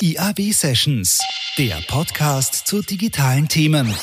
IAB 0.00 0.52
Sessions, 0.52 1.20
der 1.56 1.76
Podcast 1.86 2.66
zu 2.66 2.82
digitalen 2.82 3.46
Themen. 3.48 3.94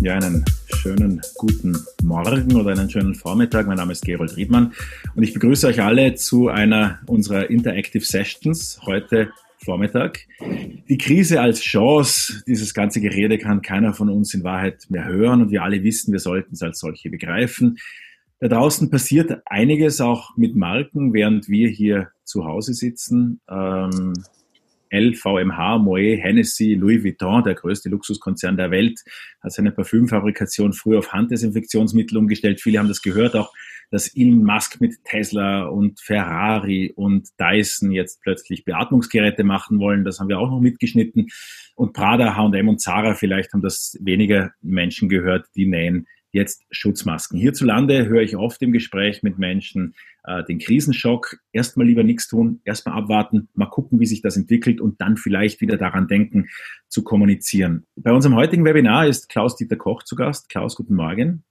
Ja, 0.00 0.14
einen 0.14 0.44
schönen 0.76 1.20
guten 1.36 1.76
Morgen 2.02 2.56
oder 2.56 2.72
einen 2.72 2.88
schönen 2.88 3.14
Vormittag. 3.14 3.66
Mein 3.66 3.76
Name 3.76 3.92
ist 3.92 4.04
Gerold 4.04 4.36
Riedmann 4.36 4.72
und 5.14 5.22
ich 5.22 5.34
begrüße 5.34 5.66
euch 5.66 5.82
alle 5.82 6.14
zu 6.14 6.48
einer 6.48 7.00
unserer 7.06 7.50
Interactive 7.50 8.04
Sessions 8.04 8.80
heute 8.86 9.30
Vormittag. 9.58 10.20
Die 10.88 10.98
Krise 10.98 11.40
als 11.40 11.60
Chance, 11.60 12.42
dieses 12.46 12.72
ganze 12.72 13.00
Gerede 13.00 13.36
kann 13.36 13.60
keiner 13.60 13.92
von 13.92 14.08
uns 14.08 14.32
in 14.32 14.42
Wahrheit 14.42 14.86
mehr 14.88 15.04
hören 15.04 15.42
und 15.42 15.50
wir 15.50 15.62
alle 15.62 15.82
wissen, 15.82 16.12
wir 16.12 16.20
sollten 16.20 16.54
es 16.54 16.62
als 16.62 16.78
solche 16.78 17.10
begreifen. 17.10 17.78
Da 18.40 18.48
draußen 18.48 18.88
passiert 18.88 19.42
einiges 19.46 20.00
auch 20.00 20.36
mit 20.36 20.56
Marken, 20.56 21.12
während 21.12 21.48
wir 21.48 21.68
hier 21.68 22.10
zu 22.28 22.44
Hause 22.44 22.74
sitzen. 22.74 23.40
Ähm, 23.50 24.14
LVMH, 24.90 25.78
Moet, 25.78 26.18
Hennessy, 26.22 26.74
Louis 26.74 27.04
Vuitton, 27.04 27.42
der 27.44 27.54
größte 27.54 27.88
Luxuskonzern 27.88 28.56
der 28.56 28.70
Welt, 28.70 29.00
hat 29.42 29.52
seine 29.52 29.72
Parfümfabrikation 29.72 30.72
früher 30.72 30.98
auf 30.98 31.12
Handdesinfektionsmittel 31.12 32.16
umgestellt. 32.16 32.60
Viele 32.60 32.78
haben 32.78 32.88
das 32.88 33.02
gehört 33.02 33.36
auch, 33.36 33.52
dass 33.90 34.14
Elon 34.14 34.44
Musk 34.44 34.80
mit 34.80 34.96
Tesla 35.04 35.66
und 35.66 36.00
Ferrari 36.00 36.92
und 36.94 37.28
Dyson 37.38 37.90
jetzt 37.90 38.20
plötzlich 38.22 38.64
Beatmungsgeräte 38.64 39.44
machen 39.44 39.78
wollen. 39.78 40.04
Das 40.04 40.20
haben 40.20 40.28
wir 40.28 40.38
auch 40.38 40.50
noch 40.50 40.60
mitgeschnitten. 40.60 41.28
Und 41.74 41.92
Prada, 41.92 42.36
H&M 42.36 42.68
und 42.68 42.80
Zara, 42.80 43.14
vielleicht 43.14 43.52
haben 43.52 43.62
das 43.62 43.96
weniger 44.00 44.52
Menschen 44.60 45.08
gehört, 45.08 45.46
die 45.54 45.66
nähen 45.66 46.06
jetzt 46.32 46.64
Schutzmasken. 46.70 47.38
Hierzulande 47.38 48.06
höre 48.06 48.22
ich 48.22 48.36
oft 48.36 48.60
im 48.62 48.72
Gespräch 48.72 49.22
mit 49.22 49.38
Menschen 49.38 49.94
äh, 50.24 50.44
den 50.44 50.58
Krisenschock. 50.58 51.38
Erstmal 51.52 51.86
lieber 51.86 52.02
nichts 52.02 52.28
tun, 52.28 52.60
erstmal 52.64 52.98
abwarten, 52.98 53.48
mal 53.54 53.66
gucken, 53.66 54.00
wie 54.00 54.06
sich 54.06 54.22
das 54.22 54.36
entwickelt 54.36 54.80
und 54.80 55.00
dann 55.00 55.16
vielleicht 55.16 55.60
wieder 55.60 55.76
daran 55.76 56.06
denken, 56.06 56.48
zu 56.88 57.02
kommunizieren. 57.02 57.86
Bei 57.96 58.12
unserem 58.12 58.36
heutigen 58.36 58.64
Webinar 58.64 59.06
ist 59.06 59.28
Klaus-Dieter 59.28 59.76
Koch 59.76 60.02
zu 60.02 60.16
Gast. 60.16 60.48
Klaus, 60.48 60.76
guten 60.76 60.94
Morgen. 60.94 61.44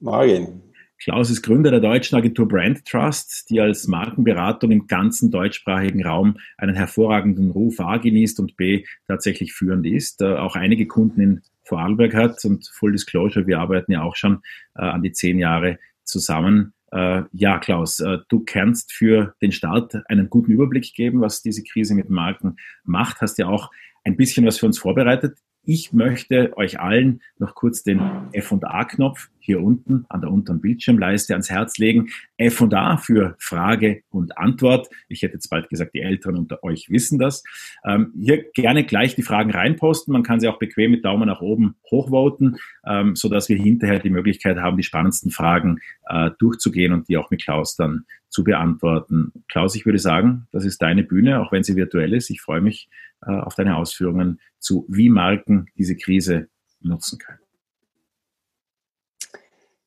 Morgen. 0.00 0.62
Klaus 0.98 1.28
ist 1.28 1.42
Gründer 1.42 1.70
der 1.70 1.80
deutschen 1.80 2.16
Agentur 2.16 2.48
Brand 2.48 2.86
Trust, 2.86 3.50
die 3.50 3.60
als 3.60 3.86
Markenberatung 3.86 4.70
im 4.70 4.86
ganzen 4.86 5.30
deutschsprachigen 5.30 6.04
Raum 6.04 6.38
einen 6.56 6.74
hervorragenden 6.74 7.50
Ruf 7.50 7.80
A 7.80 7.98
genießt 7.98 8.40
und 8.40 8.56
B 8.56 8.84
tatsächlich 9.06 9.52
führend 9.52 9.86
ist. 9.86 10.22
Äh, 10.22 10.36
auch 10.36 10.56
einige 10.56 10.86
Kunden 10.86 11.20
in 11.20 11.42
Vorarlberg 11.66 12.14
hat 12.14 12.44
und 12.44 12.66
Full 12.72 12.92
Disclosure, 12.92 13.46
wir 13.46 13.58
arbeiten 13.58 13.92
ja 13.92 14.02
auch 14.02 14.16
schon 14.16 14.42
äh, 14.76 14.82
an 14.82 15.02
die 15.02 15.12
zehn 15.12 15.38
Jahre 15.38 15.78
zusammen. 16.04 16.74
Äh, 16.92 17.22
ja, 17.32 17.58
Klaus, 17.58 18.00
äh, 18.00 18.18
du 18.28 18.44
kannst 18.44 18.92
für 18.92 19.34
den 19.42 19.52
Start 19.52 19.94
einen 20.08 20.30
guten 20.30 20.52
Überblick 20.52 20.94
geben, 20.94 21.20
was 21.20 21.42
diese 21.42 21.64
Krise 21.64 21.94
mit 21.94 22.10
Marken 22.10 22.56
macht. 22.84 23.20
Hast 23.20 23.38
ja 23.38 23.48
auch 23.48 23.70
ein 24.04 24.16
bisschen 24.16 24.46
was 24.46 24.58
für 24.58 24.66
uns 24.66 24.78
vorbereitet. 24.78 25.38
Ich 25.68 25.92
möchte 25.92 26.56
euch 26.56 26.78
allen 26.78 27.22
noch 27.38 27.56
kurz 27.56 27.82
den 27.82 28.00
F&A-Knopf 28.32 29.30
hier 29.40 29.60
unten 29.60 30.06
an 30.08 30.20
der 30.20 30.30
unteren 30.30 30.60
Bildschirmleiste 30.60 31.34
ans 31.34 31.50
Herz 31.50 31.78
legen. 31.78 32.08
F&A 32.36 32.96
für 32.98 33.34
Frage 33.40 34.02
und 34.10 34.38
Antwort. 34.38 34.88
Ich 35.08 35.22
hätte 35.22 35.34
jetzt 35.34 35.48
bald 35.48 35.68
gesagt, 35.68 35.94
die 35.94 36.02
Älteren 36.02 36.36
unter 36.36 36.62
euch 36.62 36.88
wissen 36.88 37.18
das. 37.18 37.42
Ähm, 37.84 38.12
hier 38.16 38.44
gerne 38.54 38.84
gleich 38.84 39.16
die 39.16 39.24
Fragen 39.24 39.50
reinposten. 39.50 40.12
Man 40.12 40.22
kann 40.22 40.38
sie 40.38 40.46
auch 40.46 40.60
bequem 40.60 40.92
mit 40.92 41.04
Daumen 41.04 41.26
nach 41.26 41.40
oben 41.40 41.74
hochvoten, 41.90 42.58
ähm, 42.86 43.16
sodass 43.16 43.48
wir 43.48 43.56
hinterher 43.56 43.98
die 43.98 44.10
Möglichkeit 44.10 44.58
haben, 44.58 44.76
die 44.76 44.84
spannendsten 44.84 45.32
Fragen 45.32 45.80
äh, 46.08 46.30
durchzugehen 46.38 46.92
und 46.92 47.08
die 47.08 47.16
auch 47.16 47.30
mit 47.30 47.42
Klaus 47.42 47.74
dann 47.74 48.06
zu 48.28 48.44
beantworten. 48.44 49.32
Klaus, 49.48 49.74
ich 49.74 49.84
würde 49.84 49.98
sagen, 49.98 50.46
das 50.52 50.64
ist 50.64 50.80
deine 50.82 51.02
Bühne, 51.02 51.40
auch 51.40 51.50
wenn 51.50 51.64
sie 51.64 51.74
virtuell 51.74 52.14
ist. 52.14 52.30
Ich 52.30 52.40
freue 52.40 52.60
mich 52.60 52.88
auf 53.20 53.54
deine 53.54 53.76
Ausführungen 53.76 54.40
zu, 54.58 54.84
wie 54.88 55.08
Marken 55.08 55.66
diese 55.76 55.96
Krise 55.96 56.48
nutzen 56.80 57.18
können. 57.18 57.40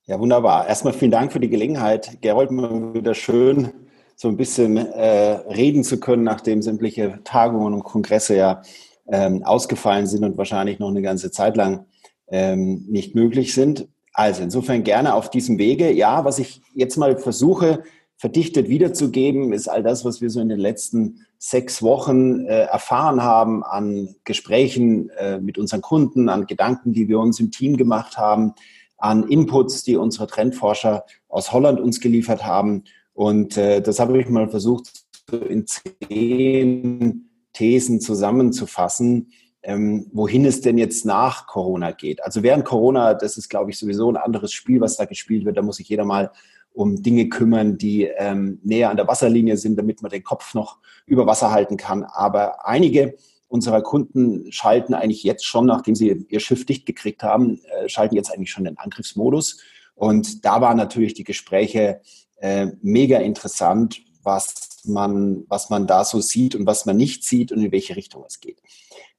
Ja, 0.05 0.19
wunderbar. 0.19 0.67
Erstmal 0.67 0.93
vielen 0.93 1.11
Dank 1.11 1.31
für 1.31 1.39
die 1.39 1.49
Gelegenheit. 1.49 2.19
Gerold, 2.21 2.49
mal 2.49 2.95
wieder 2.95 3.13
schön, 3.13 3.69
so 4.15 4.27
ein 4.27 4.37
bisschen 4.37 4.75
äh, 4.75 5.33
reden 5.53 5.83
zu 5.83 5.99
können, 5.99 6.23
nachdem 6.23 6.63
sämtliche 6.63 7.19
Tagungen 7.23 7.75
und 7.75 7.83
Kongresse 7.83 8.35
ja 8.35 8.63
ähm, 9.07 9.43
ausgefallen 9.43 10.07
sind 10.07 10.23
und 10.23 10.37
wahrscheinlich 10.37 10.79
noch 10.79 10.89
eine 10.89 11.03
ganze 11.03 11.29
Zeit 11.29 11.55
lang 11.55 11.85
ähm, 12.27 12.85
nicht 12.89 13.13
möglich 13.13 13.53
sind. 13.53 13.87
Also 14.11 14.41
insofern 14.41 14.83
gerne 14.83 15.13
auf 15.13 15.29
diesem 15.29 15.59
Wege. 15.59 15.91
Ja, 15.91 16.25
was 16.25 16.39
ich 16.39 16.61
jetzt 16.73 16.97
mal 16.97 17.17
versuche, 17.17 17.83
verdichtet 18.19 18.67
wiederzugeben, 18.67 19.53
ist 19.53 19.69
all 19.69 19.81
das, 19.81 20.03
was 20.03 20.19
wir 20.19 20.29
so 20.29 20.41
in 20.41 20.49
den 20.49 20.59
letzten 20.59 21.25
sechs 21.37 21.81
Wochen 21.81 22.45
äh, 22.45 22.63
erfahren 22.63 23.23
haben 23.23 23.63
an 23.63 24.13
Gesprächen 24.25 25.09
äh, 25.11 25.39
mit 25.39 25.57
unseren 25.57 25.79
Kunden, 25.79 26.27
an 26.27 26.45
Gedanken, 26.45 26.91
die 26.91 27.07
wir 27.07 27.17
uns 27.17 27.39
im 27.39 27.49
Team 27.49 27.77
gemacht 27.77 28.17
haben, 28.17 28.53
an 28.97 29.25
Inputs, 29.29 29.83
die 29.83 29.95
unsere 29.95 30.27
Trendforscher 30.27 31.05
aus 31.29 31.53
Holland 31.53 31.79
uns 31.79 32.01
geliefert 32.01 32.45
haben. 32.45 32.83
Und 33.13 33.55
äh, 33.55 33.81
das 33.81 34.01
habe 34.01 34.19
ich 34.19 34.27
mal 34.27 34.49
versucht, 34.49 35.05
in 35.31 35.65
zehn 35.65 37.29
Thesen 37.53 38.01
zusammenzufassen, 38.01 39.31
ähm, 39.63 40.07
wohin 40.11 40.43
es 40.43 40.59
denn 40.59 40.77
jetzt 40.77 41.05
nach 41.05 41.47
Corona 41.47 41.91
geht. 41.91 42.21
Also 42.21 42.43
während 42.43 42.65
Corona, 42.65 43.13
das 43.13 43.37
ist, 43.37 43.47
glaube 43.47 43.71
ich, 43.71 43.79
sowieso 43.79 44.11
ein 44.11 44.17
anderes 44.17 44.51
Spiel, 44.51 44.81
was 44.81 44.97
da 44.97 45.05
gespielt 45.05 45.45
wird. 45.45 45.55
Da 45.55 45.61
muss 45.61 45.77
sich 45.77 45.87
jeder 45.87 46.03
mal 46.03 46.31
um 46.73 47.01
Dinge 47.01 47.29
kümmern, 47.29 47.77
die 47.77 48.03
ähm, 48.03 48.59
näher 48.63 48.89
an 48.89 48.97
der 48.97 49.07
Wasserlinie 49.07 49.57
sind, 49.57 49.77
damit 49.77 50.01
man 50.01 50.11
den 50.11 50.23
Kopf 50.23 50.53
noch 50.53 50.77
über 51.05 51.25
Wasser 51.25 51.51
halten 51.51 51.77
kann. 51.77 52.03
Aber 52.03 52.65
einige 52.65 53.15
unserer 53.47 53.81
Kunden 53.81 54.51
schalten 54.51 54.93
eigentlich 54.93 55.23
jetzt 55.23 55.45
schon, 55.45 55.65
nachdem 55.65 55.95
sie 55.95 56.25
ihr 56.29 56.39
Schiff 56.39 56.65
dicht 56.65 56.85
gekriegt 56.85 57.23
haben, 57.23 57.59
äh, 57.63 57.89
schalten 57.89 58.15
jetzt 58.15 58.31
eigentlich 58.31 58.51
schon 58.51 58.63
den 58.63 58.77
Angriffsmodus. 58.77 59.59
Und 59.95 60.45
da 60.45 60.61
waren 60.61 60.77
natürlich 60.77 61.13
die 61.15 61.23
Gespräche 61.23 62.01
äh, 62.37 62.67
mega 62.81 63.17
interessant, 63.17 64.01
was 64.23 64.83
man, 64.85 65.43
was 65.49 65.69
man 65.69 65.87
da 65.87 66.05
so 66.05 66.21
sieht 66.21 66.55
und 66.55 66.65
was 66.65 66.85
man 66.85 66.95
nicht 66.95 67.23
sieht 67.23 67.51
und 67.51 67.61
in 67.61 67.71
welche 67.71 67.95
Richtung 67.95 68.23
es 68.27 68.39
geht. 68.39 68.61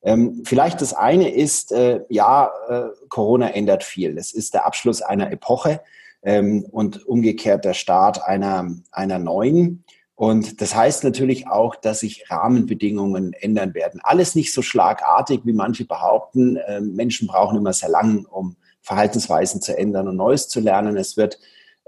Ähm, 0.02 0.42
vielleicht 0.44 0.80
das 0.80 0.94
eine 0.94 1.30
ist, 1.30 1.72
äh, 1.72 2.00
ja, 2.08 2.50
äh, 2.68 2.88
Corona 3.08 3.50
ändert 3.50 3.84
viel. 3.84 4.16
Es 4.16 4.32
ist 4.32 4.54
der 4.54 4.64
Abschluss 4.66 5.02
einer 5.02 5.30
Epoche 5.30 5.80
ähm, 6.22 6.64
und 6.70 7.06
umgekehrt 7.06 7.64
der 7.64 7.74
Start 7.74 8.22
einer, 8.22 8.70
einer 8.90 9.18
neuen. 9.18 9.84
Und 10.14 10.60
das 10.60 10.74
heißt 10.74 11.02
natürlich 11.04 11.48
auch, 11.48 11.76
dass 11.76 12.00
sich 12.00 12.30
Rahmenbedingungen 12.30 13.32
ändern 13.32 13.72
werden. 13.72 14.00
Alles 14.02 14.34
nicht 14.34 14.52
so 14.52 14.60
schlagartig, 14.60 15.40
wie 15.44 15.54
manche 15.54 15.86
behaupten. 15.86 16.58
Ähm, 16.66 16.94
Menschen 16.94 17.26
brauchen 17.26 17.56
immer 17.56 17.72
sehr 17.72 17.88
lang, 17.88 18.26
um 18.26 18.56
Verhaltensweisen 18.82 19.62
zu 19.62 19.76
ändern 19.76 20.08
und 20.08 20.16
Neues 20.16 20.48
zu 20.48 20.60
lernen. 20.60 20.98
Es 20.98 21.16
wird 21.16 21.38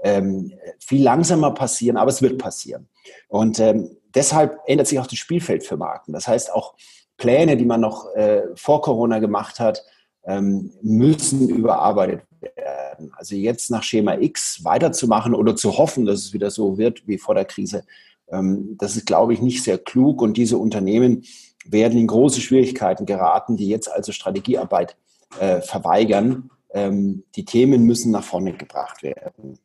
ähm, 0.03 0.51
viel 0.79 1.03
langsamer 1.03 1.51
passieren, 1.51 1.97
aber 1.97 2.09
es 2.09 2.21
wird 2.23 2.39
passieren. 2.39 2.87
Und 3.27 3.59
ähm, 3.59 3.97
deshalb 4.15 4.59
ändert 4.65 4.87
sich 4.87 4.99
auch 4.99 5.07
das 5.07 5.19
Spielfeld 5.19 5.63
für 5.63 5.77
Marken. 5.77 6.13
Das 6.13 6.27
heißt, 6.27 6.51
auch 6.51 6.73
Pläne, 7.17 7.55
die 7.55 7.65
man 7.65 7.81
noch 7.81 8.13
äh, 8.15 8.43
vor 8.55 8.81
Corona 8.81 9.19
gemacht 9.19 9.59
hat, 9.59 9.83
ähm, 10.25 10.73
müssen 10.81 11.49
überarbeitet 11.49 12.21
werden. 12.43 13.11
Also 13.15 13.35
jetzt 13.35 13.71
nach 13.71 13.83
Schema 13.83 14.15
X 14.15 14.63
weiterzumachen 14.63 15.33
oder 15.33 15.55
zu 15.55 15.77
hoffen, 15.77 16.05
dass 16.05 16.19
es 16.19 16.33
wieder 16.33 16.51
so 16.51 16.77
wird 16.77 17.07
wie 17.07 17.17
vor 17.17 17.35
der 17.35 17.45
Krise, 17.45 17.83
ähm, 18.31 18.75
das 18.77 18.95
ist, 18.95 19.05
glaube 19.05 19.33
ich, 19.33 19.41
nicht 19.41 19.63
sehr 19.63 19.77
klug. 19.77 20.21
Und 20.21 20.37
diese 20.37 20.57
Unternehmen 20.57 21.23
werden 21.65 21.97
in 21.97 22.07
große 22.07 22.41
Schwierigkeiten 22.41 23.05
geraten, 23.05 23.57
die 23.57 23.67
jetzt 23.67 23.91
also 23.91 24.11
Strategiearbeit 24.11 24.95
äh, 25.39 25.61
verweigern. 25.61 26.49
Ähm, 26.73 27.23
die 27.35 27.45
Themen 27.45 27.83
müssen 27.83 28.11
nach 28.11 28.23
vorne 28.23 28.53
gebracht 28.53 29.03
werden. 29.03 29.59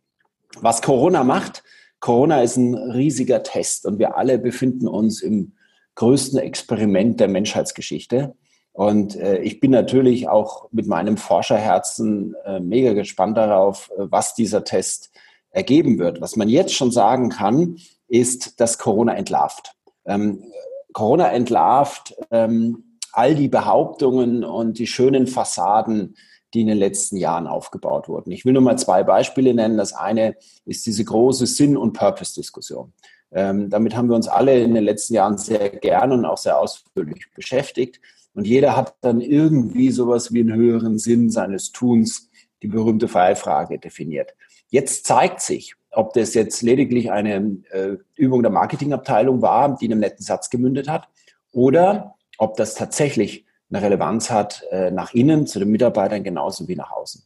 Was 0.60 0.82
Corona 0.82 1.24
macht, 1.24 1.62
Corona 2.00 2.42
ist 2.42 2.56
ein 2.56 2.74
riesiger 2.74 3.42
Test 3.42 3.84
und 3.84 3.98
wir 3.98 4.16
alle 4.16 4.38
befinden 4.38 4.86
uns 4.86 5.20
im 5.20 5.52
größten 5.96 6.38
Experiment 6.38 7.18
der 7.18 7.28
Menschheitsgeschichte. 7.28 8.34
Und 8.78 9.16
äh, 9.16 9.38
ich 9.40 9.58
bin 9.58 9.72
natürlich 9.72 10.28
auch 10.28 10.68
mit 10.70 10.86
meinem 10.86 11.16
Forscherherzen 11.16 12.36
äh, 12.44 12.60
mega 12.60 12.92
gespannt 12.92 13.36
darauf, 13.36 13.90
äh, 13.98 14.04
was 14.08 14.36
dieser 14.36 14.62
Test 14.62 15.10
ergeben 15.50 15.98
wird. 15.98 16.20
Was 16.20 16.36
man 16.36 16.48
jetzt 16.48 16.72
schon 16.72 16.92
sagen 16.92 17.28
kann, 17.28 17.78
ist, 18.06 18.60
dass 18.60 18.78
Corona 18.78 19.14
entlarvt. 19.14 19.74
Ähm, 20.06 20.44
Corona 20.92 21.32
entlarvt 21.32 22.14
ähm, 22.30 22.96
all 23.10 23.34
die 23.34 23.48
Behauptungen 23.48 24.44
und 24.44 24.78
die 24.78 24.86
schönen 24.86 25.26
Fassaden, 25.26 26.14
die 26.54 26.60
in 26.60 26.68
den 26.68 26.78
letzten 26.78 27.16
Jahren 27.16 27.48
aufgebaut 27.48 28.08
wurden. 28.08 28.30
Ich 28.30 28.44
will 28.44 28.52
nur 28.52 28.62
mal 28.62 28.78
zwei 28.78 29.02
Beispiele 29.02 29.54
nennen. 29.54 29.76
Das 29.76 29.92
eine 29.92 30.36
ist 30.66 30.86
diese 30.86 31.04
große 31.04 31.46
Sinn- 31.48 31.76
und 31.76 31.94
Purpose-Diskussion. 31.94 32.92
Ähm, 33.32 33.70
damit 33.70 33.96
haben 33.96 34.08
wir 34.08 34.14
uns 34.14 34.28
alle 34.28 34.62
in 34.62 34.72
den 34.72 34.84
letzten 34.84 35.14
Jahren 35.14 35.36
sehr 35.36 35.68
gern 35.68 36.12
und 36.12 36.24
auch 36.24 36.38
sehr 36.38 36.60
ausführlich 36.60 37.26
beschäftigt. 37.34 38.00
Und 38.38 38.46
jeder 38.46 38.76
hat 38.76 38.94
dann 39.00 39.20
irgendwie 39.20 39.90
sowas 39.90 40.32
wie 40.32 40.38
einen 40.38 40.54
höheren 40.54 40.96
Sinn 40.96 41.28
seines 41.28 41.72
Tuns, 41.72 42.30
die 42.62 42.68
berühmte 42.68 43.08
Fallfrage 43.08 43.80
definiert. 43.80 44.36
Jetzt 44.68 45.08
zeigt 45.08 45.40
sich, 45.40 45.74
ob 45.90 46.12
das 46.12 46.34
jetzt 46.34 46.62
lediglich 46.62 47.10
eine 47.10 47.58
äh, 47.72 47.96
Übung 48.14 48.42
der 48.42 48.52
Marketingabteilung 48.52 49.42
war, 49.42 49.76
die 49.76 49.86
in 49.86 49.90
einem 49.90 50.02
netten 50.02 50.24
Satz 50.24 50.50
gemündet 50.50 50.88
hat, 50.88 51.08
oder 51.50 52.14
ob 52.38 52.56
das 52.56 52.76
tatsächlich 52.76 53.44
eine 53.72 53.82
Relevanz 53.82 54.30
hat 54.30 54.62
äh, 54.70 54.92
nach 54.92 55.14
innen 55.14 55.48
zu 55.48 55.58
den 55.58 55.70
Mitarbeitern 55.70 56.22
genauso 56.22 56.68
wie 56.68 56.76
nach 56.76 56.92
außen. 56.92 57.24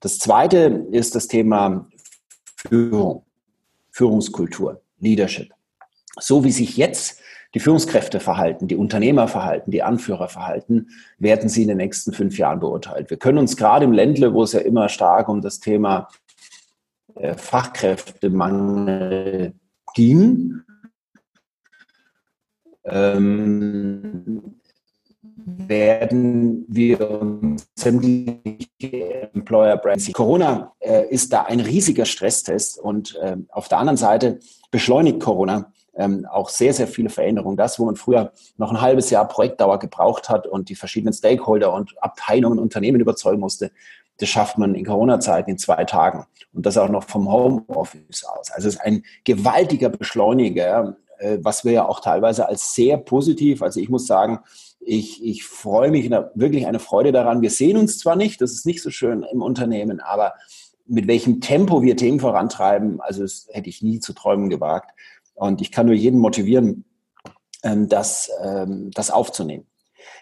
Das 0.00 0.18
zweite 0.18 0.86
ist 0.90 1.14
das 1.14 1.28
Thema 1.28 1.88
Führung, 2.56 3.24
Führungskultur, 3.92 4.82
Leadership. 4.98 5.54
So 6.18 6.42
wie 6.42 6.50
sich 6.50 6.76
jetzt 6.76 7.20
die 7.54 7.60
Führungskräfte 7.60 8.20
verhalten, 8.20 8.68
die 8.68 8.76
Unternehmer 8.76 9.26
verhalten, 9.28 9.70
die 9.70 9.82
Anführer 9.82 10.28
verhalten, 10.28 10.88
werden 11.18 11.48
sie 11.48 11.62
in 11.62 11.68
den 11.68 11.78
nächsten 11.78 12.12
fünf 12.12 12.36
Jahren 12.38 12.60
beurteilt. 12.60 13.08
Wir 13.10 13.16
können 13.16 13.38
uns 13.38 13.56
gerade 13.56 13.86
im 13.86 13.92
Ländle, 13.92 14.34
wo 14.34 14.42
es 14.42 14.52
ja 14.52 14.60
immer 14.60 14.88
stark 14.88 15.28
um 15.28 15.40
das 15.40 15.60
Thema 15.60 16.08
äh, 17.14 17.34
Fachkräftemangel 17.34 19.54
ging, 19.94 20.60
ähm, 22.84 24.56
werden 25.46 26.66
wir 26.68 27.10
uns 27.10 27.66
sämtliche 27.74 29.32
Employer 29.32 29.78
Brands. 29.78 30.12
Corona 30.12 30.74
äh, 30.80 31.08
ist 31.08 31.32
da 31.32 31.42
ein 31.42 31.60
riesiger 31.60 32.04
Stresstest 32.04 32.78
und 32.78 33.16
äh, 33.16 33.36
auf 33.48 33.68
der 33.68 33.78
anderen 33.78 33.96
Seite 33.96 34.40
beschleunigt 34.70 35.20
Corona 35.20 35.72
ähm, 35.98 36.26
auch 36.30 36.48
sehr, 36.48 36.72
sehr 36.72 36.88
viele 36.88 37.10
Veränderungen. 37.10 37.56
Das, 37.56 37.78
wo 37.78 37.84
man 37.84 37.96
früher 37.96 38.32
noch 38.56 38.70
ein 38.70 38.80
halbes 38.80 39.10
Jahr 39.10 39.28
Projektdauer 39.28 39.78
gebraucht 39.78 40.30
hat 40.30 40.46
und 40.46 40.68
die 40.68 40.76
verschiedenen 40.76 41.12
Stakeholder 41.12 41.72
und 41.74 41.94
Abteilungen, 42.02 42.58
Unternehmen 42.58 43.00
überzeugen 43.00 43.40
musste, 43.40 43.72
das 44.18 44.28
schafft 44.28 44.58
man 44.58 44.74
in 44.74 44.84
Corona-Zeiten 44.84 45.50
in 45.50 45.58
zwei 45.58 45.84
Tagen. 45.84 46.24
Und 46.52 46.66
das 46.66 46.78
auch 46.78 46.88
noch 46.88 47.04
vom 47.04 47.30
Homeoffice 47.30 48.24
aus. 48.24 48.50
Also 48.50 48.68
es 48.68 48.74
ist 48.74 48.80
ein 48.80 49.04
gewaltiger 49.24 49.90
Beschleuniger, 49.90 50.96
äh, 51.18 51.38
was 51.42 51.64
wir 51.64 51.72
ja 51.72 51.86
auch 51.86 52.00
teilweise 52.00 52.48
als 52.48 52.74
sehr 52.74 52.96
positiv, 52.96 53.62
also 53.62 53.80
ich 53.80 53.88
muss 53.88 54.06
sagen, 54.06 54.40
ich, 54.80 55.24
ich 55.24 55.44
freue 55.44 55.90
mich 55.90 56.10
wirklich 56.34 56.66
eine 56.66 56.78
Freude 56.78 57.12
daran. 57.12 57.42
Wir 57.42 57.50
sehen 57.50 57.76
uns 57.76 57.98
zwar 57.98 58.16
nicht, 58.16 58.40
das 58.40 58.52
ist 58.52 58.64
nicht 58.64 58.82
so 58.82 58.90
schön 58.90 59.24
im 59.24 59.42
Unternehmen, 59.42 60.00
aber 60.00 60.34
mit 60.86 61.06
welchem 61.06 61.40
Tempo 61.40 61.82
wir 61.82 61.96
Themen 61.96 62.20
vorantreiben, 62.20 63.00
also 63.00 63.22
das 63.22 63.46
hätte 63.50 63.68
ich 63.68 63.82
nie 63.82 64.00
zu 64.00 64.14
träumen 64.14 64.48
gewagt. 64.48 64.92
Und 65.38 65.60
ich 65.60 65.70
kann 65.70 65.86
nur 65.86 65.94
jeden 65.94 66.18
motivieren, 66.20 66.84
ähm, 67.62 67.88
das, 67.88 68.30
ähm, 68.42 68.90
das 68.92 69.10
aufzunehmen. 69.10 69.66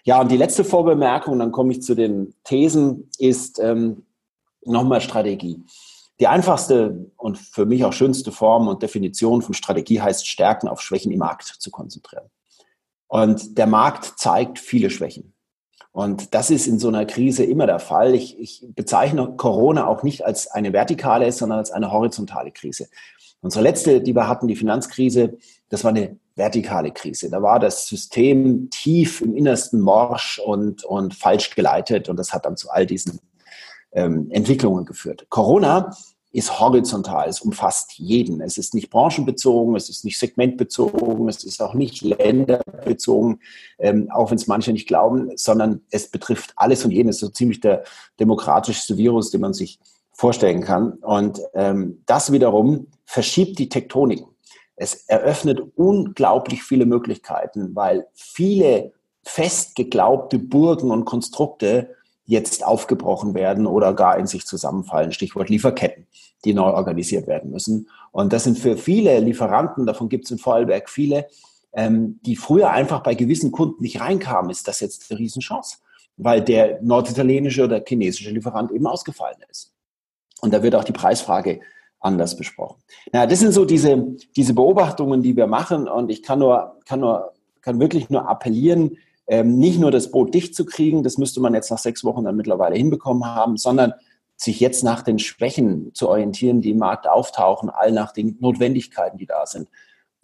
Ja, 0.05 0.21
und 0.21 0.31
die 0.31 0.37
letzte 0.37 0.65
Vorbemerkung, 0.65 1.39
dann 1.39 1.53
komme 1.53 1.73
ich 1.73 1.83
zu 1.83 1.95
den 1.95 2.35
Thesen, 2.45 3.11
ist 3.19 3.59
ähm, 3.59 4.07
nochmal 4.65 5.01
Strategie. 5.01 5.65
Die 6.21 6.29
einfachste 6.29 7.11
und 7.17 7.37
für 7.39 7.67
mich 7.67 7.85
auch 7.85 7.93
schönste 7.93 8.33
Form 8.33 8.69
und 8.69 8.83
Definition 8.83 9.43
von 9.43 9.55
Strategie 9.55 10.01
heißt, 10.01 10.27
Stärken 10.27 10.69
auf 10.69 10.81
Schwächen 10.81 11.13
im 11.13 11.19
Markt 11.19 11.45
zu 11.45 11.71
konzentrieren. 11.71 12.31
Und 13.07 13.59
der 13.59 13.67
Markt 13.67 14.15
zeigt 14.17 14.59
viele 14.59 14.91
Schwächen. 14.91 15.35
Und 15.93 16.35
das 16.35 16.51
ist 16.51 16.67
in 16.67 16.79
so 16.79 16.89
einer 16.89 17.07
Krise 17.07 17.45
immer 17.45 17.67
der 17.67 17.79
Fall. 17.79 18.15
Ich, 18.15 18.39
ich 18.39 18.67
bezeichne 18.75 19.35
Corona 19.37 19.87
auch 19.87 20.03
nicht 20.03 20.27
als 20.27 20.47
eine 20.47 20.73
vertikale, 20.73 21.31
sondern 21.33 21.59
als 21.59 21.71
eine 21.71 21.91
horizontale 21.91 22.51
Krise. 22.51 22.89
Unsere 23.47 23.63
letzte, 23.63 24.01
die 24.01 24.13
wir 24.13 24.27
hatten, 24.27 24.49
die 24.49 24.57
Finanzkrise, 24.57 25.39
das 25.69 25.85
war 25.85 25.93
eine 25.93 26.19
vertikale 26.35 26.91
Krise. 26.91 27.31
Da 27.31 27.41
war 27.43 27.61
das 27.61 27.87
System 27.87 28.71
tief 28.71 29.21
im 29.21 29.37
Innersten 29.37 29.81
morsch 29.81 30.41
und, 30.41 30.83
und 30.83 31.15
falsch 31.15 31.55
geleitet 31.55 32.09
und 32.09 32.17
das 32.17 32.33
hat 32.33 32.45
dann 32.45 32.57
zu 32.57 32.71
all 32.71 32.87
diesen 32.87 33.21
ähm, 33.93 34.27
Entwicklungen 34.33 34.85
geführt. 34.85 35.27
Corona 35.29 35.97
ist 36.33 36.59
horizontal, 36.59 37.29
es 37.29 37.41
umfasst 37.41 37.93
jeden. 37.99 38.41
Es 38.41 38.59
ist 38.59 38.75
nicht 38.75 38.91
branchenbezogen, 38.91 39.77
es 39.77 39.89
ist 39.91 40.05
nicht 40.05 40.19
segmentbezogen, 40.19 41.29
es 41.29 41.45
ist 41.45 41.63
auch 41.63 41.75
nicht 41.75 42.03
länderbezogen, 42.03 43.39
ähm, 43.79 44.11
auch 44.11 44.33
wenn 44.33 44.39
es 44.39 44.49
manche 44.49 44.73
nicht 44.73 44.89
glauben, 44.89 45.31
sondern 45.37 45.83
es 45.93 46.11
betrifft 46.11 46.53
alles 46.57 46.85
und 46.85 46.91
jeden. 46.91 47.11
Es 47.11 47.17
ist 47.17 47.21
so 47.21 47.29
ziemlich 47.29 47.61
der 47.61 47.85
demokratischste 48.19 48.97
Virus, 48.97 49.31
den 49.31 49.41
man 49.41 49.55
sich 49.55 49.79
vorstellen 50.17 50.63
kann. 50.63 50.93
Und 50.95 51.41
ähm, 51.55 52.03
das 52.07 52.33
wiederum 52.33 52.89
verschiebt 53.05 53.59
die 53.59 53.69
Tektoniken. 53.69 54.27
Es 54.75 54.95
eröffnet 55.07 55.61
unglaublich 55.77 56.63
viele 56.63 56.87
Möglichkeiten, 56.87 57.75
weil 57.75 58.07
viele 58.15 58.93
fest 59.23 59.75
geglaubte 59.75 60.39
Burgen 60.39 60.91
und 60.91 61.05
Konstrukte 61.05 61.95
jetzt 62.25 62.65
aufgebrochen 62.65 63.35
werden 63.35 63.67
oder 63.67 63.95
gar 63.95 64.19
in 64.19 64.27
sich 64.27 64.47
zusammenfallen. 64.47 65.13
Stichwort 65.13 65.49
Lieferketten, 65.49 66.07
die 66.45 66.55
neu 66.55 66.71
organisiert 66.73 67.27
werden 67.27 67.51
müssen. 67.51 67.89
Und 68.11 68.33
das 68.33 68.45
sind 68.45 68.59
für 68.59 68.77
viele 68.77 69.21
Lieferanten, 69.21 69.87
davon 69.87 70.09
gibt 70.09 70.25
es 70.25 70.31
in 70.31 70.39
Vorarlberg 70.39 70.91
viele, 70.91 71.27
ähm, 71.73 72.19
die 72.25 72.37
früher 72.37 72.71
einfach 72.71 73.03
bei 73.03 73.15
gewissen 73.15 73.53
Kunden 73.53 73.83
nicht 73.83 74.01
reinkamen, 74.01 74.51
ist 74.51 74.67
das 74.67 74.81
jetzt 74.81 75.11
eine 75.11 75.21
Riesenchance, 75.21 75.79
weil 76.17 76.43
der 76.43 76.81
norditalienische 76.83 77.65
oder 77.65 77.83
chinesische 77.87 78.31
Lieferant 78.31 78.73
eben 78.73 78.87
ausgefallen 78.87 79.39
ist. 79.51 79.76
Und 80.47 80.55
da 80.55 80.63
wird 80.63 80.77
auch 80.77 80.85
die 80.85 80.93
Preisfrage 80.93 81.59
anders 81.99 82.37
besprochen. 82.37 82.77
Ja, 83.13 83.27
das 83.27 83.41
sind 83.41 83.51
so 83.51 83.65
diese, 83.65 84.15
diese 84.37 84.55
Beobachtungen, 84.55 85.23
die 85.23 85.37
wir 85.37 85.49
machen. 85.49 85.89
Und 85.89 86.09
ich 86.09 86.23
kann 86.23 86.39
nur, 86.39 86.77
kann 86.87 87.01
nur, 87.01 87.33
kann 87.63 87.81
wirklich 87.81 88.11
nur 88.11 88.29
appellieren, 88.29 88.99
ähm, 89.27 89.59
nicht 89.59 89.81
nur 89.81 89.91
das 89.91 90.13
Boot 90.13 90.33
dicht 90.33 90.55
zu 90.55 90.65
kriegen, 90.65 91.03
das 91.03 91.19
müsste 91.19 91.41
man 91.41 91.53
jetzt 91.53 91.69
nach 91.73 91.79
sechs 91.79 92.05
Wochen 92.05 92.23
dann 92.23 92.37
mittlerweile 92.37 92.77
hinbekommen 92.77 93.27
haben, 93.27 93.57
sondern 93.57 93.93
sich 94.37 94.61
jetzt 94.61 94.85
nach 94.85 95.03
den 95.03 95.19
Schwächen 95.19 95.93
zu 95.95 96.09
orientieren, 96.09 96.61
die 96.61 96.71
im 96.71 96.79
Markt 96.79 97.09
auftauchen, 97.09 97.69
all 97.69 97.91
nach 97.91 98.13
den 98.13 98.37
Notwendigkeiten, 98.39 99.19
die 99.19 99.27
da 99.27 99.45
sind 99.47 99.69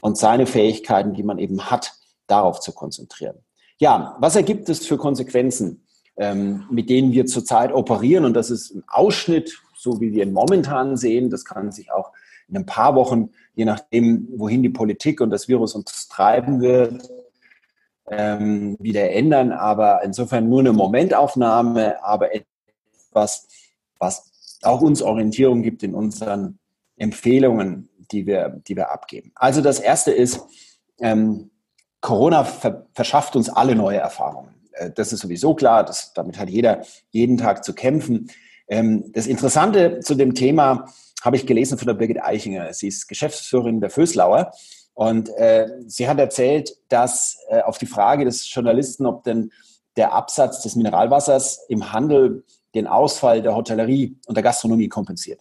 und 0.00 0.16
seine 0.18 0.46
Fähigkeiten, 0.46 1.14
die 1.14 1.24
man 1.24 1.38
eben 1.38 1.68
hat, 1.68 1.94
darauf 2.28 2.60
zu 2.60 2.72
konzentrieren. 2.72 3.38
Ja, 3.78 4.16
was 4.20 4.36
ergibt 4.36 4.68
es 4.68 4.86
für 4.86 4.98
Konsequenzen, 4.98 5.82
ähm, 6.16 6.64
mit 6.70 6.88
denen 6.90 7.10
wir 7.10 7.26
zurzeit 7.26 7.72
operieren? 7.72 8.24
Und 8.24 8.34
das 8.34 8.50
ist 8.50 8.72
ein 8.72 8.84
Ausschnitt, 8.86 9.58
so 9.82 10.00
wie 10.00 10.12
wir 10.12 10.24
ihn 10.24 10.32
momentan 10.32 10.96
sehen. 10.96 11.30
Das 11.30 11.44
kann 11.44 11.72
sich 11.72 11.92
auch 11.92 12.12
in 12.48 12.56
ein 12.56 12.66
paar 12.66 12.94
Wochen, 12.94 13.30
je 13.54 13.64
nachdem, 13.64 14.28
wohin 14.36 14.62
die 14.62 14.68
Politik 14.68 15.20
und 15.20 15.30
das 15.30 15.48
Virus 15.48 15.74
uns 15.74 16.08
treiben 16.08 16.60
wird, 16.60 17.10
ähm, 18.08 18.76
wieder 18.78 19.10
ändern. 19.10 19.52
Aber 19.52 20.02
insofern 20.04 20.48
nur 20.48 20.60
eine 20.60 20.72
Momentaufnahme, 20.72 22.02
aber 22.04 22.30
etwas, 22.34 23.48
was 23.98 24.30
auch 24.62 24.80
uns 24.80 25.02
Orientierung 25.02 25.62
gibt 25.62 25.82
in 25.82 25.94
unseren 25.94 26.58
Empfehlungen, 26.96 27.88
die 28.12 28.26
wir, 28.26 28.60
die 28.66 28.76
wir 28.76 28.90
abgeben. 28.90 29.32
Also 29.34 29.60
das 29.60 29.80
erste 29.80 30.12
ist, 30.12 30.40
ähm, 31.00 31.50
Corona 32.00 32.44
ver 32.44 32.86
verschafft 32.94 33.36
uns 33.36 33.48
alle 33.48 33.74
neue 33.74 33.98
Erfahrungen. 33.98 34.54
Äh, 34.72 34.90
das 34.90 35.12
ist 35.12 35.20
sowieso 35.20 35.54
klar. 35.54 35.84
Das, 35.84 36.12
damit 36.12 36.38
hat 36.38 36.50
jeder 36.50 36.82
jeden 37.10 37.38
Tag 37.38 37.64
zu 37.64 37.74
kämpfen. 37.74 38.30
Ähm, 38.68 39.12
das 39.12 39.26
Interessante 39.26 40.00
zu 40.00 40.14
dem 40.14 40.34
Thema 40.34 40.86
habe 41.22 41.36
ich 41.36 41.46
gelesen 41.46 41.78
von 41.78 41.86
der 41.86 41.94
Birgit 41.94 42.22
Eichinger. 42.22 42.72
Sie 42.72 42.88
ist 42.88 43.08
Geschäftsführerin 43.08 43.80
der 43.80 43.90
Föslauer 43.90 44.52
und 44.94 45.28
äh, 45.36 45.68
sie 45.86 46.08
hat 46.08 46.18
erzählt, 46.18 46.76
dass 46.88 47.38
äh, 47.48 47.62
auf 47.62 47.78
die 47.78 47.86
Frage 47.86 48.24
des 48.24 48.52
Journalisten, 48.52 49.06
ob 49.06 49.24
denn 49.24 49.50
der 49.96 50.12
Absatz 50.12 50.62
des 50.62 50.76
Mineralwassers 50.76 51.64
im 51.68 51.92
Handel 51.92 52.44
den 52.74 52.86
Ausfall 52.86 53.42
der 53.42 53.54
Hotellerie 53.54 54.16
und 54.26 54.36
der 54.36 54.42
Gastronomie 54.42 54.88
kompensiert. 54.88 55.40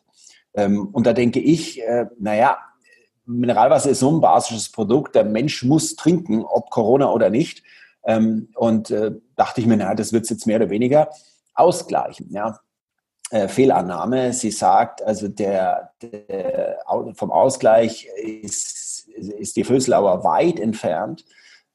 Ähm, 0.53 0.89
und 0.91 1.07
da 1.07 1.13
denke 1.13 1.39
ich, 1.39 1.81
äh, 1.81 2.05
naja, 2.19 2.57
Mineralwasser 3.25 3.89
ist 3.89 3.99
so 3.99 4.11
ein 4.11 4.21
basisches 4.21 4.69
Produkt, 4.69 5.15
der 5.15 5.23
Mensch 5.23 5.63
muss 5.63 5.95
trinken, 5.95 6.43
ob 6.43 6.69
Corona 6.69 7.11
oder 7.11 7.29
nicht. 7.29 7.63
Ähm, 8.03 8.49
und 8.55 8.91
äh, 8.91 9.11
dachte 9.35 9.61
ich 9.61 9.67
mir, 9.67 9.77
naja, 9.77 9.95
das 9.95 10.11
wird 10.11 10.23
es 10.23 10.29
jetzt 10.29 10.47
mehr 10.47 10.57
oder 10.57 10.69
weniger 10.69 11.09
ausgleichen. 11.53 12.27
Ja. 12.31 12.59
Äh, 13.31 13.47
Fehlannahme. 13.47 14.33
Sie 14.33 14.51
sagt, 14.51 15.01
also 15.01 15.27
der, 15.27 15.91
der 16.01 16.77
vom 17.15 17.31
Ausgleich 17.31 18.07
ist 18.15 18.81
ist 19.21 19.55
die 19.55 19.63
Vöselauer 19.63 20.23
weit 20.23 20.59
entfernt. 20.59 21.25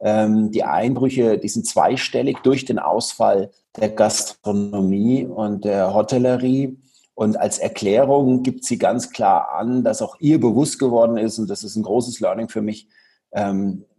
Ähm, 0.01 0.51
die 0.51 0.65
Einbrüche, 0.65 1.39
die 1.39 1.49
sind 1.49 1.67
zweistellig 1.67 2.39
durch 2.43 2.65
den 2.65 2.79
Ausfall 2.79 3.51
der 3.77 3.91
Gastronomie 3.91 5.25
und 5.25 5.65
der 5.65 5.95
Hotellerie. 5.95 6.79
Und 7.15 7.39
als 7.39 7.59
Erklärung 7.59 8.43
gibt 8.43 8.65
sie 8.65 8.79
ganz 8.79 9.11
klar 9.11 9.55
an, 9.55 9.83
dass 9.85 10.03
auch 10.03 10.17
ihr 10.21 10.39
bewusst 10.39 10.79
geworden 10.79 11.17
ist, 11.17 11.39
und 11.39 11.49
das 11.49 11.65
ist 11.65 11.77
ein 11.77 11.83
großes 11.83 12.21
Learning 12.21 12.49
für 12.49 12.61
mich, 12.61 12.89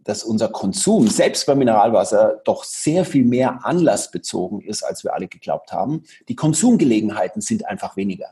dass 0.08 0.24
unser 0.24 0.48
Konsum, 0.48 1.06
selbst 1.06 1.46
bei 1.46 1.54
Mineralwasser, 1.54 2.40
doch 2.44 2.64
sehr 2.64 3.04
viel 3.04 3.24
mehr 3.24 3.64
anlassbezogen 3.64 4.62
ist, 4.62 4.82
als 4.82 5.04
wir 5.04 5.12
alle 5.12 5.28
geglaubt 5.28 5.70
haben. 5.70 6.02
Die 6.28 6.34
Konsumgelegenheiten 6.34 7.42
sind 7.42 7.66
einfach 7.66 7.96
weniger 7.96 8.30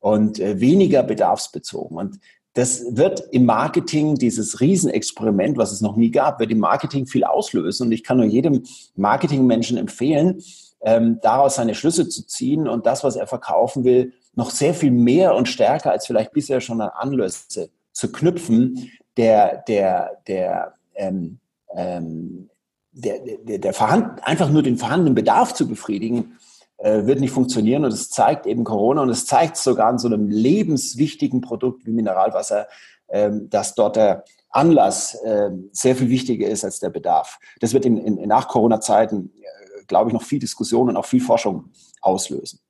und 0.00 0.40
äh, 0.40 0.60
weniger 0.60 1.04
bedarfsbezogen. 1.04 1.96
Und 1.96 2.18
das 2.54 2.96
wird 2.96 3.22
im 3.30 3.44
Marketing, 3.44 4.16
dieses 4.16 4.60
Riesenexperiment, 4.60 5.56
was 5.56 5.70
es 5.70 5.80
noch 5.80 5.94
nie 5.94 6.10
gab, 6.10 6.40
wird 6.40 6.50
im 6.50 6.58
Marketing 6.58 7.06
viel 7.06 7.22
auslösen. 7.22 7.86
Und 7.86 7.92
ich 7.92 8.02
kann 8.02 8.16
nur 8.16 8.26
jedem 8.26 8.64
Marketingmenschen 8.96 9.76
empfehlen, 9.76 10.42
ähm, 10.80 11.20
daraus 11.22 11.54
seine 11.54 11.76
Schlüsse 11.76 12.08
zu 12.08 12.26
ziehen 12.26 12.66
und 12.66 12.84
das, 12.84 13.04
was 13.04 13.14
er 13.14 13.28
verkaufen 13.28 13.84
will, 13.84 14.12
noch 14.34 14.50
sehr 14.50 14.74
viel 14.74 14.90
mehr 14.90 15.34
und 15.36 15.48
stärker 15.48 15.92
als 15.92 16.06
vielleicht 16.06 16.32
bisher 16.32 16.60
schon 16.60 16.80
an 16.80 16.90
Anlässe 16.90 17.70
zu 17.96 18.12
knüpfen, 18.12 18.92
der, 19.16 19.64
der, 19.66 20.18
der, 20.26 20.74
ähm, 20.94 21.38
ähm, 21.74 22.50
der, 22.92 23.20
der, 23.20 23.58
der 23.58 23.72
vorhanden, 23.72 24.20
einfach 24.22 24.50
nur 24.50 24.62
den 24.62 24.76
vorhandenen 24.76 25.14
Bedarf 25.14 25.54
zu 25.54 25.66
befriedigen, 25.66 26.36
äh, 26.76 27.06
wird 27.06 27.20
nicht 27.20 27.30
funktionieren. 27.30 27.86
Und 27.86 27.94
es 27.94 28.10
zeigt 28.10 28.44
eben 28.44 28.64
Corona 28.64 29.00
und 29.00 29.08
es 29.08 29.24
zeigt 29.24 29.56
sogar 29.56 29.88
an 29.88 29.98
so 29.98 30.08
einem 30.08 30.28
lebenswichtigen 30.28 31.40
Produkt 31.40 31.86
wie 31.86 31.92
Mineralwasser, 31.92 32.66
äh, 33.06 33.30
dass 33.32 33.74
dort 33.74 33.96
der 33.96 34.24
Anlass 34.50 35.14
äh, 35.14 35.50
sehr 35.72 35.96
viel 35.96 36.10
wichtiger 36.10 36.48
ist 36.48 36.66
als 36.66 36.80
der 36.80 36.90
Bedarf. 36.90 37.38
Das 37.60 37.72
wird 37.72 37.86
in, 37.86 37.96
in, 37.96 38.18
in 38.18 38.28
Nach-Corona-Zeiten, 38.28 39.32
äh, 39.40 39.84
glaube 39.86 40.10
ich, 40.10 40.12
noch 40.12 40.22
viel 40.22 40.38
Diskussion 40.38 40.90
und 40.90 40.98
auch 40.98 41.06
viel 41.06 41.22
Forschung 41.22 41.70
auslösen. 42.02 42.60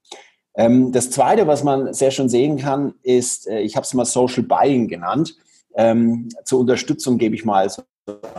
Ähm, 0.57 0.91
das 0.91 1.11
Zweite, 1.11 1.47
was 1.47 1.63
man 1.63 1.93
sehr 1.93 2.11
schön 2.11 2.29
sehen 2.29 2.57
kann, 2.57 2.95
ist, 3.03 3.47
äh, 3.47 3.61
ich 3.61 3.77
habe 3.77 3.85
es 3.85 3.95
mal 3.95 4.07
Social 4.07 4.43
Buying 4.43 4.89
genannt. 4.89 5.37
Ähm, 5.75 6.31
zur 6.45 6.61
Unterstützung 6.61 7.19
gebe 7.19 7.35
ich 7.35 7.45
mal 7.45 7.69
so 7.69 7.83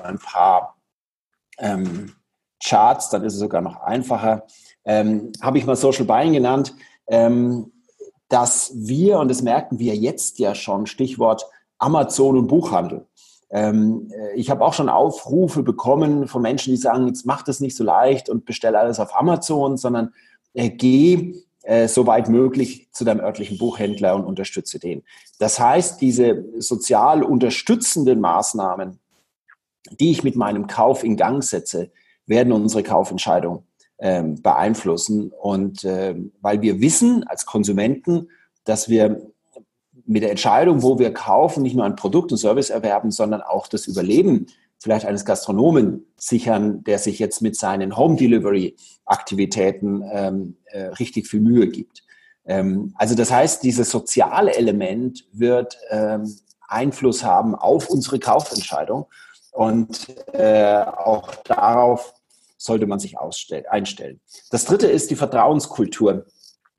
ein 0.03 0.17
paar 0.17 0.75
ähm, 1.59 2.13
Charts, 2.63 3.11
dann 3.11 3.23
ist 3.23 3.33
es 3.33 3.39
sogar 3.39 3.61
noch 3.61 3.81
einfacher. 3.81 4.47
Ähm, 4.83 5.31
habe 5.41 5.59
ich 5.59 5.65
mal 5.65 5.75
Social 5.75 6.05
Buying 6.05 6.33
genannt, 6.33 6.73
ähm, 7.07 7.71
dass 8.29 8.71
wir, 8.73 9.19
und 9.19 9.29
das 9.29 9.43
merken 9.43 9.77
wir 9.77 9.95
jetzt 9.95 10.39
ja 10.39 10.55
schon, 10.55 10.87
Stichwort 10.87 11.45
Amazon 11.77 12.37
und 12.37 12.47
Buchhandel. 12.47 13.05
Ähm, 13.49 14.11
äh, 14.11 14.33
ich 14.35 14.49
habe 14.49 14.65
auch 14.65 14.73
schon 14.73 14.89
Aufrufe 14.89 15.61
bekommen 15.61 16.27
von 16.27 16.41
Menschen, 16.41 16.71
die 16.71 16.77
sagen, 16.77 17.07
jetzt 17.07 17.25
mach 17.25 17.43
das 17.43 17.59
nicht 17.59 17.77
so 17.77 17.83
leicht 17.83 18.27
und 18.27 18.45
bestell 18.45 18.75
alles 18.75 18.99
auf 18.99 19.15
Amazon, 19.15 19.77
sondern 19.77 20.13
äh, 20.53 20.69
geh 20.69 21.35
äh, 21.67 21.89
so 21.89 22.07
weit 22.07 22.29
möglich 22.29 22.87
zu 22.93 23.03
deinem 23.03 23.19
örtlichen 23.19 23.57
Buchhändler 23.57 24.15
und 24.15 24.23
unterstütze 24.23 24.79
den. 24.79 25.03
Das 25.37 25.59
heißt, 25.59 25.99
diese 25.99 26.45
sozial 26.59 27.23
unterstützenden 27.23 28.21
Maßnahmen, 28.21 28.99
die 29.99 30.11
ich 30.11 30.23
mit 30.23 30.37
meinem 30.37 30.67
Kauf 30.67 31.03
in 31.03 31.17
Gang 31.17 31.43
setze, 31.43 31.91
werden 32.25 32.53
unsere 32.53 32.83
Kaufentscheidung 32.83 33.65
ähm, 33.99 34.41
beeinflussen. 34.41 35.31
Und 35.31 35.83
äh, 35.83 36.15
weil 36.39 36.61
wir 36.61 36.79
wissen 36.79 37.25
als 37.25 37.45
Konsumenten, 37.45 38.29
dass 38.63 38.87
wir 38.87 39.21
mit 40.05 40.23
der 40.23 40.31
Entscheidung, 40.31 40.83
wo 40.83 40.99
wir 40.99 41.13
kaufen, 41.13 41.63
nicht 41.63 41.75
nur 41.75 41.83
ein 41.83 41.97
Produkt 41.97 42.31
und 42.31 42.37
Service 42.37 42.69
erwerben, 42.69 43.11
sondern 43.11 43.41
auch 43.41 43.67
das 43.67 43.87
Überleben 43.87 44.47
vielleicht 44.79 45.05
eines 45.05 45.25
Gastronomen 45.25 46.05
sichern, 46.17 46.83
der 46.83 46.99
sich 46.99 47.19
jetzt 47.19 47.41
mit 47.41 47.55
seinen 47.55 47.97
Home 47.97 48.15
Delivery 48.15 48.75
Aktivitäten 49.05 50.03
ähm, 50.11 50.57
äh, 50.65 50.83
richtig 50.99 51.27
viel 51.27 51.39
Mühe 51.39 51.67
gibt. 51.67 52.03
Ähm, 52.45 52.93
also 52.95 53.15
das 53.15 53.31
heißt, 53.31 53.63
dieses 53.63 53.89
soziale 53.89 54.55
Element 54.55 55.25
wird 55.31 55.77
ähm, 55.89 56.35
Einfluss 56.67 57.23
haben 57.23 57.55
auf 57.55 57.89
unsere 57.89 58.19
Kaufentscheidung 58.19 59.05
und 59.51 60.07
äh, 60.33 60.83
auch 60.83 61.33
darauf 61.45 62.13
sollte 62.57 62.87
man 62.87 62.99
sich 62.99 63.17
einstellen. 63.69 64.19
Das 64.51 64.65
dritte 64.65 64.87
ist 64.87 65.09
die 65.09 65.15
Vertrauenskultur, 65.15 66.25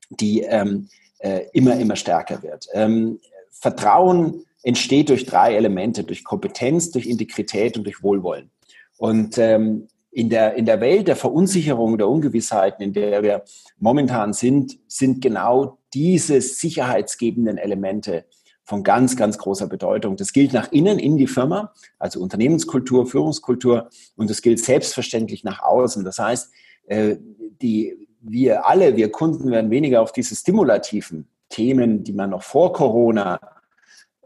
die 0.09 0.41
ähm, 0.41 0.89
äh, 1.19 1.47
immer, 1.53 1.75
immer 1.77 1.95
stärker 1.95 2.43
wird. 2.43 2.67
Ähm, 2.73 3.19
Vertrauen 3.49 4.45
entsteht 4.63 5.09
durch 5.09 5.25
drei 5.25 5.55
Elemente, 5.55 6.03
durch 6.03 6.23
Kompetenz, 6.23 6.91
durch 6.91 7.05
Integrität 7.05 7.77
und 7.77 7.85
durch 7.85 8.03
Wohlwollen. 8.03 8.51
Und 8.97 9.37
ähm, 9.37 9.87
in, 10.11 10.29
der, 10.29 10.55
in 10.55 10.65
der 10.65 10.81
Welt 10.81 11.07
der 11.07 11.15
Verunsicherung, 11.15 11.97
der 11.97 12.09
Ungewissheiten, 12.09 12.83
in 12.83 12.93
der 12.93 13.23
wir 13.23 13.43
momentan 13.77 14.33
sind, 14.33 14.77
sind 14.87 15.21
genau 15.21 15.77
diese 15.93 16.41
sicherheitsgebenden 16.41 17.57
Elemente 17.57 18.25
von 18.63 18.83
ganz, 18.83 19.15
ganz 19.15 19.37
großer 19.37 19.67
Bedeutung. 19.67 20.15
Das 20.15 20.33
gilt 20.33 20.53
nach 20.53 20.71
innen 20.71 20.99
in 20.99 21.17
die 21.17 21.27
Firma, 21.27 21.73
also 21.97 22.19
Unternehmenskultur, 22.19 23.07
Führungskultur, 23.07 23.89
und 24.15 24.29
das 24.29 24.41
gilt 24.41 24.59
selbstverständlich 24.59 25.43
nach 25.43 25.61
außen. 25.61 26.03
Das 26.03 26.19
heißt, 26.19 26.51
äh, 26.87 27.15
die, 27.61 28.07
wir 28.21 28.67
alle, 28.67 28.95
wir 28.95 29.11
Kunden 29.11 29.49
werden 29.49 29.71
weniger 29.71 30.01
auf 30.01 30.11
diese 30.11 30.35
stimulativen 30.35 31.27
Themen, 31.49 32.03
die 32.03 32.13
man 32.13 32.29
noch 32.29 32.43
vor 32.43 32.73
Corona 32.73 33.39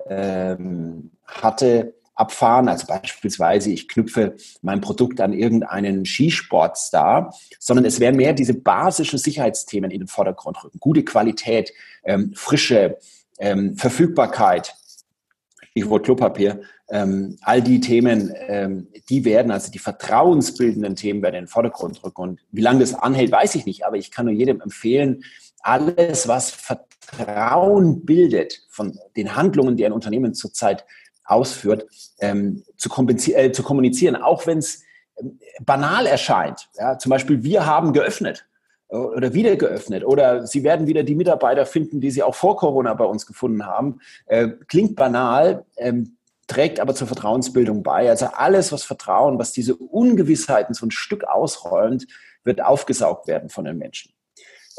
ähm, 0.07 1.11
hatte, 1.25 1.95
abfahren. 2.15 2.67
Also 2.67 2.87
beispielsweise, 2.87 3.71
ich 3.71 3.87
knüpfe 3.87 4.35
mein 4.61 4.81
Produkt 4.81 5.19
an 5.21 5.33
irgendeinen 5.33 6.05
Skisportstar, 6.05 7.35
sondern 7.59 7.85
es 7.85 7.99
werden 7.99 8.17
mehr 8.17 8.33
diese 8.33 8.53
basischen 8.53 9.19
Sicherheitsthemen 9.19 9.91
in 9.91 10.01
den 10.01 10.07
Vordergrund 10.07 10.63
rücken. 10.63 10.79
Gute 10.79 11.03
Qualität, 11.03 11.73
ähm, 12.03 12.33
Frische, 12.35 12.97
ähm, 13.39 13.75
Verfügbarkeit, 13.75 14.75
Stichwort 15.71 16.05
Klopapier, 16.05 16.61
ähm, 16.89 17.37
all 17.41 17.63
die 17.63 17.79
Themen, 17.79 18.31
ähm, 18.47 18.87
die 19.09 19.25
werden, 19.25 19.51
also 19.51 19.71
die 19.71 19.79
vertrauensbildenden 19.79 20.95
Themen 20.95 21.23
werden 21.23 21.35
in 21.35 21.43
den 21.45 21.47
Vordergrund 21.47 22.03
rücken. 22.03 22.21
Und 22.21 22.39
wie 22.51 22.61
lange 22.61 22.81
das 22.81 22.93
anhält, 22.93 23.31
weiß 23.31 23.55
ich 23.55 23.65
nicht, 23.65 23.83
aber 23.83 23.97
ich 23.97 24.11
kann 24.11 24.27
nur 24.27 24.35
jedem 24.35 24.61
empfehlen, 24.61 25.23
alles, 25.63 26.27
was 26.27 26.51
Vertrauen 26.51 28.05
bildet 28.05 28.61
von 28.69 28.99
den 29.15 29.35
Handlungen, 29.35 29.77
die 29.77 29.85
ein 29.85 29.91
Unternehmen 29.91 30.33
zurzeit 30.33 30.85
ausführt, 31.25 31.87
ähm, 32.19 32.63
zu, 32.77 32.89
äh, 33.33 33.51
zu, 33.51 33.63
kommunizieren, 33.63 34.15
auch 34.15 34.45
wenn 34.45 34.59
es 34.59 34.83
ähm, 35.17 35.39
banal 35.61 36.05
erscheint. 36.05 36.69
Ja, 36.75 36.97
zum 36.97 37.09
Beispiel, 37.09 37.43
wir 37.43 37.65
haben 37.65 37.93
geöffnet 37.93 38.45
oder 38.89 39.33
wieder 39.33 39.55
geöffnet 39.55 40.05
oder 40.05 40.45
sie 40.45 40.63
werden 40.63 40.85
wieder 40.85 41.03
die 41.03 41.15
Mitarbeiter 41.15 41.65
finden, 41.65 41.99
die 41.99 42.11
sie 42.11 42.21
auch 42.21 42.35
vor 42.35 42.57
Corona 42.57 42.93
bei 42.93 43.05
uns 43.05 43.25
gefunden 43.25 43.65
haben. 43.65 43.99
Äh, 44.27 44.49
klingt 44.67 44.95
banal, 44.95 45.65
ähm, 45.77 46.17
trägt 46.45 46.79
aber 46.79 46.93
zur 46.93 47.07
Vertrauensbildung 47.07 47.81
bei. 47.81 48.09
Also 48.09 48.27
alles, 48.27 48.71
was 48.71 48.83
Vertrauen, 48.83 49.39
was 49.39 49.51
diese 49.51 49.75
Ungewissheiten 49.75 50.75
so 50.75 50.85
ein 50.85 50.91
Stück 50.91 51.23
ausräumt, 51.23 52.05
wird 52.43 52.61
aufgesaugt 52.61 53.27
werden 53.27 53.49
von 53.49 53.65
den 53.65 53.77
Menschen. 53.77 54.12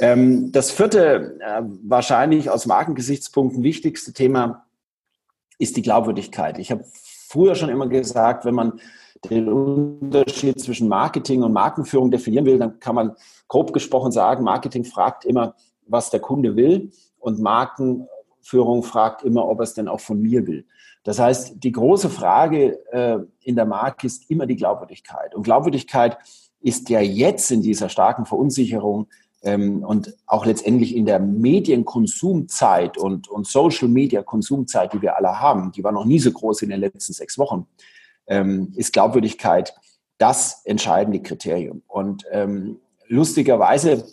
Ähm, 0.01 0.51
das 0.53 0.71
vierte, 0.71 1.39
äh, 1.41 1.63
wahrscheinlich 1.85 2.51
aus 2.51 2.67
Markengesichtspunkten 2.67 3.63
wichtigste 3.63 4.13
Thema 4.13 4.67
ist 5.59 5.77
die 5.77 5.83
Glaubwürdigkeit. 5.83 6.59
Ich 6.59 6.71
habe 6.71 6.85
früher 7.29 7.55
schon 7.55 7.69
immer 7.69 7.87
gesagt, 7.87 8.45
wenn 8.45 8.55
man 8.55 8.81
den 9.31 9.49
Unterschied 9.49 10.61
zwischen 10.61 10.89
Marketing 10.89 11.43
und 11.43 11.53
Markenführung 11.53 12.11
definieren 12.11 12.45
will, 12.45 12.59
dann 12.59 12.79
kann 12.81 12.95
man 12.95 13.17
grob 13.49 13.73
gesprochen 13.73 14.13
sagen, 14.13 14.45
Marketing 14.45 14.85
fragt 14.85 15.25
immer, 15.25 15.55
was 15.87 16.11
der 16.11 16.21
Kunde 16.21 16.57
will 16.57 16.91
und 17.19 17.41
Markenführung 17.41 18.83
fragt 18.83 19.23
immer, 19.23 19.49
ob 19.49 19.61
er 19.61 19.65
es 19.65 19.75
denn 19.75 19.89
auch 19.89 20.01
von 20.01 20.21
mir 20.21 20.47
will. 20.47 20.67
Das 21.05 21.19
heißt, 21.19 21.63
die 21.63 21.73
große 21.73 22.09
Frage 22.11 22.79
äh, 22.91 23.19
in 23.41 23.57
der 23.57 23.67
Marke 23.67 24.07
ist 24.07 24.31
immer 24.31 24.47
die 24.47 24.57
Glaubwürdigkeit. 24.57 25.35
Und 25.35 25.43
Glaubwürdigkeit 25.43 26.19
ist 26.61 26.89
ja 26.89 27.01
jetzt 27.01 27.51
in 27.51 27.61
dieser 27.61 27.91
starken 27.91 28.25
Verunsicherung 28.25 29.09
und 29.45 30.15
auch 30.27 30.47
letztendlich 30.47 30.97
in 30.97 31.05
der 31.05 31.21
Medienkonsumzeit 31.21 32.97
und, 32.97 33.29
und 33.29 33.47
Social-Media-Konsumzeit, 33.47 34.93
die 34.93 35.03
wir 35.03 35.17
alle 35.17 35.41
haben, 35.41 35.71
die 35.73 35.85
war 35.85 35.93
noch 35.93 36.07
nie 36.07 36.19
so 36.19 36.33
groß 36.33 36.63
in 36.63 36.71
den 36.71 36.81
letzten 36.81 37.13
sechs 37.13 37.37
Wochen, 37.39 37.67
ähm, 38.27 38.73
ist 38.75 38.93
Glaubwürdigkeit 38.93 39.75
das 40.19 40.63
entscheidende 40.65 41.21
Kriterium. 41.21 41.83
Und 41.87 42.25
ähm, 42.31 42.81
lustigerweise, 43.07 44.05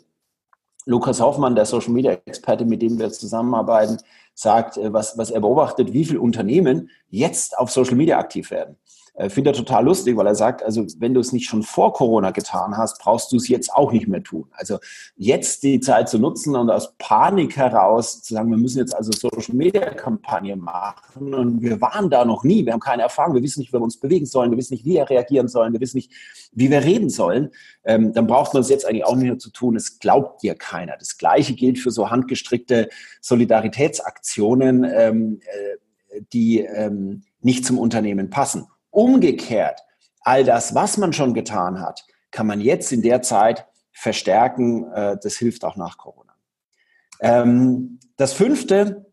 Lukas 0.86 1.22
Hoffmann, 1.22 1.56
der 1.56 1.66
Social-Media-Experte, 1.66 2.66
mit 2.66 2.82
dem 2.82 3.00
wir 3.00 3.12
zusammenarbeiten, 3.12 3.98
sagt, 4.34 4.78
äh, 4.78 4.92
was, 4.92 5.18
was 5.18 5.32
er 5.32 5.40
beobachtet, 5.40 5.94
wie 5.94 6.06
viele 6.06 6.22
Unternehmen 6.22 6.90
jetzt 7.10 7.58
auf 7.58 7.72
Social 7.72 7.96
Media 7.96 8.18
aktiv 8.18 8.52
werden. 8.52 8.78
Äh, 9.14 9.30
finde 9.30 9.50
er 9.50 9.54
total 9.54 9.86
lustig, 9.86 10.16
weil 10.16 10.28
er 10.28 10.36
sagt, 10.36 10.64
also 10.64 10.86
wenn 11.00 11.14
du 11.14 11.20
es 11.20 11.34
nicht 11.34 11.46
schon 11.46 11.64
vor 11.64 11.92
Corona 11.94 12.32
getan 12.32 12.78
hast, 12.78 13.00
brauchst 13.00 13.32
du 13.32 13.38
es 13.38 13.50
jetzt 13.50 13.74
auch 13.74 13.92
nicht 13.92 14.08
mehr 14.08 14.24
tun. 14.24 14.46
Also 14.54 14.80
jetzt 15.18 15.64
die 15.64 15.82
Zeit 15.82 16.08
zu 16.08 16.18
nutzen 16.18 16.56
und 16.56 16.70
aus 16.70 16.96
Panik 16.98 17.58
heraus 17.58 18.22
zu 18.22 18.34
sagen, 18.34 18.50
wir 18.50 18.58
müssen 18.58 18.80
jetzt 18.80 18.96
also 18.96 19.12
Social 19.12 19.56
Media 19.56 19.94
Kampagne 19.94 20.56
machen 20.56 21.34
und 21.34 21.62
wir 21.62 21.82
waren 21.82 22.10
da 22.10 22.24
noch 22.24 22.46
nie, 22.46 22.66
wir 22.66 22.72
haben 22.72 22.80
keine 22.80 23.02
Erfahrung, 23.02 23.36
wir 23.36 23.44
wissen 23.44 23.60
nicht, 23.60 23.74
wie 23.74 23.78
wir 23.78 23.82
uns 23.82 24.00
bewegen 24.00 24.26
sollen, 24.26 24.50
wir 24.50 24.58
wissen 24.58 24.74
nicht, 24.74 24.86
wie 24.86 24.94
wir 24.94 25.10
reagieren 25.10 25.50
sollen, 25.50 25.74
wir 25.74 25.82
wissen 25.82 25.98
nicht, 25.98 26.12
wie 26.54 26.70
wir 26.70 26.84
reden 26.84 27.10
sollen, 27.10 27.50
ähm, 27.84 28.14
dann 28.14 28.28
braucht 28.28 28.54
man 28.54 28.62
es 28.62 28.70
jetzt 28.70 28.86
eigentlich 28.86 29.06
auch 29.06 29.16
nicht 29.16 29.28
mehr 29.28 29.40
zu 29.40 29.52
tun. 29.52 29.76
Es 29.76 30.00
glaubt 30.00 30.42
dir 30.42 30.56
keiner. 30.56 30.96
Das 30.98 31.18
Gleiche 31.18 31.54
gilt 31.54 31.80
für 31.80 31.92
so 31.92 32.10
handgestrickte 32.10 32.90
Solidaritätsaktionen, 33.20 34.86
ähm, 34.86 35.42
äh, 35.42 36.22
die 36.34 36.60
ähm, 36.60 37.24
nicht 37.42 37.66
zum 37.66 37.78
Unternehmen 37.78 38.30
passen. 38.30 38.68
Umgekehrt, 38.92 39.82
all 40.22 40.44
das, 40.44 40.76
was 40.76 40.98
man 40.98 41.14
schon 41.14 41.34
getan 41.34 41.80
hat, 41.80 42.06
kann 42.30 42.48
man 42.48 42.62
jetzt 42.62 42.92
in 42.92 43.02
der 43.02 43.22
Zeit 43.22 43.66
verstärken. 43.92 44.92
Äh, 44.92 45.18
das 45.22 45.36
hilft 45.38 45.66
auch 45.66 45.76
nach 45.76 45.98
Corona. 45.98 46.34
Ähm, 47.20 48.00
das 48.18 48.34
fünfte 48.34 49.12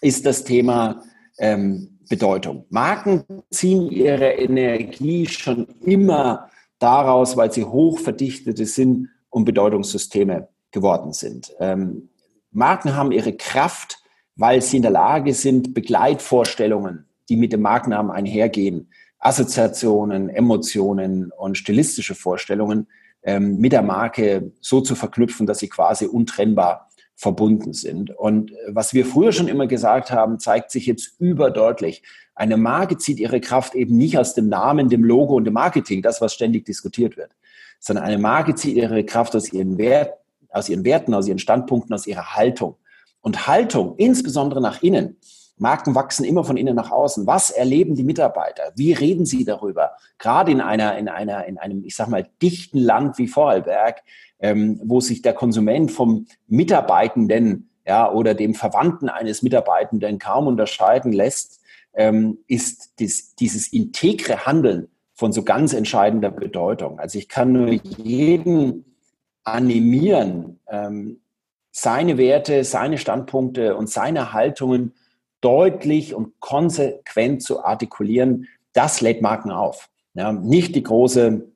ist 0.00 0.26
das 0.26 0.44
Thema 0.44 1.02
ähm, 1.38 1.98
Bedeutung. 2.08 2.66
Marken 2.70 3.24
ziehen 3.50 3.90
ihre 3.90 4.32
Energie 4.32 5.26
schon 5.26 5.66
immer 5.82 6.50
daraus, 6.78 7.36
weil 7.36 7.52
sie 7.52 7.64
hochverdichtete 7.64 8.66
Sinn- 8.66 9.10
und 9.30 9.44
Bedeutungssysteme 9.44 10.48
geworden 10.70 11.12
sind. 11.12 11.52
Ähm, 11.60 12.08
Marken 12.50 12.94
haben 12.96 13.12
ihre 13.12 13.34
Kraft, 13.34 14.02
weil 14.36 14.62
sie 14.62 14.76
in 14.76 14.82
der 14.82 14.90
Lage 14.90 15.34
sind, 15.34 15.74
Begleitvorstellungen 15.74 17.07
die 17.28 17.36
mit 17.36 17.52
dem 17.52 17.62
Markennamen 17.62 18.10
einhergehen, 18.10 18.90
Assoziationen, 19.18 20.28
Emotionen 20.28 21.32
und 21.32 21.58
stilistische 21.58 22.14
Vorstellungen 22.14 22.86
ähm, 23.22 23.58
mit 23.58 23.72
der 23.72 23.82
Marke 23.82 24.52
so 24.60 24.80
zu 24.80 24.94
verknüpfen, 24.94 25.46
dass 25.46 25.58
sie 25.58 25.68
quasi 25.68 26.06
untrennbar 26.06 26.88
verbunden 27.16 27.72
sind. 27.72 28.16
Und 28.16 28.52
äh, 28.52 28.54
was 28.68 28.94
wir 28.94 29.04
früher 29.04 29.32
schon 29.32 29.48
immer 29.48 29.66
gesagt 29.66 30.12
haben, 30.12 30.38
zeigt 30.38 30.70
sich 30.70 30.86
jetzt 30.86 31.18
überdeutlich. 31.18 32.02
Eine 32.36 32.56
Marke 32.56 32.96
zieht 32.96 33.18
ihre 33.18 33.40
Kraft 33.40 33.74
eben 33.74 33.96
nicht 33.96 34.16
aus 34.18 34.34
dem 34.34 34.48
Namen, 34.48 34.88
dem 34.88 35.02
Logo 35.02 35.34
und 35.34 35.44
dem 35.44 35.54
Marketing, 35.54 36.00
das, 36.00 36.20
was 36.20 36.32
ständig 36.32 36.64
diskutiert 36.64 37.16
wird, 37.16 37.32
sondern 37.80 38.04
eine 38.04 38.18
Marke 38.18 38.54
zieht 38.54 38.76
ihre 38.76 39.04
Kraft 39.04 39.34
aus 39.34 39.52
ihren, 39.52 39.78
Wert, 39.78 40.14
aus 40.50 40.68
ihren 40.68 40.84
Werten, 40.84 41.12
aus 41.12 41.26
ihren 41.26 41.40
Standpunkten, 41.40 41.92
aus 41.92 42.06
ihrer 42.06 42.36
Haltung. 42.36 42.76
Und 43.20 43.48
Haltung, 43.48 43.96
insbesondere 43.96 44.60
nach 44.60 44.80
innen, 44.84 45.16
Marken 45.60 45.94
wachsen 45.94 46.24
immer 46.24 46.44
von 46.44 46.56
innen 46.56 46.76
nach 46.76 46.90
außen. 46.90 47.26
Was 47.26 47.50
erleben 47.50 47.94
die 47.94 48.04
Mitarbeiter? 48.04 48.72
Wie 48.76 48.92
reden 48.92 49.26
sie 49.26 49.44
darüber? 49.44 49.92
Gerade 50.18 50.52
in 50.52 50.60
einer, 50.60 50.96
in 50.98 51.08
einer, 51.08 51.46
in 51.46 51.58
einem, 51.58 51.84
ich 51.84 51.96
sag 51.96 52.08
mal, 52.08 52.26
dichten 52.42 52.78
Land 52.78 53.18
wie 53.18 53.28
Vorarlberg, 53.28 54.02
ähm, 54.40 54.80
wo 54.84 55.00
sich 55.00 55.22
der 55.22 55.34
Konsument 55.34 55.90
vom 55.90 56.26
Mitarbeitenden 56.46 57.70
ja, 57.86 58.10
oder 58.12 58.34
dem 58.34 58.54
Verwandten 58.54 59.08
eines 59.08 59.42
Mitarbeitenden 59.42 60.18
kaum 60.18 60.46
unterscheiden 60.46 61.12
lässt, 61.12 61.60
ähm, 61.94 62.38
ist 62.46 62.94
dies, 62.98 63.34
dieses 63.34 63.72
integre 63.72 64.46
Handeln 64.46 64.88
von 65.14 65.32
so 65.32 65.42
ganz 65.42 65.72
entscheidender 65.72 66.30
Bedeutung. 66.30 67.00
Also 67.00 67.18
ich 67.18 67.28
kann 67.28 67.52
nur 67.52 67.70
jeden 67.70 68.84
animieren, 69.42 70.60
ähm, 70.68 71.20
seine 71.70 72.18
Werte, 72.18 72.64
seine 72.64 72.98
Standpunkte 72.98 73.76
und 73.76 73.88
seine 73.88 74.32
Haltungen 74.32 74.94
deutlich 75.40 76.14
und 76.14 76.38
konsequent 76.40 77.42
zu 77.42 77.64
artikulieren, 77.64 78.48
das 78.72 79.00
lädt 79.00 79.22
Marken 79.22 79.50
auf. 79.50 79.88
Ja, 80.14 80.32
nicht 80.32 80.74
die 80.74 80.82
große 80.82 81.48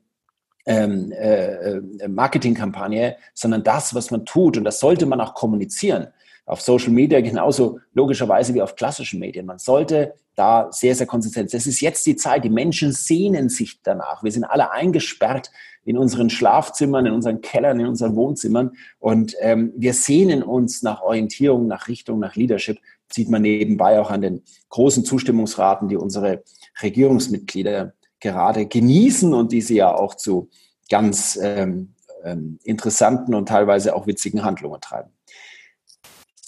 ähm, 0.67 1.13
äh, 1.13 1.77
äh, 1.77 2.09
Marketingkampagne, 2.09 3.17
sondern 3.35 3.65
das, 3.65 3.95
was 3.95 4.11
man 4.11 4.25
tut. 4.25 4.57
Und 4.57 4.65
das 4.65 4.81
sollte 4.81 5.07
man 5.07 5.21
auch 5.21 5.35
kommunizieren. 5.35 6.09
Auf 6.45 6.61
Social 6.61 6.91
Media 6.91 7.21
genauso 7.21 7.79
logischerweise 7.95 8.53
wie 8.55 8.63
auf 8.63 8.75
klassischen 8.75 9.21
Medien. 9.21 9.47
Man 9.47 9.59
sollte 9.59 10.15
da 10.35 10.69
sehr, 10.73 10.95
sehr 10.95 11.07
konsistent. 11.07 11.53
Es 11.55 11.67
ist 11.67 11.81
jetzt 11.81 12.07
die 12.07 12.17
Zeit. 12.17 12.45
Die 12.45 12.51
Menschen 12.51 12.93
sehnen 12.93 13.49
sich 13.49 13.81
danach. 13.83 14.23
Wir 14.25 14.33
sind 14.33 14.45
alle 14.45 14.73
eingesperrt 14.73 15.51
in 15.85 15.99
unseren 15.99 16.31
Schlafzimmern, 16.31 17.07
in 17.07 17.13
unseren 17.13 17.41
Kellern, 17.41 17.81
in 17.81 17.87
unseren 17.87 18.17
Wohnzimmern. 18.17 18.73
Und 18.99 19.35
ähm, 19.41 19.73
wir 19.77 19.95
sehnen 19.95 20.43
uns 20.43 20.83
nach 20.83 21.03
Orientierung, 21.03 21.67
nach 21.67 21.89
Richtung, 21.89 22.19
nach 22.19 22.35
Leadership. 22.35 22.79
Sieht 23.13 23.29
man 23.29 23.43
nebenbei 23.43 24.01
auch 24.01 24.11
an 24.11 24.23
den 24.23 24.43
großen 24.71 25.05
Zustimmungsraten, 25.05 25.89
die 25.89 25.97
unsere 25.97 26.43
Regierungsmitglieder 26.83 27.93
gerade 28.21 28.67
genießen 28.67 29.35
und 29.35 29.53
die 29.53 29.61
sie 29.61 29.77
ja 29.77 29.95
auch 29.95 30.15
zu 30.15 30.49
ganz 30.89 31.39
ähm, 31.43 31.95
ähm, 32.25 32.59
interessanten 32.65 33.35
und 33.35 33.49
teilweise 33.49 33.95
auch 33.95 34.07
witzigen 34.07 34.45
Handlungen 34.45 34.81
treiben. 34.81 35.11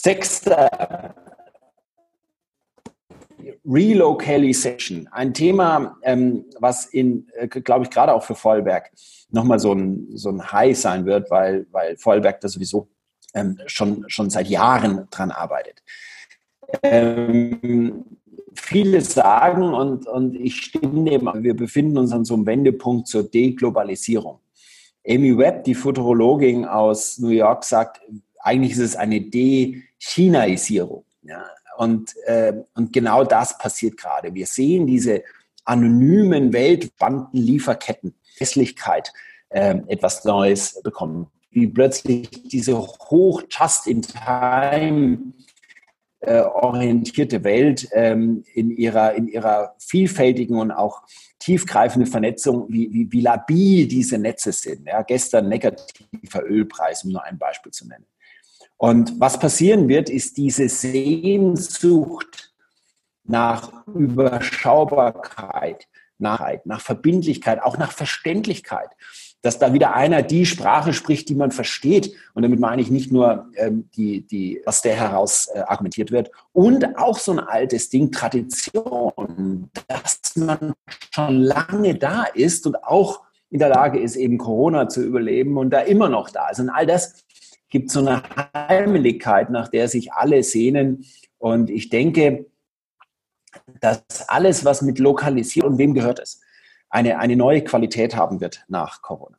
Sechster 0.04 1.14
Relocalization, 3.64 5.08
ein 5.10 5.32
Thema, 5.32 5.96
ähm, 6.02 6.44
was 6.60 6.84
in, 6.84 7.26
äh, 7.32 7.48
glaube 7.48 7.84
ich, 7.84 7.90
gerade 7.90 8.12
auch 8.12 8.22
für 8.22 8.34
Vollberg 8.34 8.90
nochmal 9.30 9.58
so 9.58 9.72
ein, 9.72 10.08
so 10.14 10.28
ein 10.28 10.52
High 10.52 10.78
sein 10.78 11.06
wird, 11.06 11.30
weil, 11.30 11.66
weil 11.70 11.96
Vollberg 11.96 12.38
da 12.42 12.48
sowieso 12.48 12.86
ähm, 13.32 13.58
schon, 13.64 14.04
schon 14.08 14.28
seit 14.28 14.48
Jahren 14.48 15.08
dran 15.10 15.30
arbeitet. 15.30 15.82
Ähm, 16.82 18.04
viele 18.54 19.00
sagen, 19.00 19.72
und, 19.72 20.06
und 20.06 20.34
ich 20.34 20.56
stimme 20.56 21.10
dem, 21.10 21.30
wir 21.42 21.56
befinden 21.56 21.96
uns 21.96 22.12
an 22.12 22.26
so 22.26 22.34
einem 22.34 22.44
Wendepunkt 22.44 23.08
zur 23.08 23.22
Deglobalisierung. 23.22 24.38
Amy 25.08 25.36
Webb, 25.38 25.64
die 25.64 25.74
Futurologin 25.74 26.66
aus 26.66 27.18
New 27.18 27.28
York, 27.28 27.64
sagt, 27.64 28.02
eigentlich 28.44 28.72
ist 28.72 28.78
es 28.78 28.96
eine 28.96 29.20
De-Chinaisierung. 29.20 31.04
Ja, 31.22 31.44
und, 31.78 32.14
äh, 32.26 32.52
und 32.74 32.92
genau 32.92 33.24
das 33.24 33.56
passiert 33.58 33.96
gerade. 33.96 34.34
Wir 34.34 34.46
sehen 34.46 34.86
diese 34.86 35.24
anonymen 35.64 36.52
Weltbandenlieferketten, 36.52 38.14
Hässlichkeit, 38.36 39.12
äh, 39.48 39.76
etwas 39.88 40.24
Neues 40.24 40.80
bekommen. 40.82 41.28
Wie 41.50 41.66
plötzlich 41.66 42.28
diese 42.48 42.76
hoch 42.76 43.42
just-in-time 43.48 45.32
äh, 46.20 46.40
orientierte 46.40 47.44
Welt 47.44 47.88
ähm, 47.92 48.44
in, 48.54 48.70
ihrer, 48.70 49.14
in 49.14 49.28
ihrer 49.28 49.74
vielfältigen 49.78 50.58
und 50.58 50.70
auch 50.70 51.02
tiefgreifenden 51.38 52.10
Vernetzung, 52.10 52.66
wie, 52.70 52.92
wie, 52.92 53.12
wie 53.12 53.20
labil 53.20 53.86
diese 53.86 54.18
Netze 54.18 54.52
sind. 54.52 54.86
Ja, 54.86 55.02
gestern 55.02 55.48
negativer 55.48 56.42
Ölpreis, 56.44 57.04
um 57.04 57.12
nur 57.12 57.24
ein 57.24 57.38
Beispiel 57.38 57.72
zu 57.72 57.86
nennen. 57.86 58.06
Und 58.76 59.20
was 59.20 59.38
passieren 59.38 59.88
wird, 59.88 60.10
ist 60.10 60.36
diese 60.36 60.68
Sehnsucht 60.68 62.52
nach 63.24 63.86
Überschaubarkeit, 63.86 65.86
nach, 66.18 66.44
nach 66.64 66.80
Verbindlichkeit, 66.80 67.62
auch 67.62 67.78
nach 67.78 67.92
Verständlichkeit 67.92 68.90
dass 69.44 69.58
da 69.58 69.74
wieder 69.74 69.94
einer 69.94 70.22
die 70.22 70.46
Sprache 70.46 70.94
spricht, 70.94 71.28
die 71.28 71.34
man 71.34 71.50
versteht. 71.50 72.14
Und 72.32 72.42
damit 72.42 72.60
meine 72.60 72.80
ich 72.80 72.90
nicht 72.90 73.12
nur 73.12 73.46
ähm, 73.56 73.90
die, 73.94 74.26
die, 74.26 74.62
was 74.64 74.80
der 74.80 74.94
heraus 74.94 75.50
äh, 75.52 75.58
argumentiert 75.58 76.10
wird. 76.10 76.30
Und 76.54 76.96
auch 76.96 77.18
so 77.18 77.32
ein 77.32 77.40
altes 77.40 77.90
Ding, 77.90 78.10
Tradition, 78.10 79.70
dass 79.86 80.34
man 80.36 80.72
schon 81.10 81.42
lange 81.42 81.94
da 81.94 82.24
ist 82.24 82.66
und 82.66 82.82
auch 82.84 83.20
in 83.50 83.58
der 83.58 83.68
Lage 83.68 84.00
ist, 84.00 84.16
eben 84.16 84.38
Corona 84.38 84.88
zu 84.88 85.02
überleben 85.02 85.58
und 85.58 85.68
da 85.68 85.80
immer 85.80 86.08
noch 86.08 86.30
da 86.30 86.48
ist. 86.48 86.60
Und 86.60 86.70
all 86.70 86.86
das 86.86 87.22
gibt 87.74 87.90
so 87.90 88.00
eine 88.00 88.22
Heimeligkeit, 88.54 89.50
nach 89.50 89.68
der 89.68 89.88
sich 89.88 90.14
alle 90.14 90.42
sehnen. 90.42 91.04
Und 91.36 91.68
ich 91.68 91.90
denke, 91.90 92.46
dass 93.80 94.02
alles, 94.28 94.64
was 94.64 94.80
mit 94.80 94.98
Lokalisierung, 94.98 95.72
und 95.72 95.78
wem 95.78 95.92
gehört 95.92 96.20
es? 96.20 96.40
eine, 96.94 97.18
eine 97.18 97.34
neue 97.34 97.62
Qualität 97.64 98.14
haben 98.14 98.40
wird 98.40 98.64
nach 98.68 99.02
Corona. 99.02 99.36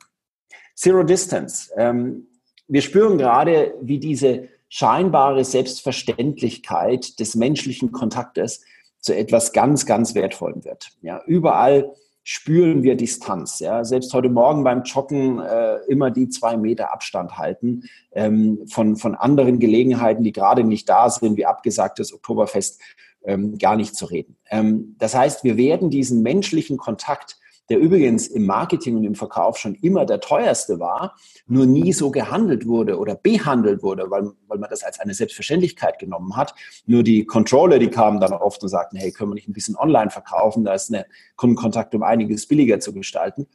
Zero 0.74 1.02
Distance. 1.02 1.72
Ähm, 1.76 2.28
wir 2.68 2.82
spüren 2.82 3.16
gerade, 3.16 3.74
wie 3.80 3.98
diese 3.98 4.48
scheinbare 4.68 5.42
Selbstverständlichkeit 5.42 7.18
des 7.18 7.34
menschlichen 7.34 7.92
Kontaktes 7.92 8.62
zu 9.00 9.16
etwas 9.16 9.54
ganz, 9.54 9.86
ganz 9.86 10.14
Wertvollem 10.14 10.64
wird. 10.64 10.90
Ja, 11.00 11.22
überall 11.26 11.94
spüren 12.28 12.82
wir 12.82 12.96
Distanz. 12.96 13.60
Ja, 13.60 13.84
selbst 13.84 14.12
heute 14.12 14.28
Morgen 14.28 14.64
beim 14.64 14.82
Joggen 14.82 15.38
äh, 15.38 15.76
immer 15.86 16.10
die 16.10 16.28
zwei 16.28 16.56
Meter 16.56 16.92
Abstand 16.92 17.38
halten 17.38 17.84
ähm, 18.10 18.66
von, 18.68 18.96
von 18.96 19.14
anderen 19.14 19.60
Gelegenheiten, 19.60 20.24
die 20.24 20.32
gerade 20.32 20.64
nicht 20.64 20.88
da 20.88 21.08
sind, 21.08 21.36
wie 21.36 21.46
abgesagtes 21.46 22.12
Oktoberfest, 22.12 22.80
ähm, 23.22 23.58
gar 23.58 23.76
nicht 23.76 23.94
zu 23.94 24.06
reden. 24.06 24.36
Ähm, 24.50 24.96
das 24.98 25.14
heißt, 25.14 25.44
wir 25.44 25.56
werden 25.56 25.88
diesen 25.88 26.22
menschlichen 26.22 26.78
Kontakt 26.78 27.38
der 27.68 27.78
übrigens 27.78 28.28
im 28.28 28.46
Marketing 28.46 28.96
und 28.96 29.04
im 29.04 29.14
Verkauf 29.14 29.58
schon 29.58 29.74
immer 29.74 30.06
der 30.06 30.20
teuerste 30.20 30.78
war, 30.78 31.16
nur 31.46 31.66
nie 31.66 31.92
so 31.92 32.10
gehandelt 32.10 32.66
wurde 32.66 32.98
oder 32.98 33.14
behandelt 33.14 33.82
wurde, 33.82 34.10
weil, 34.10 34.30
weil 34.46 34.58
man 34.58 34.70
das 34.70 34.82
als 34.82 35.00
eine 35.00 35.14
Selbstverständlichkeit 35.14 35.98
genommen 35.98 36.36
hat. 36.36 36.54
Nur 36.86 37.02
die 37.02 37.24
Controller, 37.24 37.78
die 37.78 37.88
kamen 37.88 38.20
dann 38.20 38.32
oft 38.32 38.62
und 38.62 38.68
sagten, 38.68 38.96
hey, 38.96 39.10
können 39.12 39.30
wir 39.30 39.34
nicht 39.34 39.48
ein 39.48 39.52
bisschen 39.52 39.76
online 39.76 40.10
verkaufen, 40.10 40.64
da 40.64 40.74
ist 40.74 40.92
eine 40.92 41.06
Kundenkontakt 41.36 41.94
um 41.94 42.02
einiges 42.02 42.46
billiger 42.46 42.80
zu 42.80 42.92
gestalten. 42.92 43.46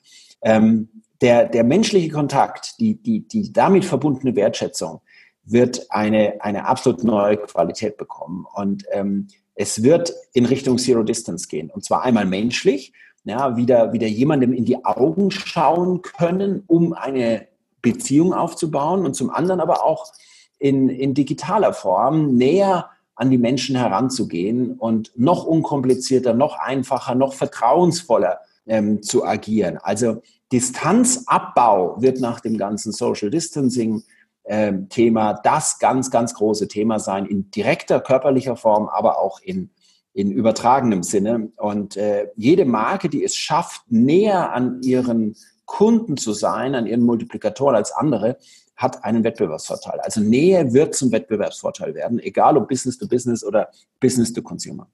Ähm, 0.41 0.89
der, 1.21 1.45
der 1.47 1.63
menschliche 1.63 2.09
Kontakt, 2.09 2.79
die, 2.79 3.01
die, 3.01 3.27
die 3.27 3.53
damit 3.53 3.85
verbundene 3.85 4.35
Wertschätzung 4.35 5.01
wird 5.43 5.85
eine, 5.89 6.41
eine 6.41 6.65
absolut 6.65 7.03
neue 7.03 7.37
Qualität 7.37 7.97
bekommen. 7.97 8.45
Und 8.53 8.83
ähm, 8.91 9.27
es 9.55 9.83
wird 9.83 10.13
in 10.33 10.45
Richtung 10.45 10.77
Zero 10.77 11.03
Distance 11.03 11.47
gehen. 11.47 11.69
Und 11.69 11.83
zwar 11.83 12.03
einmal 12.03 12.25
menschlich, 12.25 12.93
ja, 13.23 13.55
wieder, 13.55 13.93
wieder 13.93 14.07
jemandem 14.07 14.53
in 14.53 14.65
die 14.65 14.83
Augen 14.83 15.31
schauen 15.31 16.01
können, 16.01 16.63
um 16.67 16.93
eine 16.93 17.47
Beziehung 17.81 18.33
aufzubauen 18.33 19.05
und 19.05 19.15
zum 19.15 19.29
anderen 19.29 19.59
aber 19.59 19.83
auch 19.83 20.11
in, 20.59 20.89
in 20.89 21.13
digitaler 21.13 21.73
Form 21.73 22.35
näher 22.35 22.89
an 23.15 23.29
die 23.29 23.37
Menschen 23.37 23.75
heranzugehen 23.75 24.73
und 24.73 25.11
noch 25.15 25.45
unkomplizierter, 25.45 26.33
noch 26.33 26.57
einfacher, 26.57 27.15
noch 27.15 27.33
vertrauensvoller 27.33 28.39
ähm, 28.65 29.03
zu 29.03 29.25
agieren. 29.25 29.77
Also 29.81 30.21
Distanzabbau 30.51 32.01
wird 32.01 32.19
nach 32.19 32.39
dem 32.39 32.57
ganzen 32.57 32.91
Social 32.91 33.29
Distancing 33.29 34.03
ähm, 34.45 34.89
Thema 34.89 35.33
das 35.33 35.79
ganz, 35.79 36.09
ganz 36.09 36.33
große 36.33 36.67
Thema 36.67 36.99
sein, 36.99 37.25
in 37.25 37.51
direkter 37.51 37.99
körperlicher 37.99 38.55
Form, 38.55 38.89
aber 38.89 39.19
auch 39.19 39.39
in 39.41 39.69
in 40.13 40.31
übertragenem 40.31 41.03
Sinne. 41.03 41.51
Und 41.57 41.97
äh, 41.97 42.27
jede 42.35 42.65
Marke, 42.65 43.09
die 43.09 43.23
es 43.23 43.35
schafft, 43.35 43.83
näher 43.89 44.53
an 44.53 44.81
ihren 44.83 45.35
Kunden 45.65 46.17
zu 46.17 46.33
sein, 46.33 46.75
an 46.75 46.85
ihren 46.85 47.03
Multiplikatoren 47.03 47.75
als 47.75 47.91
andere, 47.91 48.37
hat 48.75 49.03
einen 49.03 49.23
Wettbewerbsvorteil. 49.23 49.99
Also 49.99 50.21
Nähe 50.21 50.73
wird 50.73 50.95
zum 50.95 51.11
Wettbewerbsvorteil 51.11 51.93
werden, 51.93 52.19
egal 52.19 52.57
ob 52.57 52.67
Business 52.67 52.97
to 52.97 53.07
Business 53.07 53.43
oder 53.43 53.69
Business 53.99 54.33
to 54.33 54.41
Consumer. 54.41 54.87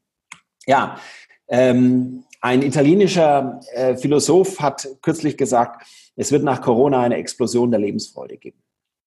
Ja, 0.66 0.98
ähm, 1.48 2.26
ein 2.42 2.62
italienischer 2.62 3.62
äh, 3.74 3.96
Philosoph 3.96 4.60
hat 4.60 4.88
kürzlich 5.02 5.38
gesagt, 5.38 5.88
es 6.16 6.32
wird 6.32 6.44
nach 6.44 6.62
Corona 6.62 7.02
eine 7.02 7.16
Explosion 7.16 7.72
der 7.72 7.80
Lebensfreude 7.80 8.38
geben. 8.38 8.62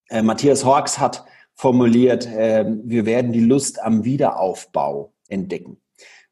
Äh, 0.09 0.23
Matthias 0.23 0.64
Horks 0.64 0.99
hat 0.99 1.25
formuliert, 1.55 2.27
äh, 2.27 2.64
wir 2.85 3.05
werden 3.05 3.33
die 3.33 3.40
Lust 3.44 3.81
am 3.83 4.05
Wiederaufbau 4.05 5.12
entdecken. 5.29 5.81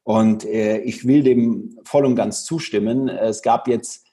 Und 0.09 0.43
äh, 0.43 0.79
ich 0.79 1.05
will 1.05 1.21
dem 1.21 1.77
voll 1.83 2.03
und 2.03 2.15
ganz 2.15 2.43
zustimmen. 2.43 3.09
Es 3.09 3.43
gab 3.43 3.67
jetzt 3.67 4.07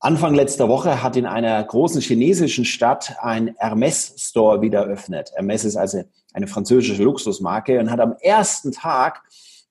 Anfang 0.00 0.34
letzter 0.34 0.70
Woche 0.70 1.02
hat 1.02 1.16
in 1.16 1.26
einer 1.26 1.62
großen 1.62 2.00
chinesischen 2.00 2.64
Stadt 2.64 3.16
ein 3.20 3.54
Hermes-Store 3.58 4.62
wieder 4.62 4.84
eröffnet. 4.84 5.32
Hermes 5.34 5.66
ist 5.66 5.76
also 5.76 6.02
eine 6.32 6.46
französische 6.46 7.02
Luxusmarke 7.02 7.78
und 7.78 7.90
hat 7.90 8.00
am 8.00 8.14
ersten 8.22 8.72
Tag 8.72 9.20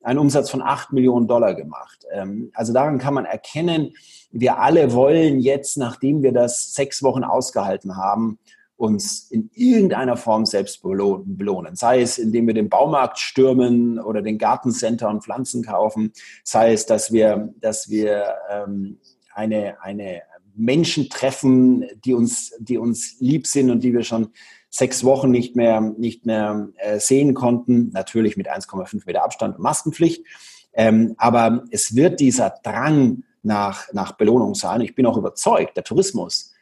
einen 0.03 0.19
Umsatz 0.19 0.51
von 0.51 0.61
acht 0.61 0.93
Millionen 0.93 1.27
Dollar 1.27 1.55
gemacht. 1.55 2.05
Ähm, 2.11 2.51
also 2.53 2.71
daran 2.71 2.99
kann 2.99 3.15
man 3.15 3.25
erkennen, 3.25 3.95
wir 4.31 4.59
alle 4.59 4.93
wollen 4.93 5.39
jetzt, 5.39 5.77
nachdem 5.77 6.21
wir 6.21 6.33
das 6.33 6.75
sechs 6.75 7.01
Wochen 7.01 7.23
ausgehalten 7.23 7.97
haben, 7.97 8.37
uns 8.75 9.29
in 9.29 9.49
irgendeiner 9.53 10.17
Form 10.17 10.45
selbst 10.45 10.81
belohnen. 10.81 11.75
Sei 11.75 12.01
es, 12.01 12.17
indem 12.17 12.47
wir 12.47 12.53
den 12.53 12.69
Baumarkt 12.69 13.19
stürmen 13.19 13.99
oder 13.99 14.21
den 14.21 14.37
Gartencenter 14.37 15.09
und 15.09 15.23
Pflanzen 15.23 15.63
kaufen, 15.63 16.11
sei 16.43 16.73
es, 16.73 16.85
dass 16.85 17.11
wir, 17.11 17.53
dass 17.59 17.89
wir 17.89 18.33
ähm, 18.49 18.97
eine, 19.33 19.81
eine 19.81 20.21
Menschen 20.55 21.09
treffen, 21.09 21.85
die 22.03 22.13
uns, 22.13 22.53
die 22.59 22.77
uns 22.77 23.15
lieb 23.19 23.47
sind 23.47 23.69
und 23.69 23.83
die 23.83 23.93
wir 23.93 24.03
schon 24.03 24.29
sechs 24.69 25.03
Wochen 25.03 25.29
nicht 25.29 25.55
mehr, 25.55 25.81
nicht 25.81 26.25
mehr 26.25 26.69
äh, 26.77 26.99
sehen 26.99 27.33
konnten. 27.33 27.91
Natürlich 27.91 28.37
mit 28.37 28.51
1,5 28.51 29.03
Meter 29.05 29.23
Abstand 29.23 29.55
und 29.57 29.61
Maskenpflicht. 29.61 30.25
Ähm, 30.73 31.13
aber 31.17 31.63
es 31.69 31.95
wird 31.95 32.19
dieser 32.19 32.49
Drang 32.63 33.23
nach, 33.43 33.91
nach 33.93 34.13
Belohnung 34.13 34.55
sein. 34.55 34.81
Ich 34.81 34.95
bin 34.95 35.05
auch 35.05 35.17
überzeugt, 35.17 35.77
der 35.77 35.83
Tourismus 35.83 36.52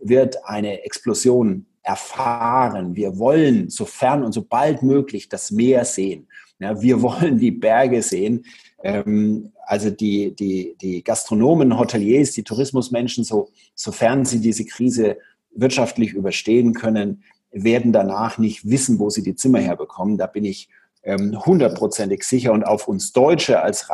wird 0.00 0.44
eine 0.44 0.82
Explosion 0.84 1.66
erfahren. 1.84 2.96
Wir 2.96 3.18
wollen 3.18 3.68
sofern 3.70 4.24
und 4.24 4.32
so 4.32 4.42
bald 4.42 4.82
möglich 4.82 5.28
das 5.28 5.50
Meer 5.50 5.84
sehen. 5.84 6.26
Ja, 6.58 6.80
wir 6.80 7.02
wollen 7.02 7.38
die 7.38 7.52
Berge 7.52 8.02
sehen. 8.02 8.44
Ähm, 8.82 9.52
also 9.66 9.90
die, 9.90 10.34
die, 10.34 10.76
die 10.80 11.04
Gastronomen, 11.04 11.78
Hoteliers, 11.78 12.32
die 12.32 12.42
Tourismusmenschen, 12.42 13.24
so, 13.24 13.50
sofern 13.74 14.24
sie 14.24 14.40
diese 14.40 14.64
Krise 14.64 15.18
wirtschaftlich 15.54 16.12
überstehen 16.12 16.74
können, 16.74 17.22
werden 17.52 17.92
danach 17.92 18.38
nicht 18.38 18.68
wissen, 18.68 18.98
wo 18.98 19.10
sie 19.10 19.22
die 19.22 19.36
Zimmer 19.36 19.60
herbekommen. 19.60 20.18
Da 20.18 20.26
bin 20.26 20.44
ich 20.44 20.68
ähm, 21.02 21.44
hundertprozentig 21.44 22.24
sicher. 22.24 22.52
Und 22.52 22.64
auf 22.64 22.88
uns 22.88 23.12
Deutsche 23.12 23.62
als 23.62 23.90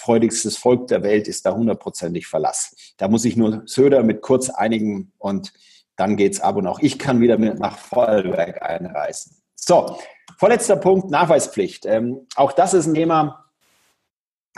reisefreudigstes 0.00 0.56
Volk 0.56 0.88
der 0.88 1.02
Welt 1.02 1.28
ist 1.28 1.46
da 1.46 1.54
hundertprozentig 1.54 2.26
Verlass. 2.26 2.74
Da 2.96 3.08
muss 3.08 3.24
ich 3.24 3.36
nur 3.36 3.62
Söder 3.66 4.02
mit 4.02 4.22
kurz 4.22 4.50
einigen 4.50 5.12
und 5.18 5.52
dann 5.96 6.16
geht's 6.16 6.40
ab. 6.40 6.56
Und 6.56 6.66
auch 6.66 6.80
ich 6.80 6.98
kann 6.98 7.20
wieder 7.20 7.38
mit 7.38 7.58
nach 7.58 7.78
Vorarlberg 7.78 8.62
einreisen. 8.62 9.36
So, 9.54 9.98
vorletzter 10.38 10.76
Punkt, 10.76 11.10
Nachweispflicht. 11.10 11.84
Ähm, 11.86 12.26
auch 12.36 12.52
das 12.52 12.74
ist 12.74 12.86
ein 12.86 12.94
Thema, 12.94 13.49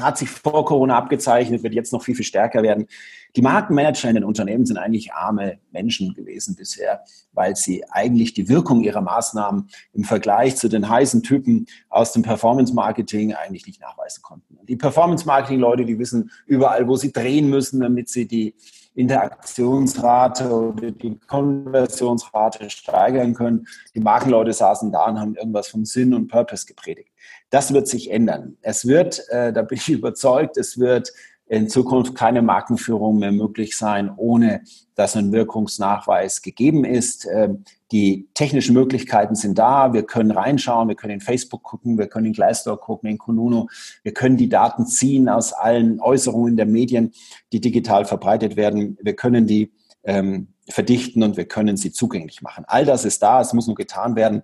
hat 0.02 0.18
sich 0.18 0.30
vor 0.30 0.64
Corona 0.64 0.96
abgezeichnet, 0.96 1.62
wird 1.62 1.74
jetzt 1.74 1.92
noch 1.92 2.02
viel, 2.02 2.14
viel 2.14 2.24
stärker 2.24 2.62
werden. 2.62 2.86
Die 3.34 3.42
Markenmanager 3.42 4.08
in 4.08 4.16
den 4.16 4.24
Unternehmen 4.24 4.66
sind 4.66 4.76
eigentlich 4.76 5.12
arme 5.14 5.58
Menschen 5.70 6.12
gewesen 6.14 6.54
bisher, 6.54 7.02
weil 7.32 7.56
sie 7.56 7.82
eigentlich 7.90 8.34
die 8.34 8.48
Wirkung 8.48 8.82
ihrer 8.82 9.00
Maßnahmen 9.00 9.68
im 9.94 10.04
Vergleich 10.04 10.56
zu 10.56 10.68
den 10.68 10.88
heißen 10.88 11.22
Typen 11.22 11.66
aus 11.88 12.12
dem 12.12 12.22
Performance-Marketing 12.22 13.32
eigentlich 13.34 13.66
nicht 13.66 13.80
nachweisen 13.80 14.22
konnten. 14.22 14.58
Die 14.66 14.76
Performance-Marketing-Leute, 14.76 15.86
die 15.86 15.98
wissen 15.98 16.30
überall, 16.46 16.86
wo 16.88 16.96
sie 16.96 17.12
drehen 17.12 17.48
müssen, 17.48 17.80
damit 17.80 18.10
sie 18.10 18.26
die 18.26 18.54
Interaktionsrate 18.94 20.50
oder 20.50 20.90
die 20.90 21.18
Konversionsrate 21.18 22.68
steigern 22.68 23.34
können. 23.34 23.66
Die 23.94 24.00
Markenleute 24.00 24.52
saßen 24.52 24.92
da 24.92 25.06
und 25.06 25.20
haben 25.20 25.34
irgendwas 25.34 25.68
von 25.68 25.84
Sinn 25.84 26.12
und 26.14 26.28
Purpose 26.28 26.66
gepredigt. 26.66 27.10
Das 27.50 27.72
wird 27.72 27.88
sich 27.88 28.10
ändern. 28.10 28.56
Es 28.62 28.86
wird, 28.86 29.28
äh, 29.30 29.52
da 29.52 29.62
bin 29.62 29.78
ich 29.78 29.88
überzeugt, 29.90 30.56
es 30.56 30.78
wird 30.78 31.12
in 31.52 31.68
Zukunft 31.68 32.14
keine 32.14 32.40
Markenführung 32.40 33.18
mehr 33.18 33.30
möglich 33.30 33.76
sein, 33.76 34.10
ohne 34.16 34.62
dass 34.94 35.16
ein 35.16 35.32
Wirkungsnachweis 35.32 36.40
gegeben 36.40 36.86
ist. 36.86 37.28
Ähm, 37.30 37.64
die 37.92 38.26
technischen 38.32 38.72
Möglichkeiten 38.72 39.34
sind 39.34 39.58
da. 39.58 39.92
Wir 39.92 40.04
können 40.04 40.30
reinschauen, 40.30 40.88
wir 40.88 40.94
können 40.94 41.12
in 41.12 41.20
Facebook 41.20 41.62
gucken, 41.62 41.98
wir 41.98 42.06
können 42.06 42.24
in 42.24 42.32
Glassdoor 42.32 42.80
gucken, 42.80 43.10
in 43.10 43.18
Konuno. 43.18 43.68
Wir 44.02 44.14
können 44.14 44.38
die 44.38 44.48
Daten 44.48 44.86
ziehen 44.86 45.28
aus 45.28 45.52
allen 45.52 46.00
Äußerungen 46.00 46.56
der 46.56 46.64
Medien, 46.64 47.12
die 47.52 47.60
digital 47.60 48.06
verbreitet 48.06 48.56
werden. 48.56 48.96
Wir 49.02 49.14
können 49.14 49.46
die 49.46 49.72
ähm, 50.04 50.54
verdichten 50.70 51.22
und 51.22 51.36
wir 51.36 51.44
können 51.44 51.76
sie 51.76 51.92
zugänglich 51.92 52.40
machen. 52.40 52.64
All 52.66 52.86
das 52.86 53.04
ist 53.04 53.22
da, 53.22 53.42
es 53.42 53.52
muss 53.52 53.66
nur 53.66 53.76
getan 53.76 54.16
werden. 54.16 54.42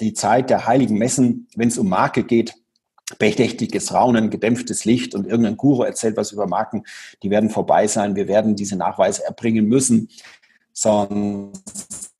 Die 0.00 0.12
Zeit 0.12 0.50
der 0.50 0.66
heiligen 0.66 0.98
Messen, 0.98 1.46
wenn 1.54 1.68
es 1.68 1.78
um 1.78 1.88
Marke 1.88 2.24
geht, 2.24 2.54
bedächtiges 3.18 3.94
Raunen, 3.94 4.30
gedämpftes 4.30 4.84
Licht 4.84 5.14
und 5.14 5.26
irgendein 5.26 5.56
Guru 5.56 5.82
erzählt 5.82 6.16
was 6.16 6.32
über 6.32 6.46
Marken, 6.46 6.84
die 7.22 7.30
werden 7.30 7.50
vorbei 7.50 7.86
sein. 7.86 8.16
Wir 8.16 8.28
werden 8.28 8.56
diese 8.56 8.76
Nachweise 8.76 9.24
erbringen 9.24 9.66
müssen, 9.66 10.08
sonst, 10.72 12.12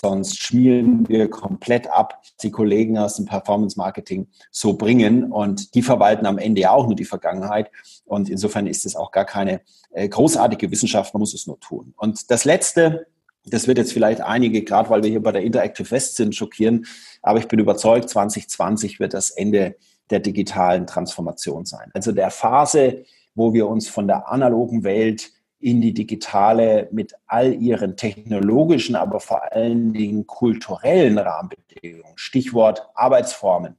sonst 0.00 0.38
schmieren 0.38 1.08
wir 1.08 1.30
komplett 1.30 1.88
ab, 1.90 2.22
die 2.42 2.50
Kollegen 2.50 2.98
aus 2.98 3.16
dem 3.16 3.24
Performance 3.24 3.78
Marketing 3.78 4.28
so 4.50 4.74
bringen. 4.74 5.32
Und 5.32 5.74
die 5.74 5.82
verwalten 5.82 6.26
am 6.26 6.38
Ende 6.38 6.62
ja 6.62 6.70
auch 6.70 6.86
nur 6.86 6.96
die 6.96 7.04
Vergangenheit. 7.04 7.70
Und 8.04 8.28
insofern 8.28 8.66
ist 8.66 8.84
es 8.84 8.96
auch 8.96 9.10
gar 9.10 9.24
keine 9.24 9.62
äh, 9.92 10.08
großartige 10.08 10.70
Wissenschaft, 10.70 11.14
man 11.14 11.20
muss 11.20 11.34
es 11.34 11.46
nur 11.46 11.58
tun. 11.60 11.94
Und 11.96 12.30
das 12.30 12.44
Letzte, 12.44 13.06
das 13.46 13.66
wird 13.66 13.78
jetzt 13.78 13.92
vielleicht 13.92 14.20
einige, 14.20 14.62
gerade 14.62 14.90
weil 14.90 15.02
wir 15.02 15.10
hier 15.10 15.22
bei 15.22 15.32
der 15.32 15.42
Interactive 15.42 15.90
West 15.90 16.16
sind, 16.16 16.34
schockieren, 16.34 16.86
aber 17.22 17.38
ich 17.38 17.48
bin 17.48 17.58
überzeugt, 17.58 18.10
2020 18.10 19.00
wird 19.00 19.14
das 19.14 19.30
Ende 19.30 19.76
der 20.10 20.20
digitalen 20.20 20.86
Transformation 20.86 21.66
sein. 21.66 21.90
Also 21.94 22.12
der 22.12 22.30
Phase, 22.30 23.04
wo 23.34 23.52
wir 23.52 23.68
uns 23.68 23.88
von 23.88 24.06
der 24.06 24.28
analogen 24.28 24.84
Welt 24.84 25.30
in 25.58 25.80
die 25.80 25.94
digitale 25.94 26.88
mit 26.92 27.14
all 27.26 27.54
ihren 27.54 27.96
technologischen, 27.96 28.94
aber 28.94 29.20
vor 29.20 29.52
allen 29.52 29.92
Dingen 29.92 30.26
kulturellen 30.26 31.18
Rahmenbedingungen, 31.18 32.16
Stichwort 32.16 32.88
Arbeitsformen, 32.94 33.76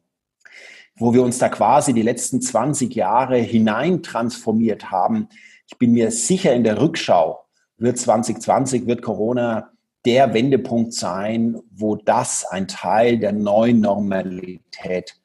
wo 0.95 1.13
wir 1.13 1.23
uns 1.23 1.37
da 1.37 1.49
quasi 1.49 1.93
die 1.93 2.01
letzten 2.01 2.41
20 2.41 2.93
Jahre 2.95 3.37
hinein 3.37 4.01
transformiert 4.01 4.91
haben. 4.91 5.29
Ich 5.67 5.77
bin 5.77 5.93
mir 5.93 6.11
sicher, 6.11 6.53
in 6.53 6.63
der 6.63 6.81
Rückschau 6.81 7.45
wird 7.77 7.97
2020, 7.97 8.87
wird 8.87 9.01
Corona 9.01 9.71
der 10.05 10.33
Wendepunkt 10.33 10.93
sein, 10.93 11.57
wo 11.69 11.95
das 11.95 12.45
ein 12.45 12.67
Teil 12.67 13.19
der 13.19 13.33
neuen 13.33 13.81
Normalität 13.81 15.15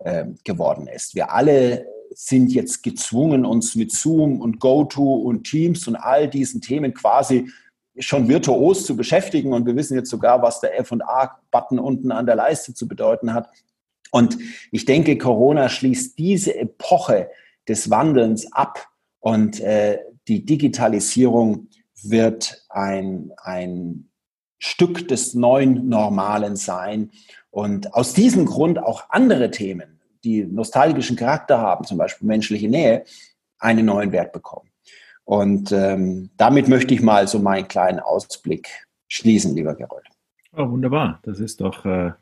äh, 0.00 0.26
geworden 0.44 0.86
ist. 0.88 1.14
Wir 1.14 1.32
alle 1.32 1.86
sind 2.14 2.52
jetzt 2.52 2.82
gezwungen, 2.82 3.44
uns 3.44 3.74
mit 3.74 3.92
Zoom 3.92 4.40
und 4.40 4.58
GoTo 4.60 5.16
und 5.16 5.44
Teams 5.44 5.86
und 5.86 5.96
all 5.96 6.28
diesen 6.28 6.60
Themen 6.60 6.94
quasi 6.94 7.50
schon 7.98 8.28
virtuos 8.28 8.84
zu 8.86 8.96
beschäftigen. 8.96 9.52
Und 9.52 9.66
wir 9.66 9.76
wissen 9.76 9.96
jetzt 9.96 10.10
sogar, 10.10 10.42
was 10.42 10.60
der 10.60 10.78
F&A-Button 10.78 11.78
unten 11.78 12.12
an 12.12 12.26
der 12.26 12.36
Leiste 12.36 12.74
zu 12.74 12.88
bedeuten 12.88 13.34
hat. 13.34 13.48
Und 14.10 14.38
ich 14.70 14.84
denke, 14.84 15.18
Corona 15.18 15.68
schließt 15.68 16.18
diese 16.18 16.56
Epoche 16.56 17.30
des 17.68 17.90
Wandelns 17.90 18.52
ab 18.52 18.86
und 19.20 19.60
äh, 19.60 19.98
die 20.28 20.44
Digitalisierung 20.44 21.68
wird 22.02 22.64
ein, 22.68 23.32
ein 23.38 24.08
Stück 24.58 25.08
des 25.08 25.34
neuen 25.34 25.88
Normalen 25.88 26.56
sein. 26.56 27.10
Und 27.50 27.94
aus 27.94 28.12
diesem 28.12 28.46
Grund 28.46 28.78
auch 28.78 29.04
andere 29.10 29.50
Themen, 29.50 30.00
die 30.24 30.44
nostalgischen 30.44 31.16
Charakter 31.16 31.58
haben, 31.58 31.84
zum 31.84 31.98
Beispiel 31.98 32.26
menschliche 32.26 32.68
Nähe, 32.68 33.04
einen 33.58 33.86
neuen 33.86 34.12
Wert 34.12 34.32
bekommen. 34.32 34.68
Und 35.24 35.72
ähm, 35.72 36.30
damit 36.36 36.68
möchte 36.68 36.94
ich 36.94 37.02
mal 37.02 37.26
so 37.26 37.38
meinen 37.38 37.66
kleinen 37.68 38.00
Ausblick 38.00 38.68
schließen, 39.08 39.54
lieber 39.56 39.74
Gerold. 39.74 40.04
Oh, 40.52 40.70
wunderbar. 40.70 41.20
Das 41.24 41.40
ist 41.40 41.60
doch 41.60 41.84
äh, 41.84 42.12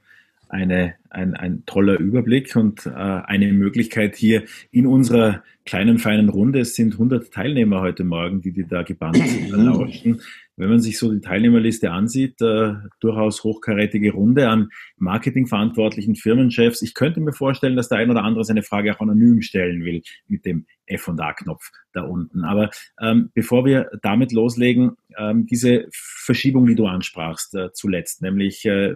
eine, 0.49 0.95
ein, 1.11 1.35
ein 1.35 1.65
toller 1.67 1.99
Überblick 1.99 2.55
und 2.57 2.87
äh, 2.87 2.91
eine 2.91 3.53
Möglichkeit 3.53 4.17
hier 4.17 4.45
in 4.71 4.87
unserer 4.87 5.43
kleinen, 5.67 5.99
feinen 5.99 6.29
Runde. 6.29 6.61
Es 6.61 6.75
sind 6.75 6.95
100 6.95 7.33
Teilnehmer 7.33 7.81
heute 7.81 8.05
Morgen, 8.05 8.41
die 8.41 8.53
die 8.53 8.67
da 8.67 8.83
gebannt 8.83 9.19
lauschen 9.51 10.21
wenn 10.57 10.69
man 10.69 10.81
sich 10.81 10.99
so 10.99 11.13
die 11.13 11.21
Teilnehmerliste 11.21 11.91
ansieht, 11.91 12.41
äh, 12.41 12.75
durchaus 13.01 13.43
hochkarätige 13.43 14.13
Runde 14.13 14.49
an 14.49 14.69
marketingverantwortlichen 14.97 16.15
Firmenchefs. 16.15 16.83
Ich 16.83 16.95
könnte 16.95 17.21
mir 17.21 17.33
vorstellen, 17.33 17.77
dass 17.77 17.89
der 17.89 17.99
ein 17.99 18.11
oder 18.11 18.23
andere 18.23 18.45
seine 18.45 18.63
Frage 18.63 18.95
auch 18.95 19.01
anonym 19.01 19.43
stellen 19.43 19.85
will 19.85 20.03
mit 20.29 20.45
dem 20.45 20.67
F&A-Knopf 20.87 21.71
da 21.93 22.03
unten. 22.03 22.45
Aber 22.45 22.71
ähm, 23.01 23.31
bevor 23.35 23.65
wir 23.65 23.91
damit 24.03 24.33
loslegen, 24.33 24.93
ähm, 25.19 25.47
diese 25.47 25.87
Verschiebung, 25.93 26.67
die 26.67 26.77
du 26.77 26.87
ansprachst 26.87 27.55
äh, 27.55 27.73
zuletzt, 27.73 28.23
nämlich 28.23 28.65
äh, 28.65 28.95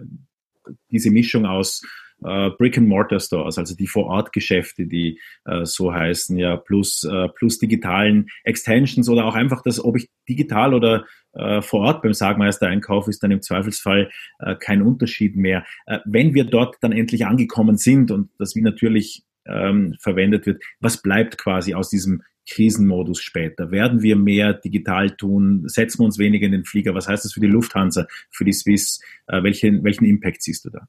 diese 0.91 1.11
Mischung 1.11 1.45
aus 1.45 1.81
äh, 2.23 2.49
Brick-and-Mortar-Stores, 2.51 3.57
also 3.57 3.75
die 3.75 3.87
Vor-Ort-Geschäfte, 3.87 4.85
die 4.85 5.19
äh, 5.45 5.65
so 5.65 5.93
heißen, 5.93 6.37
ja, 6.37 6.57
plus, 6.57 7.03
äh, 7.03 7.29
plus 7.29 7.59
digitalen 7.59 8.27
Extensions 8.43 9.09
oder 9.09 9.25
auch 9.25 9.35
einfach 9.35 9.61
das, 9.61 9.83
ob 9.83 9.97
ich 9.97 10.09
digital 10.27 10.73
oder 10.73 11.05
äh, 11.33 11.61
vor 11.61 11.81
Ort 11.81 12.01
beim 12.01 12.13
Sagmeister 12.13 12.67
einkaufe, 12.67 13.09
ist 13.09 13.21
dann 13.23 13.31
im 13.31 13.41
Zweifelsfall 13.41 14.09
äh, 14.39 14.55
kein 14.55 14.81
Unterschied 14.81 15.35
mehr. 15.35 15.65
Äh, 15.85 15.99
wenn 16.05 16.33
wir 16.33 16.43
dort 16.43 16.77
dann 16.81 16.91
endlich 16.91 17.25
angekommen 17.25 17.77
sind 17.77 18.11
und 18.11 18.29
das 18.37 18.55
wie 18.55 18.61
natürlich 18.61 19.23
ähm, 19.45 19.95
verwendet 19.99 20.45
wird, 20.45 20.63
was 20.79 21.01
bleibt 21.01 21.37
quasi 21.37 21.73
aus 21.73 21.89
diesem 21.89 22.23
Krisenmodus 22.49 23.21
später? 23.21 23.71
Werden 23.71 24.01
wir 24.01 24.15
mehr 24.15 24.53
digital 24.53 25.11
tun? 25.11 25.63
Setzen 25.67 25.99
wir 25.99 26.05
uns 26.05 26.17
weniger 26.17 26.45
in 26.45 26.51
den 26.51 26.65
Flieger? 26.65 26.95
Was 26.95 27.07
heißt 27.07 27.25
das 27.25 27.33
für 27.33 27.39
die 27.39 27.47
Lufthansa, 27.47 28.07
für 28.31 28.45
die 28.45 28.53
Swiss? 28.53 28.99
Äh, 29.27 29.43
welchen, 29.43 29.83
welchen 29.83 30.05
Impact 30.05 30.41
siehst 30.41 30.65
du 30.65 30.69
da? 30.69 30.87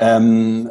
Ähm, 0.00 0.68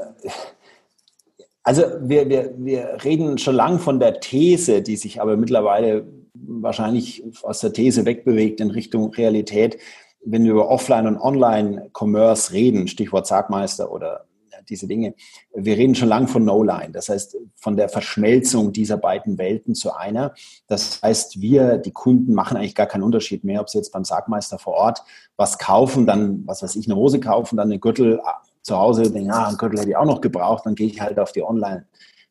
also 1.64 1.84
wir, 2.02 2.28
wir, 2.28 2.54
wir 2.58 2.98
reden 3.04 3.38
schon 3.38 3.56
lang 3.56 3.80
von 3.80 4.00
der 4.00 4.20
These, 4.20 4.82
die 4.82 4.98
sich 4.98 5.22
aber 5.22 5.38
mittlerweile 5.38 6.08
wahrscheinlich 6.34 7.24
aus 7.44 7.60
der 7.60 7.72
These 7.72 8.06
wegbewegt 8.06 8.60
in 8.60 8.72
Richtung 8.72 9.14
Realität. 9.14 9.78
Wenn 10.26 10.44
wir 10.44 10.52
über 10.52 10.70
Offline- 10.70 11.08
und 11.08 11.18
Online-Commerce 11.18 12.54
reden, 12.54 12.88
Stichwort 12.88 13.28
Sagmeister 13.28 13.92
oder 13.92 14.26
diese 14.70 14.88
Dinge. 14.88 15.16
Wir 15.54 15.78
reden 15.78 15.96
schon 15.96 16.10
lange 16.10 16.28
von 16.28 16.46
No-Line, 16.46 16.92
das 16.92 17.10
heißt 17.10 17.38
von 17.56 17.76
der 17.76 17.90
Verschmelzung 17.90 18.72
dieser 18.72 18.98
beiden 18.98 19.38
Welten 19.38 19.76
zu 19.76 19.96
einer. 19.96 20.34
Das 20.68 21.02
heißt, 21.02 21.42
wir, 21.42 21.78
die 21.78 21.92
Kunden, 21.92 22.34
machen 22.34 22.58
eigentlich 22.58 22.76
gar 22.76 22.86
keinen 22.86 23.04
Unterschied 23.04 23.44
mehr, 23.44 23.62
ob 23.62 23.70
sie 23.70 23.78
jetzt 23.78 23.92
beim 23.92 24.06
Sargmeister 24.06 24.60
vor 24.60 24.74
Ort 24.74 25.04
was 25.38 25.58
kaufen, 25.58 26.06
dann, 26.06 26.46
was 26.46 26.62
weiß 26.62 26.76
ich, 26.76 26.88
eine 26.88 26.96
Hose 26.96 27.20
kaufen, 27.20 27.58
dann 27.58 27.70
eine 27.70 27.80
Gürtel 27.80 28.22
zu 28.62 28.78
Hause, 28.78 29.12
denken, 29.12 29.32
ah, 29.32 29.48
einen 29.48 29.58
Gürtel 29.58 29.80
hätte 29.80 29.90
ich 29.90 29.98
auch 29.98 30.06
noch 30.06 30.22
gebraucht, 30.22 30.66
dann 30.66 30.76
gehe 30.76 30.88
ich 30.88 31.02
halt 31.02 31.20
auf 31.20 31.32
die 31.32 31.44
Online- 31.44 31.86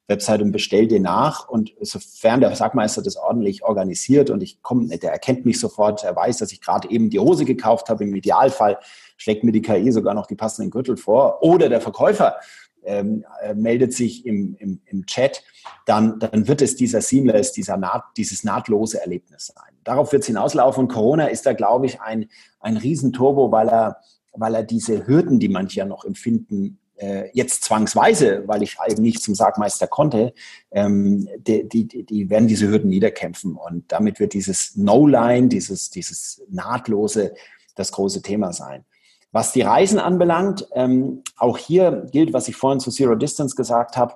Website 0.08 0.40
und 0.40 0.52
bestelle 0.52 0.88
den 0.88 1.02
nach. 1.02 1.48
Und 1.48 1.72
sofern 1.80 2.40
der 2.40 2.54
Sackmeister 2.56 3.02
das 3.02 3.16
ordentlich 3.16 3.62
organisiert 3.62 4.30
und 4.30 4.42
ich 4.42 4.62
komme, 4.62 4.88
der 4.98 5.12
erkennt 5.12 5.44
mich 5.44 5.60
sofort, 5.60 6.02
er 6.02 6.16
weiß, 6.16 6.38
dass 6.38 6.50
ich 6.50 6.60
gerade 6.60 6.90
eben 6.90 7.10
die 7.10 7.18
Hose 7.18 7.44
gekauft 7.44 7.90
habe, 7.90 8.04
im 8.04 8.14
Idealfall 8.14 8.78
schlägt 9.16 9.44
mir 9.44 9.52
die 9.52 9.62
KI 9.62 9.92
sogar 9.92 10.14
noch 10.14 10.26
die 10.26 10.34
passenden 10.34 10.70
Gürtel 10.70 10.96
vor. 10.96 11.42
Oder 11.42 11.68
der 11.68 11.80
Verkäufer 11.80 12.36
ähm, 12.84 13.24
äh, 13.42 13.54
meldet 13.54 13.92
sich 13.92 14.24
im, 14.24 14.56
im, 14.58 14.80
im 14.86 15.04
Chat, 15.04 15.42
dann, 15.84 16.18
dann 16.18 16.48
wird 16.48 16.62
es 16.62 16.74
dieser 16.74 17.02
Seamless, 17.02 17.52
dieser 17.52 17.76
Naht, 17.76 18.04
dieses 18.16 18.44
nahtlose 18.44 19.00
Erlebnis 19.00 19.52
sein. 19.54 19.74
Darauf 19.84 20.12
wird 20.12 20.22
es 20.22 20.26
hinauslaufen. 20.26 20.84
Und 20.84 20.88
Corona 20.88 21.26
ist 21.26 21.44
da, 21.44 21.52
glaube 21.52 21.86
ich, 21.86 22.00
ein, 22.00 22.30
ein 22.60 22.76
Riesenturbo, 22.78 23.52
weil 23.52 23.68
er, 23.68 23.98
weil 24.32 24.54
er 24.54 24.62
diese 24.62 25.06
Hürden, 25.06 25.38
die 25.38 25.48
manche 25.48 25.78
ja 25.78 25.84
noch 25.84 26.04
empfinden, 26.04 26.78
äh, 26.98 27.30
jetzt 27.32 27.64
zwangsweise, 27.64 28.42
weil 28.46 28.62
ich 28.62 28.76
eben 28.88 29.02
nicht 29.02 29.22
zum 29.22 29.34
Sargmeister 29.34 29.86
konnte, 29.86 30.34
ähm, 30.70 31.28
die, 31.38 31.68
die, 31.68 31.86
die 31.86 32.30
werden 32.30 32.48
diese 32.48 32.68
Hürden 32.68 32.90
niederkämpfen. 32.90 33.54
Und 33.54 33.90
damit 33.92 34.20
wird 34.20 34.34
dieses 34.34 34.76
No-Line, 34.76 35.48
dieses, 35.48 35.90
dieses 35.90 36.42
nahtlose, 36.48 37.34
das 37.74 37.92
große 37.92 38.22
Thema 38.22 38.52
sein. 38.52 38.84
Was 39.30 39.52
die 39.52 39.62
Reisen 39.62 39.98
anbelangt, 39.98 40.66
ähm, 40.72 41.22
auch 41.36 41.58
hier 41.58 42.06
gilt, 42.10 42.32
was 42.32 42.48
ich 42.48 42.56
vorhin 42.56 42.80
zu 42.80 42.90
Zero 42.90 43.14
Distance 43.14 43.54
gesagt 43.54 43.96
habe. 43.96 44.14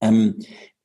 Ähm, 0.00 0.40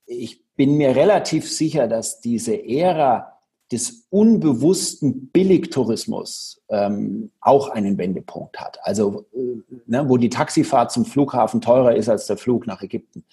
ich 0.06 0.46
bin 0.56 0.78
mir 0.78 0.96
relativ 0.96 1.52
sicher, 1.52 1.88
dass 1.88 2.22
diese 2.22 2.56
Ära 2.66 3.35
des 3.71 4.06
unbewussten 4.10 5.30
Billigtourismus 5.30 6.62
ähm, 6.69 7.32
auch 7.41 7.69
einen 7.69 7.97
Wendepunkt 7.97 8.60
hat. 8.60 8.78
Also 8.84 9.25
äh, 9.34 9.62
ne, 9.88 10.08
wo 10.08 10.17
die 10.17 10.30
Taxifahrt 10.30 10.91
zum 10.91 11.06
Flughafen 11.06 11.62
teurer 11.62 11.95
ist 11.95 12.10
als 12.10 12.28
der 12.28 12.38
Flug 12.38 12.67
nach 12.67 12.82
Ägypten. 12.82 13.25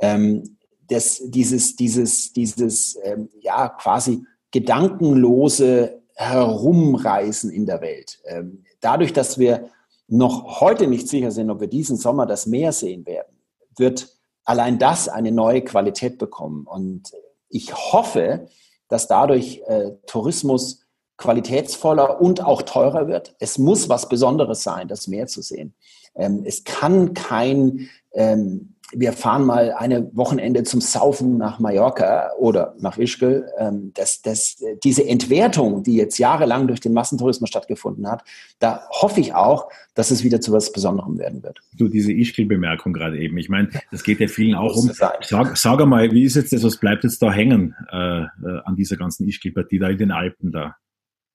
Ähm, 0.00 0.56
das, 0.88 1.20
dieses, 1.26 1.76
dieses, 1.76 2.32
dieses 2.32 2.98
ähm, 3.02 3.28
ja 3.40 3.68
quasi 3.68 4.24
gedankenlose 4.50 6.00
Herumreisen 6.14 7.50
in 7.50 7.66
der 7.66 7.82
Welt. 7.82 8.20
Ähm, 8.24 8.64
dadurch, 8.80 9.12
dass 9.12 9.38
wir 9.38 9.68
noch 10.08 10.60
heute 10.60 10.86
nicht 10.86 11.08
sicher 11.08 11.30
sind, 11.30 11.50
ob 11.50 11.60
wir 11.60 11.68
diesen 11.68 11.96
Sommer 11.96 12.24
das 12.24 12.46
Meer 12.46 12.72
sehen 12.72 13.04
werden, 13.04 13.36
wird 13.76 14.16
allein 14.44 14.78
das 14.78 15.08
eine 15.08 15.32
neue 15.32 15.62
Qualität 15.62 16.16
bekommen. 16.18 16.66
Und 16.66 17.12
ich 17.48 17.74
hoffe, 17.74 18.48
dass 18.88 19.08
dadurch 19.08 19.62
äh, 19.66 19.92
Tourismus 20.06 20.86
qualitätsvoller 21.16 22.20
und 22.20 22.44
auch 22.44 22.62
teurer 22.62 23.08
wird. 23.08 23.34
Es 23.38 23.58
muss 23.58 23.88
was 23.88 24.08
Besonderes 24.08 24.62
sein, 24.62 24.88
das 24.88 25.08
Meer 25.08 25.26
zu 25.26 25.42
sehen. 25.42 25.74
Ähm, 26.14 26.42
es 26.44 26.64
kann 26.64 27.14
kein, 27.14 27.88
ähm, 28.12 28.75
wir 28.92 29.12
fahren 29.12 29.44
mal 29.44 29.72
eine 29.72 30.10
Wochenende 30.14 30.62
zum 30.62 30.80
Saufen 30.80 31.38
nach 31.38 31.58
Mallorca 31.58 32.30
oder 32.38 32.74
nach 32.78 32.98
Ischgl. 32.98 33.48
Ähm, 33.58 33.92
das, 33.94 34.22
das, 34.22 34.62
diese 34.84 35.06
Entwertung, 35.06 35.82
die 35.82 35.96
jetzt 35.96 36.18
jahrelang 36.18 36.68
durch 36.68 36.80
den 36.80 36.92
Massentourismus 36.92 37.48
stattgefunden 37.48 38.08
hat, 38.08 38.22
da 38.60 38.82
hoffe 38.90 39.20
ich 39.20 39.34
auch, 39.34 39.68
dass 39.94 40.10
es 40.10 40.22
wieder 40.22 40.40
zu 40.40 40.52
was 40.52 40.72
Besonderem 40.72 41.18
werden 41.18 41.42
wird. 41.42 41.60
Du, 41.76 41.88
diese 41.88 42.12
Ischgl-Bemerkung 42.12 42.92
gerade 42.92 43.18
eben. 43.18 43.36
Ich 43.38 43.48
meine, 43.48 43.70
das 43.90 44.04
geht 44.04 44.20
ja 44.20 44.28
vielen 44.28 44.54
auch 44.54 44.76
um. 44.76 44.92
Sag, 44.92 45.56
sag 45.56 45.80
einmal, 45.80 46.12
wie 46.12 46.22
ist 46.22 46.36
jetzt 46.36 46.52
das, 46.52 46.62
was 46.62 46.76
bleibt 46.76 47.02
jetzt 47.02 47.20
da 47.22 47.32
hängen 47.32 47.74
äh, 47.90 47.96
äh, 47.96 48.26
an 48.64 48.76
dieser 48.76 48.96
ganzen 48.96 49.26
Ischgl-Partie 49.26 49.78
da 49.78 49.88
in 49.88 49.98
den 49.98 50.12
Alpen 50.12 50.52
da? 50.52 50.76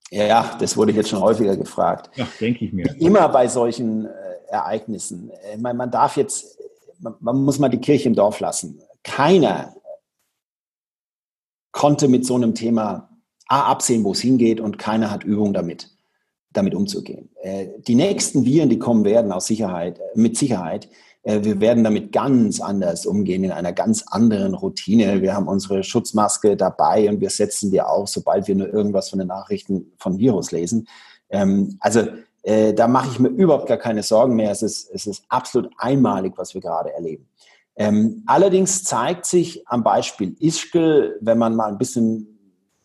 Ja, 0.09 0.57
das 0.59 0.75
wurde 0.77 0.91
jetzt 0.91 1.09
schon 1.09 1.21
häufiger 1.21 1.55
gefragt. 1.55 2.09
Ja, 2.15 2.27
denke 2.39 2.65
ich 2.65 2.73
mir. 2.73 2.95
Immer 2.99 3.29
bei 3.29 3.47
solchen 3.47 4.05
äh, 4.05 4.09
Ereignissen. 4.49 5.31
Ich 5.53 5.61
meine, 5.61 5.77
man 5.77 5.89
darf 5.89 6.17
jetzt 6.17 6.61
man, 7.01 7.43
muss 7.43 7.59
mal 7.59 7.69
die 7.69 7.79
Kirche 7.79 8.09
im 8.09 8.15
Dorf 8.15 8.39
lassen. 8.39 8.81
Keiner 9.03 9.75
konnte 11.71 12.07
mit 12.07 12.25
so 12.25 12.35
einem 12.35 12.53
Thema 12.53 13.09
A 13.47 13.71
absehen, 13.71 14.03
wo 14.03 14.11
es 14.11 14.21
hingeht 14.21 14.59
und 14.59 14.77
keiner 14.77 15.11
hat 15.11 15.23
Übung 15.23 15.53
damit, 15.53 15.89
damit 16.53 16.75
umzugehen. 16.75 17.29
Äh, 17.41 17.67
die 17.87 17.95
nächsten 17.95 18.45
Viren, 18.45 18.69
die 18.69 18.79
kommen 18.79 19.03
werden, 19.03 19.31
aus 19.31 19.47
Sicherheit, 19.47 19.99
mit 20.15 20.37
Sicherheit, 20.37 20.89
äh, 21.23 21.43
wir 21.43 21.59
werden 21.59 21.83
damit 21.83 22.11
ganz 22.11 22.61
anders 22.61 23.05
umgehen, 23.05 23.43
in 23.43 23.51
einer 23.51 23.73
ganz 23.73 24.03
anderen 24.07 24.53
Routine. 24.53 25.21
Wir 25.21 25.33
haben 25.35 25.47
unsere 25.47 25.83
Schutzmaske 25.83 26.55
dabei 26.55 27.09
und 27.09 27.19
wir 27.19 27.29
setzen 27.29 27.71
die 27.71 27.81
auf, 27.81 28.09
sobald 28.09 28.47
wir 28.47 28.55
nur 28.55 28.73
irgendwas 28.73 29.09
von 29.09 29.19
den 29.19 29.27
Nachrichten 29.27 29.91
von 29.97 30.17
Virus 30.17 30.51
lesen. 30.51 30.87
Ähm, 31.29 31.77
also 31.79 32.07
äh, 32.43 32.73
da 32.73 32.87
mache 32.87 33.09
ich 33.11 33.19
mir 33.19 33.29
überhaupt 33.29 33.67
gar 33.67 33.77
keine 33.77 34.03
Sorgen 34.03 34.35
mehr. 34.35 34.51
Es 34.51 34.61
ist, 34.61 34.89
es 34.91 35.07
ist 35.07 35.25
absolut 35.29 35.71
einmalig, 35.77 36.33
was 36.37 36.53
wir 36.53 36.61
gerade 36.61 36.93
erleben. 36.93 37.27
Ähm, 37.75 38.23
allerdings 38.25 38.83
zeigt 38.83 39.25
sich 39.25 39.67
am 39.67 39.83
Beispiel 39.83 40.35
Ischgl, 40.39 41.17
wenn 41.21 41.37
man 41.37 41.55
mal 41.55 41.69
ein 41.69 41.77
bisschen 41.77 42.27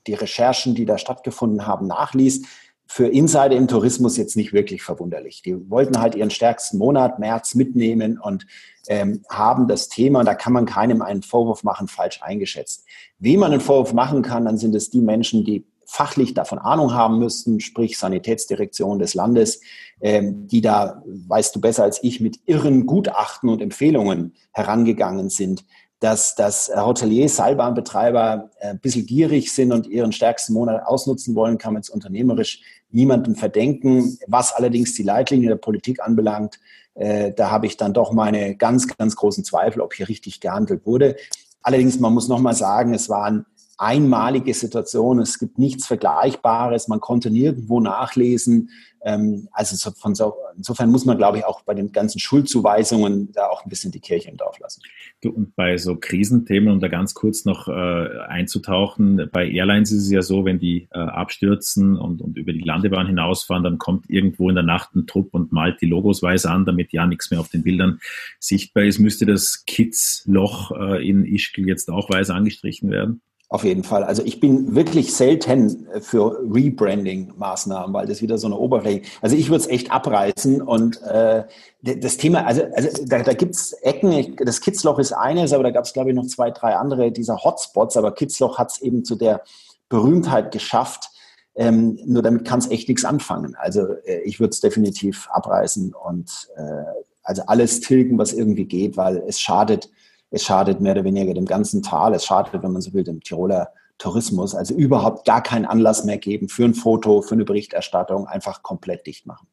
die 0.07 0.15
Recherchen, 0.15 0.75
die 0.75 0.85
da 0.85 0.99
stattgefunden 0.99 1.67
haben, 1.67 1.87
nachliest, 1.87 2.47
für 2.89 3.09
Insider 3.09 3.57
im 3.57 3.67
Tourismus 3.67 4.17
jetzt 4.17 4.37
nicht 4.37 4.53
wirklich 4.53 4.83
verwunderlich. 4.83 5.43
Die 5.43 5.69
wollten 5.69 5.99
halt 5.99 6.15
ihren 6.15 6.31
stärksten 6.31 6.79
Monat, 6.79 7.19
März, 7.19 7.57
mitnehmen 7.57 8.17
und 8.19 8.47
ähm, 8.87 9.23
haben 9.29 9.67
das 9.67 9.89
Thema, 9.89 10.23
da 10.23 10.35
kann 10.35 10.53
man 10.53 10.67
keinem 10.67 11.03
einen 11.03 11.23
Vorwurf 11.23 11.65
machen, 11.65 11.89
falsch 11.89 12.23
eingeschätzt. 12.23 12.85
Wie 13.19 13.37
man 13.37 13.51
einen 13.51 13.61
Vorwurf 13.61 13.93
machen 13.93 14.23
kann, 14.23 14.45
dann 14.45 14.57
sind 14.57 14.75
es 14.77 14.91
die 14.91 15.01
Menschen, 15.01 15.45
die 15.45 15.67
fachlich 15.87 16.35
davon 16.35 16.59
Ahnung 16.59 16.93
haben 16.93 17.19
müssten, 17.19 17.61
sprich 17.61 17.99
Sanitätsdirektion 17.99 18.99
des 18.99 19.15
Landes, 19.15 19.61
ähm, 20.01 20.47
die 20.49 20.61
da, 20.61 21.03
weißt 21.07 21.55
du 21.57 21.61
besser 21.61 21.85
als 21.85 22.03
ich, 22.03 22.21
mit 22.21 22.41
irren 22.45 22.87
Gutachten 22.87 23.49
und 23.49 23.63
Empfehlungen 23.63 24.35
herangegangen 24.53 25.31
sind, 25.31 25.65
dass, 26.01 26.35
dass 26.35 26.71
Hoteliers, 26.75 27.37
Seilbahnbetreiber 27.37 28.51
äh, 28.59 28.69
ein 28.71 28.81
bisschen 28.81 29.07
gierig 29.07 29.53
sind 29.53 29.73
und 29.73 29.87
ihren 29.87 30.13
stärksten 30.13 30.53
Monat 30.53 30.87
ausnutzen 30.87 31.35
wollen, 31.35 31.57
kann 31.57 31.73
man 31.73 31.83
jetzt 31.83 31.91
unternehmerisch 31.91 32.61
niemandem 32.91 33.35
verdenken. 33.35 34.19
Was 34.27 34.53
allerdings 34.53 34.95
die 34.95 35.03
Leitlinie 35.03 35.49
der 35.49 35.57
Politik 35.57 36.03
anbelangt, 36.03 36.59
äh, 36.95 37.33
da 37.33 37.51
habe 37.51 37.67
ich 37.67 37.77
dann 37.77 37.95
doch 37.95 38.13
meine 38.13 38.57
ganz, 38.57 38.87
ganz 38.97 39.17
großen 39.17 39.45
Zweifel, 39.45 39.81
ob 39.81 39.95
hier 39.95 40.09
richtig 40.09 40.41
gehandelt 40.41 40.85
wurde. 40.85 41.17
Allerdings, 41.63 41.99
man 41.99 42.15
muss 42.15 42.29
nochmal 42.29 42.55
sagen, 42.55 42.95
es 42.95 43.09
waren 43.09 43.47
einmalige 43.79 44.55
Situation. 44.55 45.19
Es 45.19 45.39
gibt 45.39 45.59
nichts 45.59 45.87
Vergleichbares. 45.87 46.89
Man 46.89 47.01
konnte 47.01 47.31
nirgendwo 47.31 47.81
nachlesen. 47.81 48.71
Ähm, 49.05 49.49
also 49.53 49.91
von 49.93 50.15
so, 50.15 50.35
insofern 50.57 50.91
muss 50.91 51.05
man, 51.05 51.17
glaube 51.17 51.39
ich, 51.39 51.45
auch 51.45 51.63
bei 51.63 51.75
den 51.75 51.93
ganzen 51.93 52.19
Schuldzuweisungen 52.19 53.31
da 53.33 53.49
auch 53.49 53.65
ein 53.65 53.69
bisschen 53.69 53.93
die 53.93 54.01
Kirche 54.01 54.31
im 54.31 54.37
Dorf 54.37 54.59
lassen. 54.59 54.81
Du, 55.23 55.31
und 55.31 55.55
bei 55.55 55.77
so 55.77 55.97
Krisenthemen, 55.97 56.73
um 56.73 56.81
da 56.81 56.89
ganz 56.89 57.15
kurz 57.15 57.45
noch 57.45 57.69
äh, 57.69 58.19
einzutauchen, 58.27 59.29
bei 59.31 59.49
Airlines 59.49 59.93
ist 59.93 60.05
es 60.05 60.11
ja 60.11 60.23
so, 60.23 60.45
wenn 60.45 60.59
die 60.59 60.89
äh, 60.91 60.99
abstürzen 60.99 61.97
und, 61.97 62.21
und 62.21 62.37
über 62.37 62.53
die 62.53 62.65
Landebahn 62.65 63.07
hinausfahren, 63.07 63.63
dann 63.63 63.79
kommt 63.79 64.11
irgendwo 64.11 64.49
in 64.49 64.57
der 64.57 64.65
Nacht 64.65 64.97
ein 64.97 65.07
Trupp 65.07 65.35
und 65.35 65.53
malt 65.53 65.81
die 65.81 65.87
Logos 65.87 66.23
weiß 66.23 66.47
an, 66.47 66.65
damit 66.65 66.93
ja 66.93 67.07
nichts 67.07 67.31
mehr 67.31 67.39
auf 67.39 67.49
den 67.49 67.63
Bildern 67.63 68.01
sichtbar 68.41 68.85
ist. 68.85 68.99
Müsste 68.99 69.27
das 69.27 69.65
Kids-Loch 69.67 70.73
äh, 70.73 71.09
in 71.09 71.25
Ischgl 71.25 71.69
jetzt 71.69 71.91
auch 71.91 72.11
weiß 72.11 72.31
angestrichen 72.31 72.91
werden? 72.91 73.21
Auf 73.49 73.63
jeden 73.63 73.85
Fall. 73.85 74.03
Also 74.03 74.25
ich 74.25 74.41
bin 74.41 74.75
wirklich 74.75 75.15
selten 75.15 75.87
für 76.01 76.37
Rebranding-Maßnahmen, 76.51 77.95
weil 77.95 78.09
das 78.09 78.21
wieder 78.21 78.39
so 78.39 78.49
eine 78.49 78.57
Oberfläche. 78.57 79.03
Also 79.21 79.37
ich 79.37 79.51
würde 79.51 79.63
es 79.63 79.69
echt 79.69 79.93
abreißen 79.93 80.61
und 80.61 81.01
äh, 81.03 81.45
das 81.81 82.17
Thema, 82.17 82.45
also, 82.45 82.63
also 82.75 83.05
da, 83.07 83.23
da 83.23 83.35
gibt 83.35 83.55
es 83.55 83.73
Ecken, 83.73 84.35
das 84.45 84.61
Kitzloch 84.61 84.99
ist 84.99 85.13
eines, 85.13 85.53
aber 85.53 85.63
da 85.63 85.71
gab 85.71 85.85
es, 85.85 85.93
glaube 85.93 86.11
ich, 86.11 86.17
noch 86.17 86.27
zwei, 86.27 86.51
drei 86.51 86.75
andere 86.75 87.13
dieser 87.13 87.45
Hotspots, 87.45 87.97
aber 87.97 88.13
Kitzloch 88.13 88.59
hat 88.59 88.73
es 88.73 88.83
eben 88.83 89.05
zu 89.05 89.15
der 89.15 89.43
Berühmtheit 89.89 90.51
geschafft. 90.51 91.11
Ähm, 91.55 92.01
nur 92.05 92.23
damit 92.23 92.45
kann 92.45 92.59
es 92.59 92.69
echt 92.69 92.89
nichts 92.89 93.05
anfangen. 93.05 93.55
Also 93.55 93.87
äh, 94.05 94.23
ich 94.25 94.41
würde 94.41 94.51
es 94.51 94.61
definitiv 94.61 95.29
abreißen 95.31 95.95
und 95.95 96.49
äh, 96.57 96.83
also 97.23 97.43
alles 97.47 97.81
tilgen, 97.81 98.19
was 98.19 98.33
irgendwie 98.33 98.65
geht, 98.65 98.97
weil 98.97 99.19
es 99.29 99.39
schadet 99.39 99.89
es 100.31 100.45
schadet 100.45 100.81
mehr 100.81 100.93
oder 100.93 101.05
weniger 101.05 101.35
dem 101.35 101.47
ganzen 101.47 101.83
Tal. 101.83 102.15
Es 102.15 102.25
schadet, 102.25 102.53
wenn 102.63 102.73
man 102.73 102.83
so 102.83 102.93
will, 102.93 103.05
dem 103.05 103.21
Tiroler 103.21 103.73
Tourismus. 103.99 104.55
Also 104.55 104.75
überhaupt 104.75 105.25
gar 105.25 105.43
keinen 105.43 105.65
Anlass 105.65 106.05
mehr 106.05 106.19
geben 106.19 106.49
für 106.49 106.65
ein 106.65 106.75
Foto, 106.75 107.23
für 107.23 107.35
eine 107.35 107.45
Berichterstattung, 107.45 108.27
einfach 108.27 108.63
komplett 108.63 109.07
dicht 109.07 109.27
machen. 109.27 109.47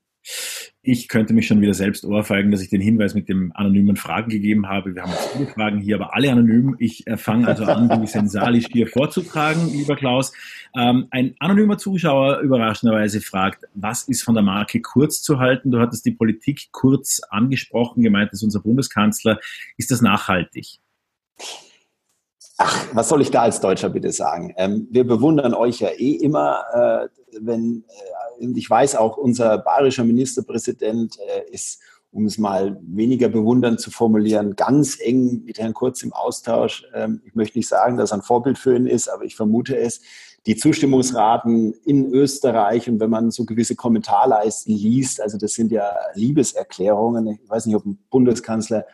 Ich 0.85 1.07
könnte 1.07 1.33
mich 1.33 1.47
schon 1.47 1.61
wieder 1.61 1.73
selbst 1.73 2.03
ohrfeigen, 2.03 2.51
dass 2.51 2.61
ich 2.61 2.67
den 2.67 2.81
Hinweis 2.81 3.13
mit 3.13 3.29
dem 3.29 3.53
anonymen 3.55 3.95
Fragen 3.95 4.29
gegeben 4.29 4.67
habe. 4.67 4.93
Wir 4.93 5.03
haben 5.03 5.11
jetzt 5.11 5.29
viele 5.29 5.47
Fragen 5.47 5.79
hier, 5.79 5.95
aber 5.95 6.13
alle 6.13 6.29
anonym. 6.29 6.75
Ich 6.77 7.07
äh, 7.07 7.15
fange 7.15 7.47
also 7.47 7.63
an, 7.63 8.01
die 8.01 8.05
sensalisch 8.05 8.65
hier 8.69 8.87
vorzutragen, 8.87 9.71
lieber 9.71 9.95
Klaus. 9.95 10.33
Ähm, 10.75 11.07
ein 11.09 11.35
anonymer 11.39 11.77
Zuschauer 11.77 12.39
überraschenderweise 12.39 13.21
fragt, 13.21 13.63
was 13.73 14.09
ist 14.09 14.23
von 14.23 14.35
der 14.35 14.43
Marke 14.43 14.81
Kurz 14.81 15.21
zu 15.21 15.39
halten? 15.39 15.71
Du 15.71 15.79
hattest 15.79 16.05
die 16.05 16.11
Politik 16.11 16.67
kurz 16.73 17.21
angesprochen, 17.29 18.03
gemeint 18.03 18.33
ist 18.33 18.43
unser 18.43 18.59
Bundeskanzler. 18.59 19.39
Ist 19.77 19.89
das 19.89 20.01
nachhaltig? 20.01 20.79
Ach, 22.65 22.87
was 22.93 23.09
soll 23.09 23.21
ich 23.21 23.29
da 23.29 23.41
als 23.41 23.59
Deutscher 23.59 23.89
bitte 23.89 24.13
sagen? 24.13 24.53
Ähm, 24.55 24.87
wir 24.89 25.05
bewundern 25.05 25.53
euch 25.53 25.81
ja 25.81 25.89
eh 25.89 26.13
immer, 26.13 26.63
äh, 26.73 27.07
wenn 27.41 27.83
äh, 28.39 28.47
ich 28.55 28.69
weiß 28.69 28.95
auch, 28.95 29.17
unser 29.17 29.57
bayerischer 29.57 30.05
Ministerpräsident 30.05 31.17
äh, 31.19 31.51
ist, 31.51 31.81
um 32.11 32.25
es 32.25 32.37
mal 32.37 32.79
weniger 32.81 33.27
bewundernd 33.27 33.81
zu 33.81 33.91
formulieren, 33.91 34.55
ganz 34.55 34.97
eng 35.01 35.43
mit 35.43 35.59
Herrn 35.59 35.73
Kurz 35.73 36.03
im 36.03 36.13
Austausch. 36.13 36.85
Ähm, 36.93 37.21
ich 37.25 37.35
möchte 37.35 37.57
nicht 37.57 37.67
sagen, 37.67 37.97
dass 37.97 38.13
er 38.13 38.19
ein 38.19 38.21
Vorbild 38.21 38.57
für 38.57 38.73
ihn 38.73 38.87
ist, 38.87 39.09
aber 39.09 39.25
ich 39.25 39.35
vermute 39.35 39.75
es. 39.75 39.99
Die 40.45 40.55
Zustimmungsraten 40.55 41.73
in 41.83 42.13
Österreich 42.13 42.89
und 42.89 43.01
wenn 43.01 43.09
man 43.09 43.29
so 43.31 43.43
gewisse 43.43 43.75
Kommentarleisten 43.75 44.73
liest, 44.73 45.19
also 45.19 45.37
das 45.37 45.51
sind 45.51 45.69
ja 45.73 45.91
Liebeserklärungen. 46.13 47.27
Ich 47.43 47.49
weiß 47.49 47.65
nicht, 47.65 47.75
ob 47.75 47.85
ein 47.85 47.99
Bundeskanzler 48.09 48.85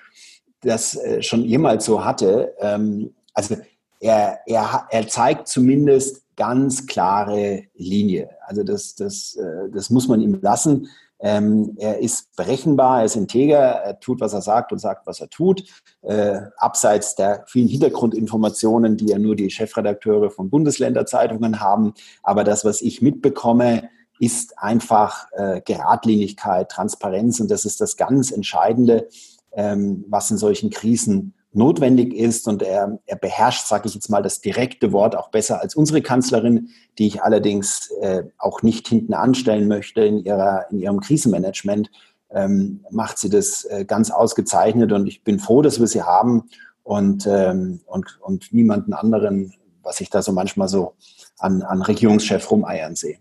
das 0.61 0.95
äh, 0.95 1.21
schon 1.21 1.43
jemals 1.43 1.85
so 1.85 2.03
hatte. 2.03 2.55
Ähm, 2.59 3.11
also 3.39 3.55
er, 4.01 4.39
er, 4.45 4.87
er 4.89 5.07
zeigt 5.07 5.47
zumindest 5.47 6.23
ganz 6.35 6.87
klare 6.87 7.63
Linie. 7.73 8.29
Also 8.45 8.63
das, 8.63 8.95
das, 8.95 9.35
äh, 9.35 9.69
das 9.73 9.89
muss 9.89 10.07
man 10.07 10.21
ihm 10.21 10.39
lassen. 10.41 10.87
Ähm, 11.21 11.75
er 11.77 11.99
ist 11.99 12.33
berechenbar, 12.37 12.99
er 12.99 13.05
ist 13.05 13.17
integer, 13.17 13.59
er 13.59 13.99
tut, 13.99 14.21
was 14.21 14.33
er 14.33 14.41
sagt 14.41 14.71
und 14.71 14.79
sagt, 14.79 15.05
was 15.05 15.19
er 15.19 15.29
tut. 15.29 15.63
Äh, 16.01 16.39
abseits 16.57 17.15
der 17.15 17.43
vielen 17.47 17.67
Hintergrundinformationen, 17.67 18.95
die 18.95 19.07
ja 19.07 19.19
nur 19.19 19.35
die 19.35 19.49
Chefredakteure 19.49 20.31
von 20.31 20.49
Bundesländerzeitungen 20.49 21.59
haben. 21.59 21.93
Aber 22.23 22.45
das, 22.45 22.63
was 22.63 22.81
ich 22.81 23.01
mitbekomme, 23.01 23.89
ist 24.19 24.57
einfach 24.59 25.27
äh, 25.31 25.61
Geradlinigkeit, 25.61 26.69
Transparenz 26.69 27.39
und 27.39 27.49
das 27.49 27.65
ist 27.65 27.79
das 27.79 27.97
ganz 27.97 28.31
Entscheidende, 28.31 29.07
ähm, 29.53 30.05
was 30.07 30.29
in 30.31 30.37
solchen 30.37 30.69
Krisen 30.69 31.33
notwendig 31.51 32.13
ist 32.13 32.47
und 32.47 32.61
er, 32.61 32.99
er 33.05 33.15
beherrscht, 33.15 33.65
sage 33.65 33.87
ich 33.87 33.95
jetzt 33.95 34.09
mal, 34.09 34.21
das 34.21 34.41
direkte 34.41 34.91
Wort 34.91 35.15
auch 35.15 35.29
besser 35.29 35.61
als 35.61 35.75
unsere 35.75 36.01
Kanzlerin, 36.01 36.69
die 36.97 37.07
ich 37.07 37.23
allerdings 37.23 37.91
äh, 38.01 38.23
auch 38.37 38.61
nicht 38.61 38.87
hinten 38.87 39.13
anstellen 39.13 39.67
möchte 39.67 40.01
in, 40.01 40.19
ihrer, 40.19 40.69
in 40.69 40.79
ihrem 40.79 40.99
Krisenmanagement, 40.99 41.89
ähm, 42.31 42.85
macht 42.91 43.17
sie 43.17 43.29
das 43.29 43.65
äh, 43.65 43.85
ganz 43.85 44.11
ausgezeichnet 44.11 44.91
und 44.91 45.07
ich 45.07 45.23
bin 45.23 45.39
froh, 45.39 45.63
dass 45.63 45.79
wir 45.79 45.87
sie 45.87 46.03
haben 46.03 46.43
und, 46.83 47.25
ähm, 47.25 47.81
und, 47.87 48.19
und 48.21 48.53
niemanden 48.53 48.93
anderen, 48.93 49.53
was 49.81 50.01
ich 50.01 50.11
da 50.11 50.21
so 50.21 50.31
manchmal 50.31 50.67
so 50.67 50.93
an, 51.39 51.63
an 51.63 51.81
Regierungschef 51.81 52.51
rumeiern 52.51 52.95
sehe 52.95 53.17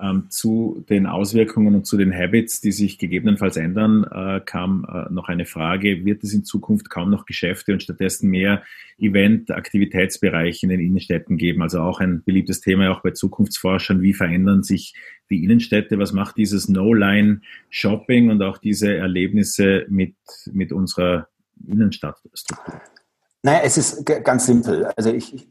ähm, 0.00 0.26
zu 0.30 0.84
den 0.88 1.06
Auswirkungen 1.06 1.74
und 1.74 1.86
zu 1.86 1.96
den 1.96 2.14
Habits, 2.14 2.60
die 2.60 2.72
sich 2.72 2.98
gegebenenfalls 2.98 3.56
ändern, 3.56 4.04
äh, 4.04 4.40
kam 4.44 4.86
äh, 4.90 5.12
noch 5.12 5.28
eine 5.28 5.46
Frage, 5.46 6.04
wird 6.04 6.24
es 6.24 6.32
in 6.32 6.44
Zukunft 6.44 6.90
kaum 6.90 7.10
noch 7.10 7.26
Geschäfte 7.26 7.72
und 7.72 7.82
stattdessen 7.82 8.30
mehr 8.30 8.62
Event-Aktivitätsbereiche 8.98 10.66
in 10.66 10.70
den 10.70 10.80
Innenstädten 10.80 11.36
geben? 11.36 11.62
Also 11.62 11.80
auch 11.80 12.00
ein 12.00 12.22
beliebtes 12.24 12.60
Thema 12.60 12.90
auch 12.90 13.02
bei 13.02 13.10
Zukunftsforschern, 13.10 14.02
wie 14.02 14.14
verändern 14.14 14.62
sich 14.62 14.94
die 15.30 15.44
Innenstädte, 15.44 15.98
was 15.98 16.12
macht 16.12 16.36
dieses 16.36 16.68
No-Line-Shopping 16.68 18.30
und 18.30 18.42
auch 18.42 18.58
diese 18.58 18.94
Erlebnisse 18.94 19.86
mit, 19.88 20.14
mit 20.52 20.72
unserer 20.72 21.28
Innenstadtstruktur? 21.66 22.80
Naja, 23.42 23.60
es 23.62 23.78
ist 23.78 24.04
ganz 24.04 24.46
simpel. 24.46 24.86
Also 24.96 25.12
ich, 25.12 25.48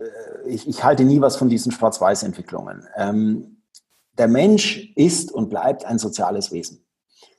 ich, 0.48 0.68
ich 0.68 0.84
halte 0.84 1.06
nie 1.06 1.22
was 1.22 1.38
von 1.38 1.50
diesen 1.50 1.72
Schwarz-Weiß-Entwicklungen. 1.72 2.84
Ähm, 2.98 3.57
der 4.18 4.28
Mensch 4.28 4.92
ist 4.96 5.32
und 5.32 5.50
bleibt 5.50 5.86
ein 5.86 6.00
soziales 6.00 6.52
Wesen. 6.52 6.84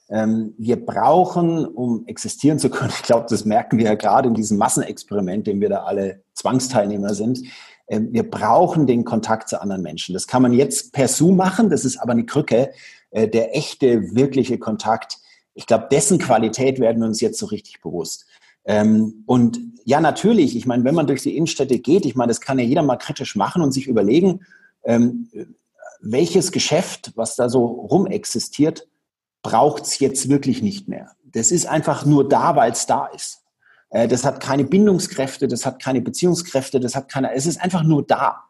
Ähm, 0.09 0.55
wir 0.57 0.83
brauchen, 0.83 1.65
um 1.65 2.05
existieren 2.07 2.59
zu 2.59 2.69
können, 2.69 2.91
ich 2.95 3.03
glaube, 3.03 3.27
das 3.29 3.45
merken 3.45 3.77
wir 3.77 3.85
ja 3.85 3.95
gerade 3.95 4.27
in 4.27 4.33
diesem 4.33 4.57
Massenexperiment, 4.57 5.47
dem 5.47 5.61
wir 5.61 5.69
da 5.69 5.83
alle 5.83 6.23
Zwangsteilnehmer 6.33 7.13
sind, 7.13 7.43
äh, 7.87 7.99
wir 8.09 8.29
brauchen 8.29 8.87
den 8.87 9.03
Kontakt 9.03 9.49
zu 9.49 9.61
anderen 9.61 9.81
Menschen. 9.81 10.13
Das 10.13 10.27
kann 10.27 10.41
man 10.41 10.53
jetzt 10.53 10.93
per 10.93 11.07
Zoom 11.07 11.35
machen, 11.35 11.69
das 11.69 11.85
ist 11.85 11.97
aber 11.97 12.13
eine 12.13 12.25
Krücke. 12.25 12.71
Äh, 13.11 13.27
der 13.27 13.55
echte, 13.55 14.15
wirkliche 14.15 14.57
Kontakt, 14.57 15.17
ich 15.53 15.65
glaube, 15.65 15.87
dessen 15.91 16.19
Qualität 16.19 16.79
werden 16.79 17.01
wir 17.01 17.07
uns 17.07 17.21
jetzt 17.21 17.39
so 17.39 17.47
richtig 17.47 17.81
bewusst. 17.81 18.25
Ähm, 18.65 19.23
und 19.25 19.59
ja, 19.83 19.99
natürlich, 19.99 20.55
ich 20.55 20.65
meine, 20.65 20.83
wenn 20.83 20.95
man 20.95 21.07
durch 21.07 21.23
die 21.23 21.35
Innenstädte 21.35 21.79
geht, 21.79 22.05
ich 22.05 22.15
meine, 22.15 22.29
das 22.29 22.41
kann 22.41 22.59
ja 22.59 22.65
jeder 22.65 22.83
mal 22.83 22.97
kritisch 22.97 23.35
machen 23.35 23.61
und 23.61 23.71
sich 23.71 23.87
überlegen, 23.87 24.41
ähm, 24.83 25.29
welches 26.01 26.51
Geschäft, 26.51 27.11
was 27.15 27.35
da 27.35 27.49
so 27.49 27.65
rumexistiert, 27.65 28.87
braucht 29.41 29.83
es 29.83 29.99
jetzt 29.99 30.29
wirklich 30.29 30.61
nicht 30.61 30.87
mehr. 30.87 31.11
Das 31.23 31.51
ist 31.51 31.65
einfach 31.65 32.05
nur 32.05 32.27
da, 32.27 32.55
weil 32.55 32.71
es 32.71 32.85
da 32.85 33.07
ist. 33.07 33.43
Äh, 33.89 34.07
das 34.07 34.25
hat 34.25 34.39
keine 34.39 34.65
Bindungskräfte, 34.65 35.47
das 35.47 35.65
hat 35.65 35.81
keine 35.81 36.01
Beziehungskräfte, 36.01 36.79
das 36.79 36.95
hat 36.95 37.09
keine, 37.09 37.33
es 37.33 37.45
ist 37.45 37.61
einfach 37.61 37.83
nur 37.83 38.05
da. 38.05 38.43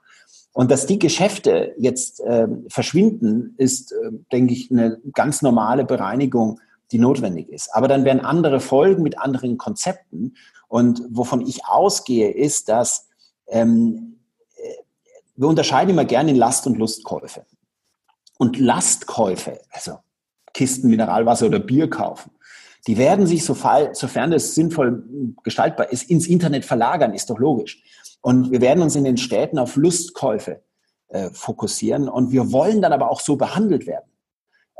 Und 0.53 0.71
dass 0.71 0.87
die 0.87 0.99
Geschäfte 0.99 1.73
jetzt 1.77 2.21
äh, 2.21 2.47
verschwinden, 2.69 3.53
ist, 3.57 3.91
äh, 3.91 4.11
denke 4.31 4.53
ich, 4.53 4.71
eine 4.71 4.99
ganz 5.13 5.41
normale 5.41 5.85
Bereinigung, 5.85 6.59
die 6.91 6.97
notwendig 6.97 7.49
ist. 7.49 7.69
Aber 7.73 7.87
dann 7.87 8.03
werden 8.03 8.21
andere 8.21 8.59
Folgen 8.59 9.03
mit 9.03 9.19
anderen 9.19 9.57
Konzepten. 9.57 10.35
Und 10.67 11.03
wovon 11.09 11.41
ich 11.41 11.65
ausgehe, 11.65 12.31
ist, 12.31 12.67
dass 12.67 13.07
ähm, 13.47 14.18
wir 15.39 15.47
unterscheiden 15.47 15.91
immer 15.91 16.03
gerne 16.03 16.31
in 16.31 16.35
Last- 16.35 16.67
und 16.67 16.77
Lustkäufe. 16.77 17.45
Und 18.37 18.59
Lastkäufe, 18.59 19.61
also 19.71 19.99
Kisten 20.53 20.89
Mineralwasser 20.89 21.45
oder 21.45 21.59
Bier 21.59 21.89
kaufen, 21.89 22.31
die 22.87 22.97
werden 22.97 23.25
sich, 23.25 23.45
sofern 23.45 24.33
es 24.33 24.55
sinnvoll 24.55 25.03
gestaltbar 25.43 25.91
ist, 25.91 26.09
ins 26.09 26.27
Internet 26.27 26.65
verlagern, 26.65 27.13
ist 27.13 27.29
doch 27.29 27.39
logisch. 27.39 27.81
Und 28.21 28.51
wir 28.51 28.59
werden 28.59 28.83
uns 28.83 28.97
in 28.97 29.05
den 29.05 29.15
Städten 29.15 29.59
auf 29.59 29.77
Lustkäufe 29.77 30.61
äh, 31.07 31.29
fokussieren 31.31 32.09
und 32.09 32.31
wir 32.31 32.51
wollen 32.51 32.81
dann 32.81 32.91
aber 32.91 33.09
auch 33.09 33.21
so 33.21 33.37
behandelt 33.37 33.87
werden. 33.87 34.11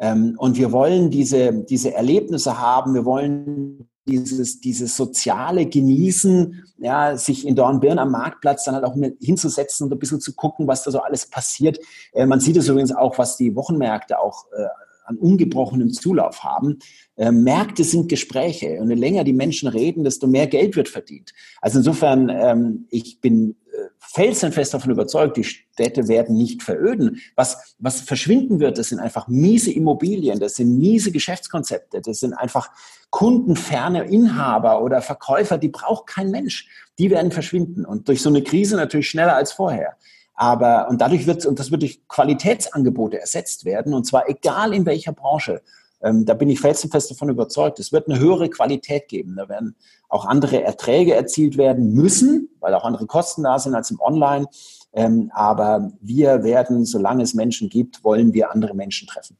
Ähm, 0.02 0.36
und 0.38 0.58
wir 0.58 0.74
wollen 0.74 1.10
diese, 1.10 1.54
diese 1.54 1.93
Erlebnisse 1.93 2.60
haben, 2.60 2.93
wir 2.93 3.06
wollen 3.06 3.88
dieses, 4.10 4.60
dieses 4.60 4.98
soziale 4.98 5.65
Genießen, 5.65 6.63
ja, 6.80 7.17
sich 7.17 7.45
in 7.45 7.56
Dornbirn 7.56 8.00
am 8.00 8.12
Marktplatz 8.12 8.63
dann 8.63 8.76
halt 8.76 8.86
auch 8.86 8.95
hinzusetzen 9.19 9.86
und 9.86 9.93
ein 9.93 10.00
bisschen 10.00 10.22
zu 10.22 10.34
gucken, 10.34 10.67
was 10.67 10.84
da 10.84 10.91
so 10.91 11.00
alles 11.00 11.28
passiert. 11.28 11.80
Äh, 12.13 12.26
man 12.26 12.39
sieht 12.39 12.58
es 12.58 12.67
übrigens 12.67 12.91
auch, 12.91 13.17
was 13.17 13.38
die 13.38 13.56
Wochenmärkte 13.56 14.19
auch 14.19 14.45
äh, 14.52 14.65
an 15.06 15.17
ungebrochenem 15.17 15.91
Zulauf 15.91 16.43
haben. 16.43 16.80
Äh, 17.15 17.32
Märkte 17.32 17.84
sind 17.84 18.10
Gespräche 18.10 18.80
und 18.80 18.89
je 18.89 18.95
länger 18.95 19.24
die 19.24 19.34
Menschen 19.34 19.67
reden, 19.67 20.04
desto 20.04 20.27
mehr 20.27 20.48
Geld 20.48 20.75
wird 20.75 20.88
verdient. 20.88 21.34
Also 21.62 21.79
insofern, 21.79 22.29
ähm, 22.29 22.86
ich 22.90 23.19
bin 23.19 23.56
felsenfest 24.00 24.73
davon 24.73 24.92
überzeugt, 24.92 25.38
die 25.38 25.44
Städte 25.44 26.08
werden 26.08 26.36
nicht 26.36 26.63
veröden. 26.63 27.21
Was, 27.36 27.75
was 27.80 28.02
verschwinden 28.02 28.60
wird, 28.60 28.77
das 28.77 28.90
sind 28.90 29.00
einfach 29.00 29.27
miese 29.27 29.71
Immobilien, 29.71 30.40
das 30.40 30.56
sind 30.56 30.77
miese 30.77 31.12
Geschäftskonzepte, 31.12 32.02
das 32.02 32.19
sind 32.19 32.34
einfach 32.34 32.69
kundenferne 33.10 34.04
Inhaber 34.04 34.82
oder 34.82 35.02
Verkäufer, 35.02 35.58
die 35.58 35.69
braucht 35.69 36.08
kein 36.08 36.32
Mensch. 36.32 36.67
Die 36.98 37.10
werden 37.10 37.32
verschwinden 37.32 37.86
und 37.86 38.08
durch 38.08 38.21
so 38.21 38.30
eine 38.30 38.44
Krise 38.44 38.75
natürlich 38.75 39.10
schneller 39.10 39.36
als 39.36 39.52
vorher. 39.52 39.96
Aber, 40.36 40.88
und 40.90 41.02
dadurch 41.02 41.27
wird, 41.27 41.46
und 41.46 41.60
das 41.60 41.71
wird 41.71 41.82
durch 41.82 42.08
Qualitätsangebote 42.08 43.19
ersetzt 43.19 43.65
werden, 43.65 43.94
und 43.94 44.06
zwar 44.06 44.30
egal 44.30 44.73
in 44.73 44.86
welcher 44.86 45.12
Branche. 45.12 45.62
Ähm, 46.02 46.25
da 46.25 46.34
bin 46.34 46.50
ich 46.50 46.60
felsenfest 46.60 47.12
davon 47.12 47.30
überzeugt. 47.30 47.80
Es 47.80 47.92
wird 47.92 48.10
eine 48.10 48.19
höhere 48.19 48.50
Qualität 48.50 49.08
geben. 49.08 49.36
Da 49.36 49.50
werden 49.50 49.75
auch 50.08 50.25
andere 50.25 50.63
Erträge 50.63 51.13
erzielt 51.13 51.58
werden 51.58 51.94
müssen, 51.94 52.48
weil 52.60 52.74
auch 52.74 52.86
andere 52.86 53.06
Kosten 53.06 53.44
da 53.44 53.60
sind 53.60 53.76
als 53.76 53.92
im 53.92 54.00
Online. 54.00 54.48
Ähm, 54.94 55.32
aber 55.34 55.92
wir 56.02 56.44
werden, 56.44 56.86
solange 56.86 57.24
es 57.24 57.34
Menschen 57.34 57.70
gibt, 57.70 58.04
wollen 58.04 58.34
wir 58.34 58.52
andere 58.52 58.76
Menschen 58.76 59.08
treffen. 59.08 59.38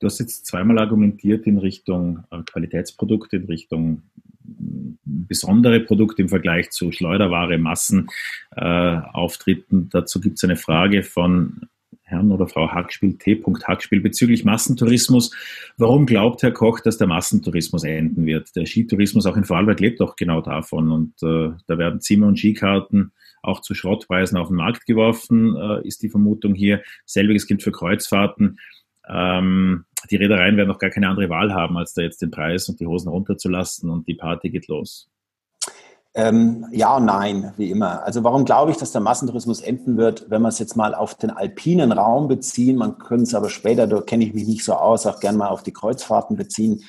Du 0.00 0.06
hast 0.06 0.20
jetzt 0.20 0.46
zweimal 0.46 0.78
argumentiert 0.78 1.46
in 1.46 1.58
Richtung 1.58 2.24
äh, 2.30 2.40
Qualitätsprodukte, 2.42 3.36
in 3.36 3.44
Richtung 3.46 4.02
mm, 4.44 4.92
besondere 5.04 5.80
Produkte 5.80 6.22
im 6.22 6.28
Vergleich 6.28 6.70
zu 6.70 6.92
Schleuderware, 6.92 7.58
Massenauftritten. 7.58 9.82
Äh, 9.82 9.88
Dazu 9.90 10.20
gibt 10.20 10.38
es 10.38 10.44
eine 10.44 10.54
Frage 10.56 11.02
von 11.02 11.68
Herrn 12.08 12.32
oder 12.32 12.46
Frau 12.46 12.68
Hackspiel, 12.68 13.18
T. 13.18 13.42
Hackspiel 13.64 14.00
bezüglich 14.00 14.44
Massentourismus. 14.44 15.30
Warum 15.76 16.06
glaubt 16.06 16.42
Herr 16.42 16.52
Koch, 16.52 16.80
dass 16.80 16.96
der 16.96 17.06
Massentourismus 17.06 17.84
enden 17.84 18.24
wird? 18.24 18.56
Der 18.56 18.66
Skitourismus 18.66 19.26
auch 19.26 19.36
in 19.36 19.44
Vorarlberg 19.44 19.78
lebt 19.80 20.00
doch 20.00 20.16
genau 20.16 20.40
davon 20.40 20.90
und 20.90 21.22
äh, 21.22 21.50
da 21.66 21.78
werden 21.78 22.00
Zimmer- 22.00 22.28
und 22.28 22.38
Skikarten 22.38 23.12
auch 23.42 23.60
zu 23.60 23.74
Schrottpreisen 23.74 24.38
auf 24.38 24.48
den 24.48 24.56
Markt 24.56 24.86
geworfen, 24.86 25.56
äh, 25.56 25.86
ist 25.86 26.02
die 26.02 26.08
Vermutung 26.08 26.54
hier. 26.54 26.82
Selbiges 27.04 27.46
gilt 27.46 27.62
für 27.62 27.72
Kreuzfahrten. 27.72 28.58
Ähm, 29.08 29.84
die 30.10 30.16
Reedereien 30.16 30.56
werden 30.56 30.68
noch 30.68 30.78
gar 30.78 30.90
keine 30.90 31.08
andere 31.08 31.28
Wahl 31.28 31.52
haben, 31.52 31.76
als 31.76 31.94
da 31.94 32.02
jetzt 32.02 32.22
den 32.22 32.30
Preis 32.30 32.68
und 32.68 32.80
die 32.80 32.86
Hosen 32.86 33.08
runterzulassen 33.08 33.90
und 33.90 34.06
die 34.08 34.14
Party 34.14 34.50
geht 34.50 34.68
los. 34.68 35.08
Ähm, 36.14 36.66
ja 36.72 36.96
und 36.96 37.04
nein, 37.04 37.52
wie 37.56 37.70
immer. 37.70 38.02
Also 38.02 38.24
warum 38.24 38.44
glaube 38.44 38.70
ich, 38.70 38.76
dass 38.76 38.92
der 38.92 39.00
Massentourismus 39.00 39.60
enden 39.60 39.96
wird, 39.96 40.30
wenn 40.30 40.42
wir 40.42 40.48
es 40.48 40.58
jetzt 40.58 40.76
mal 40.76 40.94
auf 40.94 41.14
den 41.14 41.30
alpinen 41.30 41.92
Raum 41.92 42.28
beziehen, 42.28 42.76
man 42.76 42.98
könnte 42.98 43.24
es 43.24 43.34
aber 43.34 43.50
später, 43.50 43.86
da 43.86 44.00
kenne 44.00 44.24
ich 44.24 44.34
mich 44.34 44.46
nicht 44.46 44.64
so 44.64 44.74
aus, 44.74 45.06
auch 45.06 45.20
gerne 45.20 45.38
mal 45.38 45.48
auf 45.48 45.62
die 45.62 45.72
Kreuzfahrten 45.72 46.36
beziehen, 46.36 46.82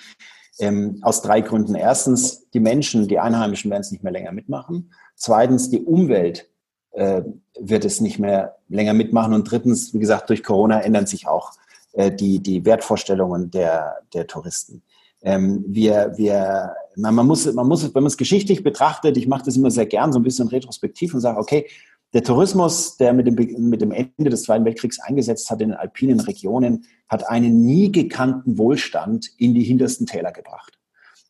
ähm, 0.59 0.99
aus 1.01 1.22
drei 1.22 1.41
Gründen. 1.41 1.76
Erstens, 1.76 2.49
die 2.51 2.59
Menschen, 2.59 3.07
die 3.07 3.20
Einheimischen 3.20 3.70
werden 3.72 3.82
es 3.82 3.91
nicht 3.91 4.03
mehr 4.03 4.13
länger 4.13 4.32
mitmachen. 4.32 4.91
Zweitens, 5.15 5.70
die 5.70 5.84
Umwelt 5.84 6.49
äh, 6.91 7.22
wird 7.59 7.86
es 7.86 8.01
nicht 8.01 8.20
mehr 8.20 8.57
länger 8.67 8.93
mitmachen. 8.93 9.34
Und 9.34 9.49
drittens, 9.49 9.93
wie 9.93 9.99
gesagt, 9.99 10.30
durch 10.30 10.43
Corona 10.43 10.82
ändern 10.82 11.05
sich 11.05 11.28
auch 11.28 11.53
äh, 11.93 12.11
die, 12.11 12.39
die 12.41 12.65
Wertvorstellungen 12.65 13.51
der, 13.51 13.97
der 14.13 14.28
Touristen. 14.28 14.82
Ähm, 15.22 15.63
wir, 15.67 16.13
wir, 16.15 16.76
man, 16.96 17.16
man, 17.16 17.28
muss, 17.28 17.52
man 17.54 17.68
muss, 17.68 17.84
wenn 17.84 18.04
man 18.04 18.08
es 18.08 18.18
geschichtlich 18.18 18.64
betrachtet, 18.64 19.18
ich 19.18 19.28
mache 19.28 19.44
das 19.46 19.56
immer 19.56 19.72
sehr 19.72 19.86
gern, 19.86 20.12
so 20.12 20.20
ein 20.20 20.24
bisschen 20.24 20.48
retrospektiv 20.48 21.14
und 21.14 21.22
sage, 21.22 21.40
okay, 21.40 21.68
der 22.14 22.24
Tourismus, 22.24 22.98
der 22.98 23.14
mit 23.14 23.28
dem, 23.28 23.36
mit 23.70 23.82
dem 23.82 23.92
Ende 23.92 24.30
des 24.32 24.44
Zweiten 24.44 24.66
Weltkriegs 24.66 25.00
eingesetzt 25.00 25.50
hat 25.52 25.62
in 25.62 25.70
den 25.70 25.78
alpinen 25.78 26.20
Regionen, 26.20 26.86
hat 27.08 27.30
einen 27.30 27.66
nie 27.66 27.92
gekannten 27.92 28.58
Wohlstand 28.58 29.28
in 29.38 29.54
die 29.54 29.64
hintersten 29.64 30.08
Täler 30.08 30.32
gebracht. 30.32 30.80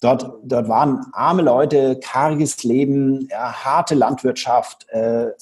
Dort, 0.01 0.31
dort 0.43 0.69
waren 0.69 1.05
arme 1.11 1.41
Leute, 1.41 1.99
karges 2.01 2.63
Leben, 2.63 3.27
ja, 3.29 3.51
harte 3.51 3.95
Landwirtschaft, 3.95 4.87
äh, 4.91 5.25
äh, 5.25 5.33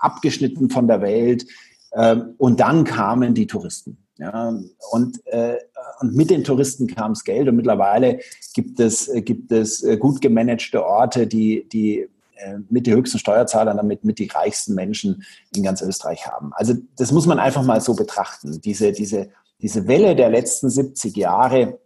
abgeschnitten 0.00 0.70
von 0.70 0.88
der 0.88 1.00
Welt. 1.00 1.46
Äh, 1.92 2.16
und 2.38 2.60
dann 2.60 2.84
kamen 2.84 3.34
die 3.34 3.46
Touristen. 3.46 3.98
Ja, 4.18 4.54
und, 4.90 5.26
äh, 5.26 5.56
und 6.00 6.14
mit 6.14 6.28
den 6.28 6.44
Touristen 6.44 6.86
kam 6.86 7.12
es 7.12 7.24
Geld 7.24 7.48
und 7.48 7.56
mittlerweile 7.56 8.20
gibt 8.52 8.78
es, 8.78 9.10
gibt 9.24 9.50
es 9.50 9.82
äh, 9.82 9.96
gut 9.96 10.20
gemanagte 10.20 10.84
Orte, 10.84 11.26
die, 11.26 11.66
die 11.70 12.06
äh, 12.34 12.58
mit 12.68 12.86
die 12.86 12.92
höchsten 12.92 13.18
Steuerzahler, 13.18 13.74
damit 13.74 14.04
mit 14.04 14.18
die 14.18 14.26
reichsten 14.26 14.74
Menschen 14.74 15.24
in 15.56 15.62
ganz 15.62 15.80
Österreich 15.80 16.26
haben. 16.26 16.52
Also 16.52 16.74
das 16.96 17.12
muss 17.12 17.26
man 17.26 17.38
einfach 17.38 17.62
mal 17.62 17.80
so 17.80 17.94
betrachten. 17.94 18.60
Diese, 18.60 18.92
diese, 18.92 19.30
diese 19.62 19.88
Welle 19.88 20.14
der 20.14 20.28
letzten 20.28 20.68
70 20.68 21.16
Jahre 21.16 21.78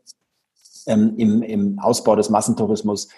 ähm, 0.87 1.15
im, 1.17 1.43
im 1.43 1.79
Ausbau 1.79 2.17
des 2.17 2.31
Massentourismus 2.31 3.09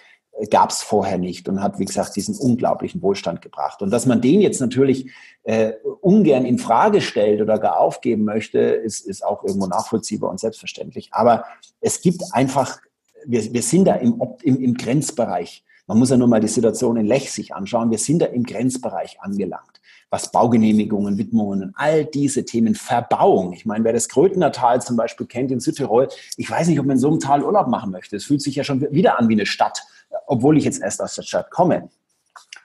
gab 0.49 0.69
es 0.69 0.83
vorher 0.83 1.17
nicht 1.17 1.49
und 1.49 1.61
hat, 1.61 1.79
wie 1.79 1.85
gesagt, 1.85 2.15
diesen 2.15 2.35
unglaublichen 2.35 3.01
Wohlstand 3.01 3.41
gebracht. 3.41 3.81
Und 3.81 3.91
dass 3.91 4.05
man 4.05 4.21
den 4.21 4.41
jetzt 4.41 4.61
natürlich 4.61 5.11
äh, 5.43 5.73
ungern 6.01 6.45
in 6.45 6.59
Frage 6.59 7.01
stellt 7.01 7.41
oder 7.41 7.57
gar 7.57 7.79
aufgeben 7.79 8.23
möchte, 8.23 8.59
ist, 8.59 9.05
ist 9.05 9.25
auch 9.25 9.43
irgendwo 9.43 9.67
nachvollziehbar 9.67 10.29
und 10.29 10.39
selbstverständlich. 10.39 11.09
Aber 11.11 11.45
es 11.81 12.01
gibt 12.01 12.21
einfach, 12.31 12.79
wir, 13.25 13.53
wir 13.53 13.61
sind 13.63 13.85
da 13.85 13.95
im, 13.95 14.21
im, 14.43 14.59
im 14.61 14.73
Grenzbereich. 14.75 15.63
Man 15.87 15.99
muss 15.99 16.09
ja 16.09 16.17
nur 16.17 16.27
mal 16.27 16.41
die 16.41 16.47
Situation 16.47 16.97
in 16.97 17.05
Lech 17.05 17.31
sich 17.31 17.55
anschauen. 17.55 17.89
Wir 17.89 17.97
sind 17.97 18.19
da 18.19 18.25
im 18.27 18.43
Grenzbereich 18.43 19.19
angelangt 19.21 19.77
was 20.09 20.31
Baugenehmigungen, 20.31 21.17
Widmungen 21.17 21.63
und 21.63 21.73
all 21.75 22.05
diese 22.05 22.45
Themen, 22.45 22.75
Verbauung. 22.75 23.53
Ich 23.53 23.65
meine, 23.65 23.83
wer 23.83 23.93
das 23.93 24.07
Krötener 24.07 24.51
Tal 24.51 24.81
zum 24.81 24.95
Beispiel 24.95 25.27
kennt 25.27 25.51
in 25.51 25.59
Südtirol, 25.59 26.07
ich 26.37 26.49
weiß 26.49 26.67
nicht, 26.67 26.79
ob 26.79 26.85
man 26.85 26.95
in 26.95 27.01
so 27.01 27.09
einem 27.09 27.19
Tal 27.19 27.43
Urlaub 27.43 27.67
machen 27.67 27.91
möchte. 27.91 28.15
Es 28.15 28.25
fühlt 28.25 28.41
sich 28.41 28.55
ja 28.55 28.63
schon 28.63 28.81
wieder 28.91 29.19
an 29.19 29.27
wie 29.27 29.33
eine 29.33 29.45
Stadt 29.45 29.83
obwohl 30.25 30.57
ich 30.57 30.65
jetzt 30.65 30.81
erst 30.81 31.01
aus 31.01 31.15
der 31.15 31.23
Stadt 31.23 31.51
komme. 31.51 31.89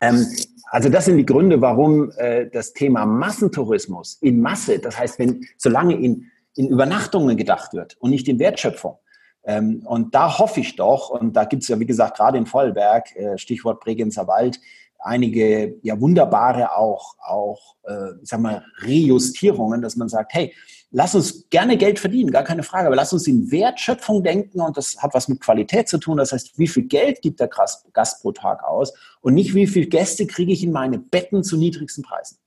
Ähm, 0.01 0.27
also 0.71 0.89
das 0.89 1.05
sind 1.05 1.19
die 1.19 1.27
Gründe, 1.27 1.61
warum 1.61 2.11
äh, 2.17 2.49
das 2.49 2.73
Thema 2.73 3.05
Massentourismus 3.05 4.19
in 4.21 4.41
Masse, 4.41 4.79
das 4.79 4.99
heißt, 4.99 5.19
wenn 5.19 5.47
solange 5.59 5.95
in, 5.95 6.31
in 6.57 6.69
Übernachtungen 6.69 7.37
gedacht 7.37 7.75
wird 7.75 7.97
und 8.01 8.11
nicht 8.11 8.27
in 8.29 8.39
Wertschöpfung. 8.39 8.99
Ähm, 9.45 9.83
und 9.87 10.15
da 10.15 10.39
hoffe 10.39 10.61
ich 10.61 10.77
doch, 10.77 11.11
und 11.11 11.35
da 11.35 11.45
gibt 11.45 11.63
es 11.63 11.69
ja, 11.69 11.79
wie 11.79 11.87
gesagt, 11.87 12.17
gerade 12.17 12.39
in 12.39 12.47
Vollberg, 12.47 13.15
äh, 13.17 13.37
Stichwort 13.39 13.81
Bregenzer 13.81 14.27
Wald, 14.29 14.61
einige 14.99 15.77
ja 15.83 16.01
wunderbare 16.01 16.77
auch, 16.77 17.17
auch 17.19 17.77
äh, 17.85 18.13
ich 18.23 18.29
sag 18.29 18.41
mal, 18.41 18.65
Rejustierungen, 18.83 19.83
dass 19.83 19.97
man 19.97 20.09
sagt, 20.09 20.33
hey, 20.35 20.55
lass 20.93 21.15
uns 21.15 21.49
gerne 21.51 21.77
Geld 21.77 21.99
verdienen, 21.99 22.31
gar 22.31 22.45
keine 22.45 22.63
Frage, 22.63 22.87
aber 22.87 22.97
lass 22.97 23.13
uns 23.13 23.27
in 23.27 23.51
Wertschöpfung 23.51 24.23
denken 24.23 24.61
und 24.61 24.77
das 24.77 24.99
hat 24.99 25.15
was 25.15 25.29
mit 25.29 25.41
Qualität 25.41 25.89
zu 25.89 25.99
tun. 25.99 26.19
Das 26.19 26.33
heißt, 26.33 26.59
wie 26.59 26.69
viel 26.69 26.85
Geld 26.85 27.23
gibt 27.23 27.41
der 27.41 27.49
Gast 27.49 28.23
pro 28.23 28.33
Tag 28.33 28.63
aus 28.63 28.93
und 29.21 29.35
nicht 29.35 29.55
wie 29.55 29.67
viele 29.67 29.87
Gäste 29.87 30.27
kriege 30.27 30.53
ich 30.53 30.63
in 30.63 30.73
meine 30.73 30.99
Betten 30.99 31.43
zu 31.43 31.57
niedrigsten 31.57 32.05
Preisen. 32.05 32.39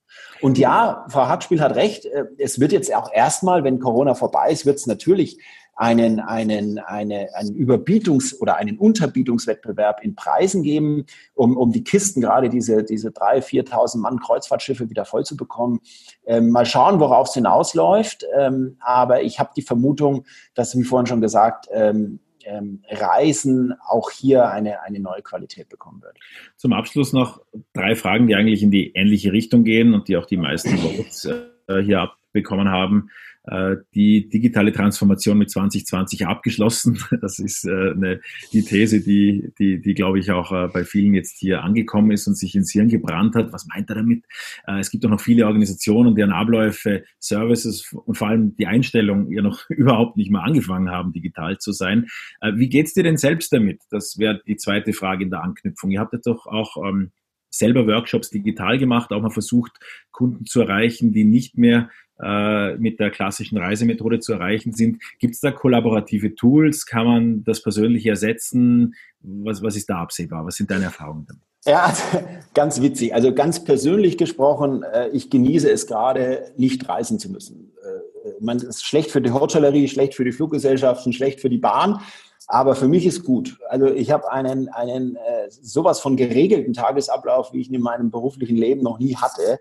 Und 0.41 0.57
ja, 0.57 1.05
Frau 1.09 1.27
Hackspiel 1.27 1.59
hat 1.59 1.75
recht, 1.75 2.05
äh, 2.05 2.25
es 2.37 2.59
wird 2.59 2.71
jetzt 2.71 2.93
auch 2.93 3.11
erstmal, 3.11 3.63
wenn 3.63 3.79
Corona 3.79 4.15
vorbei 4.15 4.49
ist, 4.51 4.65
wird 4.65 4.77
es 4.77 4.87
natürlich 4.87 5.39
einen, 5.76 6.19
einen, 6.19 6.80
eine, 6.80 7.28
einen 7.36 7.55
Überbietungs- 7.55 8.39
oder 8.39 8.55
einen 8.55 8.78
Unterbietungswettbewerb 8.78 10.01
in 10.03 10.15
Preisen 10.15 10.63
geben, 10.63 11.05
um, 11.34 11.57
um 11.57 11.71
die 11.71 11.84
Kisten, 11.84 12.21
gerade 12.21 12.49
diese, 12.49 12.84
diese 12.84 13.09
3.000, 13.09 13.69
4.000 13.69 13.97
Mann 13.99 14.19
Kreuzfahrtschiffe 14.19 14.89
wieder 14.89 15.05
voll 15.05 15.26
zu 15.26 15.36
bekommen. 15.36 15.82
Ähm, 16.26 16.49
mal 16.49 16.65
schauen, 16.65 16.99
worauf 16.99 17.28
es 17.28 17.34
hinausläuft. 17.34 18.26
Ähm, 18.38 18.78
aber 18.80 19.23
ich 19.23 19.39
habe 19.39 19.51
die 19.55 19.61
Vermutung, 19.61 20.26
dass, 20.53 20.78
wie 20.78 20.84
vorhin 20.84 21.07
schon 21.07 21.21
gesagt, 21.21 21.67
ähm, 21.71 22.19
ähm, 22.45 22.82
Reisen 22.89 23.73
auch 23.86 24.11
hier 24.11 24.49
eine, 24.49 24.82
eine 24.84 24.99
neue 24.99 25.21
Qualität 25.21 25.67
bekommen 25.67 26.01
wird. 26.01 26.17
Zum 26.55 26.73
Abschluss 26.73 27.11
noch 27.11 27.41
drei 27.73 27.95
Fragen, 27.95 28.28
die 28.28 28.36
eigentlich 28.36 28.63
in 28.63 28.71
die 28.71 28.91
ähnliche 28.93 29.32
Richtung 29.32 29.63
gehen 29.63 29.93
und 29.93 30.07
die 30.07 30.15
auch 30.15 30.26
die 30.26 30.38
meisten 30.38 30.78
Votes 30.78 31.26
äh, 31.67 31.82
hier 31.82 32.01
abbekommen 32.01 32.69
haben. 32.69 33.09
Äh, 33.47 33.77
die 33.93 34.27
digitale 34.27 34.71
Transformation 34.71 35.37
mit 35.37 35.51
2020 35.51 36.25
abgeschlossen. 36.25 36.99
Das 37.21 37.39
ist 37.39 37.65
äh, 37.65 37.91
eine, 37.91 38.21
die 38.51 38.63
These, 38.63 39.01
die, 39.01 39.51
die, 39.57 39.81
die 39.81 39.93
glaube 39.93 40.19
ich 40.19 40.31
auch 40.31 40.51
äh, 40.51 40.67
bei 40.67 40.83
vielen 40.83 41.13
jetzt 41.13 41.37
hier 41.39 41.63
angekommen 41.63 42.11
ist 42.11 42.27
und 42.27 42.35
sich 42.35 42.55
ins 42.55 42.71
Hirn 42.71 42.89
gebrannt 42.89 43.35
hat. 43.35 43.53
Was 43.53 43.65
meint 43.67 43.89
er 43.89 43.95
damit? 43.95 44.25
Es 44.67 44.91
gibt 44.91 45.05
auch 45.05 45.09
noch 45.09 45.21
viele 45.21 45.45
Organisationen, 45.45 46.15
deren 46.15 46.31
Abläufe, 46.31 47.03
Services 47.19 47.91
und 47.93 48.17
vor 48.17 48.27
allem 48.27 48.55
die 48.57 48.67
Einstellung 48.67 49.31
ja 49.31 49.41
noch 49.41 49.61
überhaupt 49.69 50.17
nicht 50.17 50.29
mal 50.29 50.43
angefangen 50.43 50.89
haben, 50.89 51.13
digital 51.13 51.57
zu 51.57 51.71
sein. 51.71 52.07
Wie 52.53 52.69
geht's 52.69 52.93
dir 52.93 53.03
denn 53.03 53.17
selbst 53.17 53.53
damit? 53.53 53.81
Das 53.89 54.17
wäre 54.17 54.41
die 54.45 54.57
zweite 54.57 54.93
Frage 54.93 55.23
in 55.23 55.29
der 55.29 55.43
Anknüpfung. 55.43 55.91
Ihr 55.91 55.99
habt 55.99 56.13
ja 56.13 56.19
doch 56.23 56.45
auch 56.47 56.77
ähm, 56.85 57.11
selber 57.49 57.87
Workshops 57.87 58.29
digital 58.29 58.77
gemacht, 58.77 59.11
auch 59.11 59.21
mal 59.21 59.29
versucht, 59.29 59.71
Kunden 60.11 60.45
zu 60.45 60.61
erreichen, 60.61 61.13
die 61.13 61.23
nicht 61.23 61.57
mehr 61.57 61.89
äh, 62.22 62.76
mit 62.78 62.99
der 62.99 63.11
klassischen 63.11 63.57
Reisemethode 63.57 64.20
zu 64.20 64.34
erreichen 64.34 64.72
sind. 64.72 65.01
Gibt 65.20 65.36
es 65.36 65.41
da 65.41 65.51
kollaborative 65.51 66.36
Tools? 66.36 66.86
Kann 66.86 67.05
man 67.05 67.43
das 67.43 67.61
persönlich 67.61 68.05
ersetzen? 68.05 68.95
Was, 69.20 69.61
was 69.61 69.76
ist 69.76 69.89
da 69.89 69.97
absehbar? 69.97 70.45
Was 70.45 70.55
sind 70.55 70.72
deine 70.72 70.86
Erfahrungen 70.86 71.26
damit? 71.28 71.41
Ja, 71.66 71.93
ganz 72.53 72.82
witzig. 72.82 73.13
Also 73.13 73.34
ganz 73.34 73.63
persönlich 73.63 74.18
gesprochen, 74.18 74.84
äh, 74.84 75.09
ich 75.09 75.30
genieße 75.30 75.70
es 75.70 75.88
gerade, 75.88 76.51
nicht 76.57 76.88
reisen 76.88 77.20
zu 77.20 77.30
müssen. 77.32 77.74
Äh, 77.84 78.30
man 78.39 78.57
ist 78.57 78.86
schlecht 78.86 79.11
für 79.11 79.22
die 79.22 79.32
Hotellerie, 79.32 79.88
schlecht 79.88 80.16
für 80.16 80.24
die 80.24 80.32
Fluggesellschaften, 80.32 81.11
schlecht 81.11 81.41
für 81.41 81.49
die 81.49 81.57
Bahn. 81.57 81.99
Aber 82.47 82.75
für 82.75 82.87
mich 82.87 83.05
ist 83.05 83.23
gut. 83.23 83.57
Also 83.69 83.87
ich 83.87 84.11
habe 84.11 84.31
einen, 84.31 84.69
einen 84.69 85.15
äh, 85.15 85.49
sowas 85.49 85.99
von 85.99 86.15
geregelten 86.15 86.73
Tagesablauf, 86.73 87.53
wie 87.53 87.61
ich 87.61 87.69
ihn 87.69 87.75
in 87.75 87.81
meinem 87.81 88.11
beruflichen 88.11 88.55
Leben 88.55 88.83
noch 88.83 88.99
nie 88.99 89.15
hatte. 89.15 89.59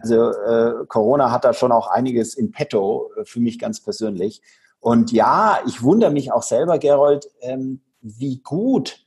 Also 0.00 0.30
äh, 0.30 0.84
Corona 0.88 1.30
hat 1.30 1.44
da 1.44 1.52
schon 1.52 1.70
auch 1.70 1.88
einiges 1.88 2.34
in 2.34 2.50
petto 2.50 3.10
äh, 3.16 3.24
für 3.24 3.40
mich 3.40 3.58
ganz 3.58 3.80
persönlich. 3.80 4.42
Und 4.80 5.12
ja, 5.12 5.60
ich 5.66 5.82
wundere 5.82 6.10
mich 6.10 6.32
auch 6.32 6.42
selber, 6.42 6.78
Gerold, 6.78 7.30
ähm, 7.40 7.80
wie 8.02 8.38
gut 8.38 9.00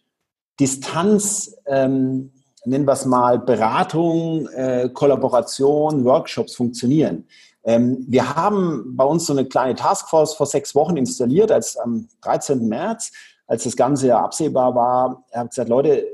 Distanz, 0.59 1.55
ähm, 1.67 2.32
nennen 2.65 2.86
wir 2.86 2.93
es 2.93 3.05
mal, 3.05 3.39
Beratung, 3.39 4.47
äh, 4.49 4.89
Kollaboration, 4.91 6.03
Workshops 6.03 6.55
funktionieren. 6.55 7.28
Ähm, 7.68 8.05
wir 8.07 8.34
haben 8.36 8.95
bei 8.95 9.03
uns 9.03 9.26
so 9.26 9.34
eine 9.34 9.45
kleine 9.45 9.76
Taskforce 9.76 10.34
vor 10.36 10.45
sechs 10.45 10.74
Wochen 10.74 10.95
installiert, 10.95 11.51
als 11.51 11.76
am 11.76 12.07
13. 12.22 12.65
März, 12.65 13.11
als 13.45 13.65
das 13.65 13.76
Ganze 13.76 14.07
ja 14.07 14.24
absehbar 14.24 14.74
war. 14.74 15.26
Hat 15.34 15.49
gesagt, 15.49 15.68
Leute, 15.68 16.07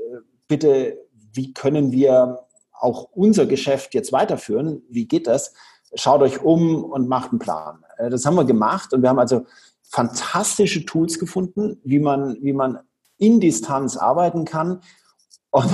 bitte, 0.48 0.98
wie 1.32 1.54
können 1.54 1.92
wir 1.92 2.40
auch 2.72 3.08
unser 3.12 3.46
Geschäft 3.46 3.94
jetzt 3.94 4.12
weiterführen? 4.12 4.82
Wie 4.90 5.06
geht 5.06 5.28
das? 5.28 5.54
Schaut 5.94 6.22
euch 6.22 6.42
um 6.42 6.82
und 6.82 7.08
macht 7.08 7.30
einen 7.30 7.38
Plan. 7.38 7.84
Äh, 7.98 8.10
das 8.10 8.26
haben 8.26 8.34
wir 8.34 8.44
gemacht 8.44 8.92
und 8.92 9.02
wir 9.02 9.08
haben 9.08 9.20
also 9.20 9.46
fantastische 9.84 10.84
Tools 10.84 11.20
gefunden, 11.20 11.80
wie 11.84 12.00
man, 12.00 12.36
wie 12.42 12.52
man 12.52 12.80
in 13.16 13.38
Distanz 13.38 13.96
arbeiten 13.96 14.44
kann. 14.44 14.80
Und, 15.54 15.70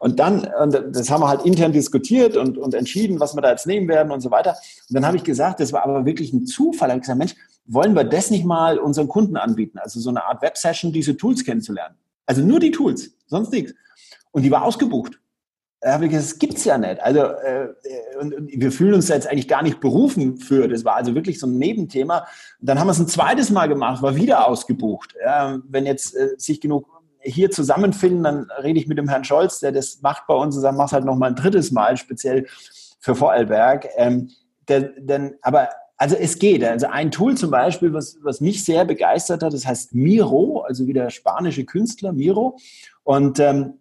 und 0.00 0.18
dann, 0.18 0.48
und 0.60 0.96
das 0.96 1.08
haben 1.08 1.22
wir 1.22 1.28
halt 1.28 1.46
intern 1.46 1.72
diskutiert 1.72 2.36
und, 2.36 2.58
und 2.58 2.74
entschieden, 2.74 3.20
was 3.20 3.34
wir 3.36 3.42
da 3.42 3.50
jetzt 3.50 3.66
nehmen 3.66 3.86
werden 3.86 4.10
und 4.10 4.20
so 4.20 4.30
weiter. 4.32 4.56
Und 4.88 4.94
dann 4.94 5.06
habe 5.06 5.16
ich 5.16 5.24
gesagt, 5.24 5.60
das 5.60 5.72
war 5.72 5.84
aber 5.84 6.04
wirklich 6.04 6.32
ein 6.32 6.46
Zufall. 6.46 6.88
Da 6.88 6.94
habe 6.94 6.98
ich 6.98 7.02
gesagt, 7.02 7.18
Mensch, 7.18 7.34
wollen 7.66 7.94
wir 7.94 8.02
das 8.02 8.30
nicht 8.30 8.44
mal 8.44 8.78
unseren 8.78 9.06
Kunden 9.06 9.36
anbieten? 9.36 9.78
Also 9.78 10.00
so 10.00 10.10
eine 10.10 10.24
Art 10.24 10.42
Web-Session, 10.42 10.92
diese 10.92 11.16
Tools 11.16 11.44
kennenzulernen. 11.44 11.94
Also 12.26 12.42
nur 12.42 12.58
die 12.58 12.72
Tools, 12.72 13.12
sonst 13.26 13.52
nichts. 13.52 13.72
Und 14.32 14.42
die 14.42 14.50
war 14.50 14.64
ausgebucht. 14.64 15.20
Da 15.80 15.92
habe 15.92 16.06
ich 16.06 16.10
gesagt, 16.10 16.32
das 16.32 16.38
gibt's 16.38 16.64
ja 16.64 16.76
nicht. 16.76 17.00
Also 17.00 17.20
äh, 17.20 17.68
und, 18.20 18.34
und 18.34 18.50
wir 18.52 18.72
fühlen 18.72 18.94
uns 18.94 19.08
jetzt 19.08 19.28
eigentlich 19.28 19.48
gar 19.48 19.62
nicht 19.62 19.80
berufen 19.80 20.38
für. 20.38 20.66
Das 20.66 20.84
war 20.84 20.96
also 20.96 21.14
wirklich 21.14 21.38
so 21.38 21.46
ein 21.46 21.56
Nebenthema. 21.56 22.26
Dann 22.60 22.80
haben 22.80 22.88
wir 22.88 22.92
es 22.92 22.98
ein 22.98 23.06
zweites 23.06 23.50
Mal 23.50 23.68
gemacht, 23.68 24.02
war 24.02 24.16
wieder 24.16 24.48
ausgebucht. 24.48 25.14
Ja, 25.24 25.60
wenn 25.68 25.86
jetzt 25.86 26.16
äh, 26.16 26.34
sich 26.36 26.60
genug 26.60 26.99
hier 27.22 27.50
zusammenfinden, 27.50 28.22
dann 28.24 28.50
rede 28.62 28.78
ich 28.78 28.86
mit 28.86 28.98
dem 28.98 29.08
Herrn 29.08 29.24
Scholz, 29.24 29.60
der 29.60 29.72
das 29.72 30.00
macht 30.02 30.26
bei 30.26 30.34
uns 30.34 30.56
und 30.56 30.62
sagt, 30.62 30.76
mach 30.76 30.92
halt 30.92 31.04
noch 31.04 31.16
mal 31.16 31.28
ein 31.28 31.36
drittes 31.36 31.70
Mal, 31.70 31.96
speziell 31.96 32.46
für 33.00 33.14
Vorarlberg. 33.14 33.88
Ähm, 33.96 34.30
denn, 34.68 34.90
denn, 34.98 35.34
aber 35.42 35.68
also 35.96 36.16
es 36.16 36.38
geht. 36.38 36.64
Also 36.64 36.86
ein 36.86 37.10
Tool 37.10 37.36
zum 37.36 37.50
Beispiel, 37.50 37.92
was, 37.92 38.16
was 38.22 38.40
mich 38.40 38.64
sehr 38.64 38.86
begeistert 38.86 39.42
hat, 39.42 39.52
das 39.52 39.66
heißt 39.66 39.94
Miro, 39.94 40.60
also 40.66 40.86
wie 40.86 40.94
der 40.94 41.10
spanische 41.10 41.64
Künstler 41.64 42.12
Miro. 42.12 42.56
Und 43.02 43.38
ähm, 43.38 43.80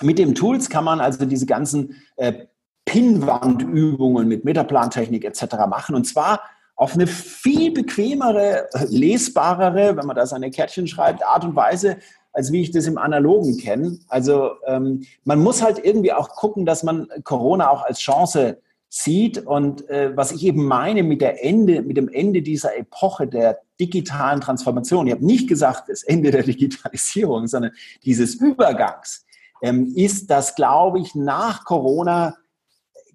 mit 0.00 0.18
dem 0.18 0.34
Tools 0.34 0.68
kann 0.68 0.84
man 0.84 1.00
also 1.00 1.24
diese 1.26 1.46
ganzen 1.46 2.02
äh, 2.16 2.46
Pinnwandübungen 2.84 4.26
mit 4.26 4.44
Metaplantechnik 4.44 5.24
etc. 5.24 5.44
machen 5.68 5.94
und 5.94 6.04
zwar 6.06 6.40
auf 6.76 6.94
eine 6.94 7.06
viel 7.06 7.72
bequemere, 7.72 8.68
lesbarere, 8.88 9.96
wenn 9.96 10.06
man 10.06 10.16
da 10.16 10.26
seine 10.26 10.50
Kärtchen 10.50 10.88
schreibt, 10.88 11.24
Art 11.24 11.44
und 11.44 11.54
Weise, 11.54 11.98
als 12.34 12.52
wie 12.52 12.60
ich 12.60 12.72
das 12.72 12.86
im 12.86 12.98
Analogen 12.98 13.56
kenne. 13.56 13.98
Also 14.08 14.50
ähm, 14.66 15.06
man 15.24 15.38
muss 15.38 15.62
halt 15.62 15.82
irgendwie 15.82 16.12
auch 16.12 16.28
gucken, 16.30 16.66
dass 16.66 16.82
man 16.82 17.08
Corona 17.22 17.70
auch 17.70 17.82
als 17.82 18.00
Chance 18.00 18.58
sieht. 18.88 19.38
Und 19.38 19.88
äh, 19.88 20.16
was 20.16 20.32
ich 20.32 20.44
eben 20.44 20.66
meine 20.66 21.02
mit, 21.02 21.20
der 21.20 21.44
Ende, 21.44 21.82
mit 21.82 21.96
dem 21.96 22.08
Ende 22.08 22.42
dieser 22.42 22.76
Epoche 22.76 23.26
der 23.28 23.60
digitalen 23.80 24.40
Transformation, 24.40 25.06
ich 25.06 25.14
habe 25.14 25.24
nicht 25.24 25.48
gesagt 25.48 25.88
das 25.88 26.02
Ende 26.02 26.32
der 26.32 26.42
Digitalisierung, 26.42 27.46
sondern 27.46 27.72
dieses 28.04 28.34
Übergangs, 28.34 29.24
ähm, 29.62 29.92
ist, 29.94 30.28
dass, 30.28 30.56
glaube 30.56 31.00
ich, 31.00 31.14
nach 31.14 31.64
Corona 31.64 32.36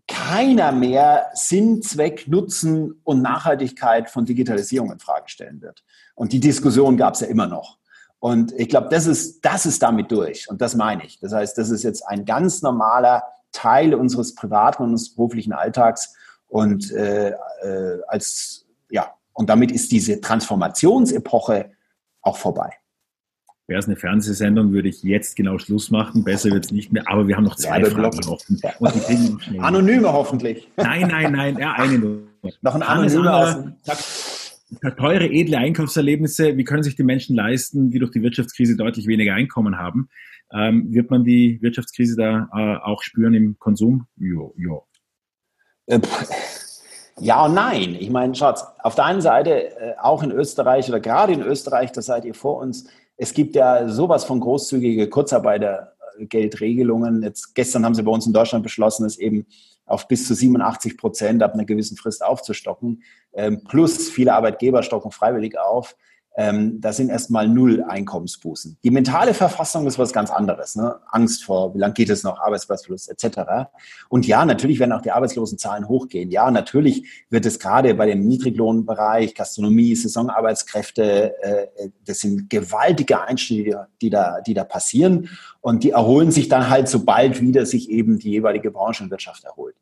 keiner 0.07 0.71
mehr 0.71 1.27
Sinn, 1.33 1.81
Zweck, 1.81 2.27
Nutzen 2.27 2.99
und 3.03 3.21
Nachhaltigkeit 3.21 4.09
von 4.09 4.25
Digitalisierung 4.25 4.91
in 4.91 4.99
Frage 4.99 5.29
stellen 5.29 5.61
wird. 5.61 5.83
Und 6.15 6.33
die 6.33 6.39
Diskussion 6.39 6.97
gab 6.97 7.13
es 7.13 7.19
ja 7.19 7.27
immer 7.27 7.47
noch. 7.47 7.78
Und 8.19 8.51
ich 8.53 8.67
glaube, 8.69 8.89
das 8.89 9.07
ist, 9.07 9.43
das 9.45 9.65
ist 9.65 9.81
damit 9.81 10.11
durch. 10.11 10.49
Und 10.49 10.61
das 10.61 10.75
meine 10.75 11.05
ich. 11.05 11.19
Das 11.19 11.33
heißt, 11.33 11.57
das 11.57 11.69
ist 11.69 11.83
jetzt 11.83 12.05
ein 12.07 12.25
ganz 12.25 12.61
normaler 12.61 13.23
Teil 13.51 13.95
unseres 13.95 14.35
privaten 14.35 14.83
und 14.83 14.91
unseres 14.91 15.15
beruflichen 15.15 15.53
Alltags. 15.53 16.13
Und 16.47 16.91
äh, 16.91 17.29
äh, 17.29 17.99
als 18.07 18.65
ja, 18.89 19.13
und 19.33 19.49
damit 19.49 19.71
ist 19.71 19.91
diese 19.91 20.19
Transformationsepoche 20.19 21.71
auch 22.21 22.37
vorbei. 22.37 22.73
Wäre 23.67 23.79
es 23.79 23.85
eine 23.85 23.95
Fernsehsendung, 23.95 24.73
würde 24.73 24.89
ich 24.89 25.03
jetzt 25.03 25.35
genau 25.35 25.59
Schluss 25.59 25.91
machen. 25.91 26.23
Besser 26.23 26.49
wird 26.49 26.65
es 26.65 26.71
nicht 26.71 26.91
mehr. 26.91 27.03
Aber 27.05 27.27
wir 27.27 27.37
haben 27.37 27.43
noch 27.43 27.55
zwei 27.55 27.85
Fragen 27.85 28.19
offen. 28.27 28.59
Anonyme 29.59 30.11
hoffentlich. 30.11 30.67
Nein, 30.75 31.07
nein, 31.07 31.31
nein. 31.31 31.57
Ja, 31.59 31.73
eine 31.73 31.99
nur. 31.99 32.19
Noch 32.61 32.73
ein 32.73 32.81
anonymer. 32.81 33.73
Teure, 34.97 35.25
edle 35.25 35.57
Einkaufserlebnisse, 35.57 36.55
wie 36.55 36.63
können 36.63 36.83
sich 36.83 36.95
die 36.95 37.03
Menschen 37.03 37.35
leisten, 37.35 37.89
die 37.89 37.99
durch 37.99 38.11
die 38.11 38.21
Wirtschaftskrise 38.21 38.77
deutlich 38.77 39.07
weniger 39.07 39.33
Einkommen 39.33 39.79
haben? 39.79 40.09
Ähm, 40.53 40.93
wird 40.93 41.09
man 41.09 41.23
die 41.23 41.59
Wirtschaftskrise 41.61 42.15
da 42.15 42.49
äh, 42.53 42.77
auch 42.83 43.01
spüren 43.01 43.33
im 43.33 43.57
Konsum? 43.57 44.05
Jo, 44.17 44.53
jo. 44.57 44.85
Äh, 45.87 45.99
ja 47.19 47.45
und 47.45 47.55
nein. 47.55 47.97
Ich 47.99 48.11
meine, 48.11 48.35
Schatz, 48.35 48.63
auf 48.83 48.95
der 48.95 49.05
einen 49.05 49.21
Seite, 49.21 49.75
äh, 49.77 49.95
auch 49.99 50.21
in 50.23 50.31
Österreich 50.31 50.87
oder 50.87 50.99
gerade 50.99 51.33
in 51.33 51.41
Österreich, 51.41 51.91
da 51.91 52.01
seid 52.01 52.25
ihr 52.25 52.35
vor 52.35 52.57
uns, 52.57 52.87
es 53.17 53.33
gibt 53.33 53.55
ja 53.55 53.89
sowas 53.89 54.23
von 54.23 54.39
großzügige 54.39 55.09
Kurzarbeitergeldregelungen. 55.09 57.23
Jetzt 57.23 57.53
gestern 57.53 57.83
haben 57.85 57.95
sie 57.95 58.03
bei 58.03 58.11
uns 58.11 58.25
in 58.25 58.33
Deutschland 58.33 58.63
beschlossen, 58.63 59.05
es 59.05 59.17
eben 59.17 59.45
auf 59.89 60.07
bis 60.07 60.27
zu 60.27 60.33
87 60.33 60.97
Prozent 60.97 61.43
ab 61.43 61.53
einer 61.53 61.65
gewissen 61.65 61.97
Frist 61.97 62.23
aufzustocken. 62.23 63.03
Ähm, 63.33 63.63
plus 63.63 64.09
viele 64.09 64.33
Arbeitgeber 64.33 64.83
stocken 64.83 65.11
freiwillig 65.11 65.57
auf 65.57 65.95
ähm, 66.39 66.79
da 66.79 66.93
sind 66.93 67.09
erstmal 67.09 67.49
null 67.49 67.83
Einkommensbußen. 67.85 68.77
Die 68.81 68.91
mentale 68.91 69.33
Verfassung 69.33 69.85
ist 69.87 69.99
was 69.99 70.13
ganz 70.13 70.31
anderes. 70.31 70.77
Ne? 70.77 70.95
Angst 71.07 71.43
vor, 71.43 71.75
wie 71.75 71.79
lange 71.79 71.93
geht 71.93 72.09
es 72.09 72.23
noch, 72.23 72.39
Arbeitsplatzverlust 72.39 73.09
etc. 73.09 73.67
Und 74.07 74.25
ja, 74.25 74.45
natürlich 74.45 74.79
werden 74.79 74.93
auch 74.93 75.01
die 75.01 75.11
Arbeitslosenzahlen 75.11 75.89
hochgehen. 75.89 76.31
Ja, 76.31 76.49
natürlich 76.49 77.25
wird 77.29 77.45
es 77.45 77.59
gerade 77.59 77.93
bei 77.93 78.05
dem 78.05 78.25
Niedriglohnbereich, 78.25 79.35
Gastronomie, 79.35 79.95
Saisonarbeitskräfte, 79.95 81.33
äh, 81.43 81.67
das 82.05 82.19
sind 82.19 82.49
gewaltige 82.49 83.21
Einschnitte, 83.21 83.87
die 84.01 84.09
da, 84.09 84.39
die 84.39 84.53
da 84.53 84.63
passieren. 84.63 85.27
Und 85.59 85.83
die 85.83 85.91
erholen 85.91 86.31
sich 86.31 86.47
dann 86.47 86.69
halt, 86.69 86.87
sobald 86.87 87.41
wieder 87.41 87.65
sich 87.65 87.89
eben 87.89 88.17
die 88.17 88.29
jeweilige 88.29 88.71
Branchenwirtschaft 88.71 89.43
erholt. 89.43 89.75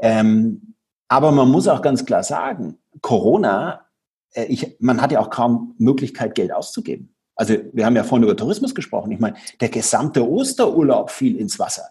Ähm, 0.00 0.74
aber 1.08 1.32
man 1.32 1.48
muss 1.48 1.66
auch 1.66 1.82
ganz 1.82 2.06
klar 2.06 2.22
sagen, 2.22 2.78
Corona 3.00 3.74
äh, 3.74 3.85
ich, 4.34 4.76
man 4.80 5.00
hat 5.00 5.12
ja 5.12 5.20
auch 5.20 5.30
kaum 5.30 5.74
Möglichkeit, 5.78 6.34
Geld 6.34 6.52
auszugeben. 6.52 7.14
Also 7.34 7.54
wir 7.72 7.84
haben 7.84 7.96
ja 7.96 8.04
vorhin 8.04 8.24
über 8.24 8.36
Tourismus 8.36 8.74
gesprochen. 8.74 9.12
Ich 9.12 9.20
meine, 9.20 9.36
der 9.60 9.68
gesamte 9.68 10.26
Osterurlaub 10.26 11.10
fiel 11.10 11.36
ins 11.36 11.58
Wasser. 11.58 11.90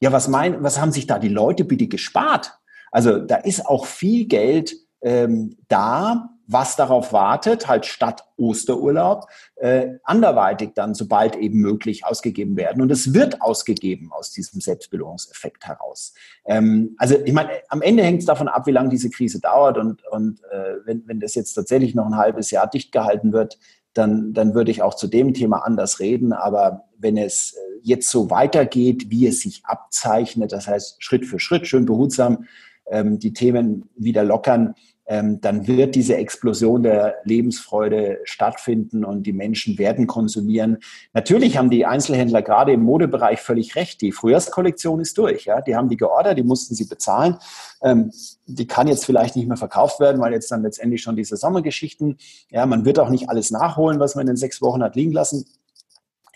Ja, 0.00 0.12
was 0.12 0.28
meinen, 0.28 0.62
was 0.62 0.80
haben 0.80 0.92
sich 0.92 1.06
da 1.06 1.18
die 1.18 1.28
Leute 1.28 1.64
bitte 1.64 1.88
gespart? 1.88 2.56
Also 2.90 3.18
da 3.18 3.36
ist 3.36 3.66
auch 3.66 3.86
viel 3.86 4.26
Geld 4.26 4.76
ähm, 5.02 5.56
da, 5.68 6.30
was 6.46 6.76
darauf 6.76 7.12
wartet, 7.12 7.68
halt 7.68 7.86
statt 7.86 8.24
Osterurlaub, 8.36 9.26
äh, 9.56 9.94
anderweitig 10.04 10.72
dann, 10.74 10.94
sobald 10.94 11.36
eben 11.36 11.60
möglich, 11.60 12.04
ausgegeben 12.04 12.56
werden. 12.56 12.82
Und 12.82 12.90
es 12.90 13.14
wird 13.14 13.40
ausgegeben 13.40 14.10
aus 14.12 14.32
diesem 14.32 14.60
Selbstbelohnungseffekt 14.60 15.66
heraus. 15.66 16.14
Ähm, 16.44 16.94
also 16.98 17.16
ich 17.24 17.32
meine, 17.32 17.50
am 17.68 17.82
Ende 17.82 18.02
hängt 18.02 18.20
es 18.20 18.26
davon 18.26 18.48
ab, 18.48 18.66
wie 18.66 18.72
lange 18.72 18.90
diese 18.90 19.10
Krise 19.10 19.40
dauert. 19.40 19.78
Und, 19.78 20.06
und 20.08 20.40
äh, 20.50 20.74
wenn, 20.84 21.06
wenn 21.06 21.20
das 21.20 21.34
jetzt 21.34 21.54
tatsächlich 21.54 21.94
noch 21.94 22.06
ein 22.06 22.16
halbes 22.16 22.50
Jahr 22.50 22.68
dicht 22.68 22.92
gehalten 22.92 23.32
wird, 23.32 23.58
dann, 23.94 24.32
dann 24.34 24.54
würde 24.54 24.70
ich 24.70 24.82
auch 24.82 24.94
zu 24.94 25.06
dem 25.06 25.34
Thema 25.34 25.64
anders 25.64 26.00
reden. 26.00 26.32
Aber 26.32 26.84
wenn 26.98 27.16
es 27.16 27.54
äh, 27.54 27.80
jetzt 27.82 28.10
so 28.10 28.28
weitergeht, 28.30 29.10
wie 29.10 29.26
es 29.26 29.40
sich 29.40 29.64
abzeichnet, 29.64 30.52
das 30.52 30.66
heißt 30.66 31.02
Schritt 31.02 31.24
für 31.24 31.38
Schritt, 31.38 31.66
schön 31.66 31.86
behutsam, 31.86 32.46
ähm, 32.86 33.18
die 33.18 33.32
Themen 33.32 33.88
wieder 33.96 34.24
lockern, 34.24 34.74
ähm, 35.06 35.40
dann 35.40 35.66
wird 35.66 35.94
diese 35.94 36.16
Explosion 36.16 36.82
der 36.82 37.16
Lebensfreude 37.24 38.20
stattfinden 38.24 39.04
und 39.04 39.24
die 39.24 39.32
Menschen 39.32 39.78
werden 39.78 40.06
konsumieren. 40.06 40.78
Natürlich 41.12 41.58
haben 41.58 41.68
die 41.68 41.84
Einzelhändler 41.84 42.40
gerade 42.40 42.72
im 42.72 42.82
Modebereich 42.82 43.40
völlig 43.40 43.76
recht. 43.76 44.00
Die 44.00 44.12
Frühjahrskollektion 44.12 45.00
ist 45.00 45.18
durch. 45.18 45.44
Ja? 45.44 45.60
Die 45.60 45.76
haben 45.76 45.88
die 45.88 45.96
geordert, 45.96 46.38
die 46.38 46.42
mussten 46.42 46.74
sie 46.74 46.86
bezahlen. 46.86 47.36
Ähm, 47.82 48.12
die 48.46 48.66
kann 48.66 48.88
jetzt 48.88 49.04
vielleicht 49.04 49.36
nicht 49.36 49.46
mehr 49.46 49.58
verkauft 49.58 50.00
werden, 50.00 50.20
weil 50.20 50.32
jetzt 50.32 50.50
dann 50.50 50.62
letztendlich 50.62 51.02
schon 51.02 51.16
diese 51.16 51.36
Sommergeschichten, 51.36 52.16
ja, 52.50 52.64
man 52.64 52.84
wird 52.84 52.98
auch 52.98 53.10
nicht 53.10 53.28
alles 53.28 53.50
nachholen, 53.50 54.00
was 54.00 54.14
man 54.14 54.22
in 54.22 54.28
den 54.28 54.36
sechs 54.36 54.62
Wochen 54.62 54.82
hat 54.82 54.96
liegen 54.96 55.12
lassen. 55.12 55.44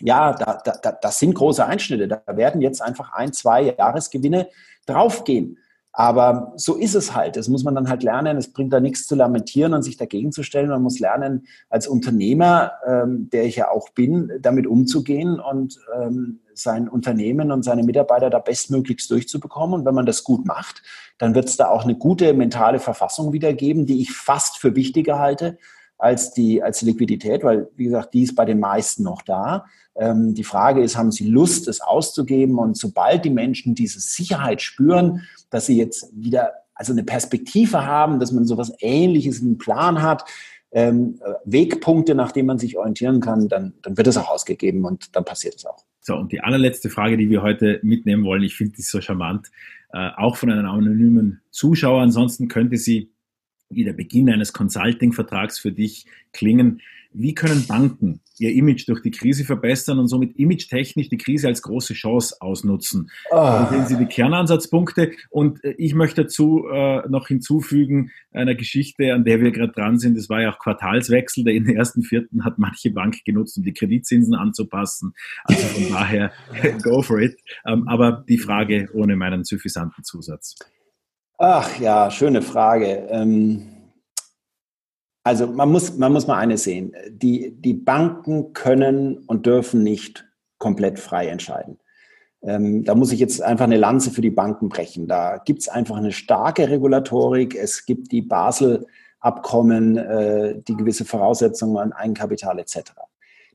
Ja, 0.01 0.33
da, 0.33 0.61
da, 0.63 0.91
das 0.91 1.19
sind 1.19 1.33
große 1.33 1.65
Einschnitte. 1.65 2.07
Da 2.07 2.21
werden 2.27 2.61
jetzt 2.61 2.81
einfach 2.81 3.11
ein, 3.13 3.33
zwei 3.33 3.75
Jahresgewinne 3.77 4.47
draufgehen. 4.85 5.57
Aber 5.91 6.53
so 6.55 6.75
ist 6.75 6.95
es 6.95 7.15
halt. 7.15 7.35
Das 7.35 7.47
muss 7.47 7.63
man 7.63 7.75
dann 7.75 7.89
halt 7.89 8.03
lernen. 8.03 8.37
Es 8.37 8.53
bringt 8.53 8.71
da 8.71 8.79
nichts 8.79 9.07
zu 9.07 9.15
lamentieren 9.15 9.73
und 9.73 9.81
sich 9.81 9.97
dagegen 9.97 10.31
zu 10.31 10.43
stellen. 10.43 10.69
Man 10.69 10.83
muss 10.83 10.99
lernen, 10.99 11.47
als 11.69 11.87
Unternehmer, 11.87 12.73
ähm, 12.85 13.29
der 13.31 13.45
ich 13.45 13.55
ja 13.55 13.69
auch 13.69 13.89
bin, 13.89 14.31
damit 14.41 14.67
umzugehen 14.67 15.39
und 15.39 15.79
ähm, 15.99 16.41
sein 16.53 16.87
Unternehmen 16.87 17.51
und 17.51 17.63
seine 17.63 17.83
Mitarbeiter 17.83 18.29
da 18.29 18.39
bestmöglichst 18.39 19.09
durchzubekommen. 19.09 19.79
Und 19.79 19.85
wenn 19.85 19.95
man 19.95 20.05
das 20.05 20.23
gut 20.23 20.45
macht, 20.45 20.83
dann 21.17 21.33
wird 21.33 21.45
es 21.45 21.57
da 21.57 21.69
auch 21.69 21.83
eine 21.83 21.95
gute 21.95 22.33
mentale 22.33 22.79
Verfassung 22.79 23.33
wiedergeben, 23.33 23.85
die 23.85 24.01
ich 24.01 24.11
fast 24.11 24.57
für 24.57 24.75
wichtiger 24.75 25.19
halte 25.19 25.57
als 25.99 26.31
die, 26.31 26.63
als 26.63 26.79
die 26.79 26.85
Liquidität, 26.85 27.43
weil, 27.43 27.69
wie 27.75 27.83
gesagt, 27.83 28.13
die 28.13 28.23
ist 28.23 28.35
bei 28.35 28.45
den 28.45 28.59
meisten 28.59 29.03
noch 29.03 29.21
da. 29.21 29.65
Ähm, 29.95 30.33
die 30.33 30.45
Frage 30.45 30.81
ist, 30.81 30.97
haben 30.97 31.11
sie 31.11 31.27
Lust, 31.27 31.67
es 31.67 31.81
auszugeben? 31.81 32.57
Und 32.57 32.77
sobald 32.77 33.25
die 33.25 33.29
Menschen 33.29 33.75
diese 33.75 33.99
Sicherheit 33.99 34.61
spüren, 34.61 35.21
dass 35.49 35.65
sie 35.65 35.77
jetzt 35.77 36.09
wieder 36.13 36.53
also 36.73 36.93
eine 36.93 37.03
Perspektive 37.03 37.85
haben, 37.85 38.19
dass 38.19 38.31
man 38.31 38.45
sowas 38.45 38.71
Ähnliches 38.79 39.41
einen 39.41 39.57
Plan 39.57 40.01
hat, 40.01 40.23
ähm, 40.71 41.19
Wegpunkte, 41.43 42.15
nach 42.15 42.31
denen 42.31 42.47
man 42.47 42.59
sich 42.59 42.77
orientieren 42.77 43.19
kann, 43.19 43.49
dann, 43.49 43.73
dann 43.81 43.97
wird 43.97 44.07
es 44.07 44.17
auch 44.17 44.29
ausgegeben 44.29 44.85
und 44.85 45.15
dann 45.15 45.25
passiert 45.25 45.55
es 45.55 45.65
auch. 45.65 45.83
So, 45.99 46.15
und 46.15 46.31
die 46.31 46.39
allerletzte 46.39 46.89
Frage, 46.89 47.17
die 47.17 47.29
wir 47.29 47.41
heute 47.41 47.79
mitnehmen 47.83 48.23
wollen, 48.23 48.43
ich 48.43 48.55
finde 48.55 48.75
die 48.77 48.83
so 48.83 49.01
charmant, 49.01 49.47
äh, 49.91 50.09
auch 50.15 50.37
von 50.37 50.49
einem 50.51 50.65
anonymen 50.65 51.41
Zuschauer. 51.51 52.01
Ansonsten 52.01 52.47
könnte 52.47 52.77
sie 52.77 53.11
wie 53.69 53.83
der 53.83 53.93
Beginn 53.93 54.29
eines 54.29 54.53
Consulting-Vertrags 54.53 55.59
für 55.59 55.71
dich 55.71 56.05
klingen. 56.33 56.81
Wie 57.11 57.33
können 57.33 57.65
Banken 57.65 58.21
ihr 58.37 58.53
Image 58.53 58.87
durch 58.87 59.01
die 59.01 59.09
Krise 59.09 59.43
verbessern 59.43 59.97
und 59.97 60.07
somit 60.07 60.37
image-technisch 60.37 61.09
die 61.09 61.17
Krise 61.17 61.47
als 61.47 61.63
große 61.63 61.95
Chance 61.95 62.35
ausnutzen? 62.39 63.09
Oh. 63.31 63.65
sehen 63.69 63.87
Sie 63.87 63.97
die 63.97 64.05
Kernansatzpunkte. 64.05 65.11
Und 65.31 65.63
äh, 65.63 65.73
ich 65.79 65.95
möchte 65.95 66.23
dazu 66.23 66.67
äh, 66.71 67.07
noch 67.09 67.27
hinzufügen, 67.27 68.11
einer 68.31 68.53
Geschichte, 68.53 69.13
an 69.13 69.23
der 69.23 69.41
wir 69.41 69.51
gerade 69.51 69.73
dran 69.73 69.97
sind. 69.97 70.17
Das 70.17 70.29
war 70.29 70.41
ja 70.41 70.53
auch 70.53 70.59
Quartalswechsel. 70.59 71.43
Der 71.43 71.55
in 71.55 71.65
den 71.65 71.75
ersten 71.75 72.03
Vierten 72.03 72.45
hat 72.45 72.59
manche 72.59 72.91
Bank 72.91 73.25
genutzt, 73.25 73.57
um 73.57 73.63
die 73.63 73.73
Kreditzinsen 73.73 74.35
anzupassen. 74.35 75.13
Also 75.45 75.65
von 75.65 75.89
daher, 75.91 76.31
go 76.83 77.01
for 77.01 77.19
it. 77.19 77.39
Ähm, 77.65 77.87
aber 77.87 78.23
die 78.29 78.37
Frage 78.37 78.87
ohne 78.93 79.15
meinen 79.15 79.43
suffisanten 79.43 80.03
Zusatz. 80.03 80.57
Ach 81.41 81.79
ja, 81.79 82.11
schöne 82.11 82.41
Frage. 82.41 83.07
Ähm 83.09 83.65
also 85.23 85.47
man 85.47 85.71
muss, 85.71 85.95
man 85.97 86.11
muss 86.11 86.27
mal 86.27 86.37
eines 86.37 86.63
sehen. 86.63 86.93
Die, 87.09 87.51
die 87.51 87.73
Banken 87.73 88.51
können 88.51 89.19
und 89.19 89.45
dürfen 89.45 89.81
nicht 89.81 90.27
komplett 90.57 90.99
frei 90.99 91.27
entscheiden. 91.27 91.79
Ähm, 92.41 92.83
da 92.83 92.93
muss 92.93 93.13
ich 93.13 93.21
jetzt 93.21 93.41
einfach 93.41 93.65
eine 93.65 93.77
Lanze 93.77 94.11
für 94.11 94.21
die 94.21 94.31
Banken 94.31 94.67
brechen. 94.67 95.07
Da 95.07 95.37
gibt 95.37 95.61
es 95.61 95.69
einfach 95.69 95.95
eine 95.95 96.11
starke 96.11 96.69
Regulatorik. 96.69 97.55
Es 97.55 97.85
gibt 97.85 98.11
die 98.11 98.21
Basel-Abkommen, 98.21 99.97
äh, 99.97 100.61
die 100.67 100.75
gewisse 100.75 101.05
Voraussetzungen 101.05 101.77
an 101.77 101.93
Eigenkapital 101.93 102.59
etc. 102.59 102.91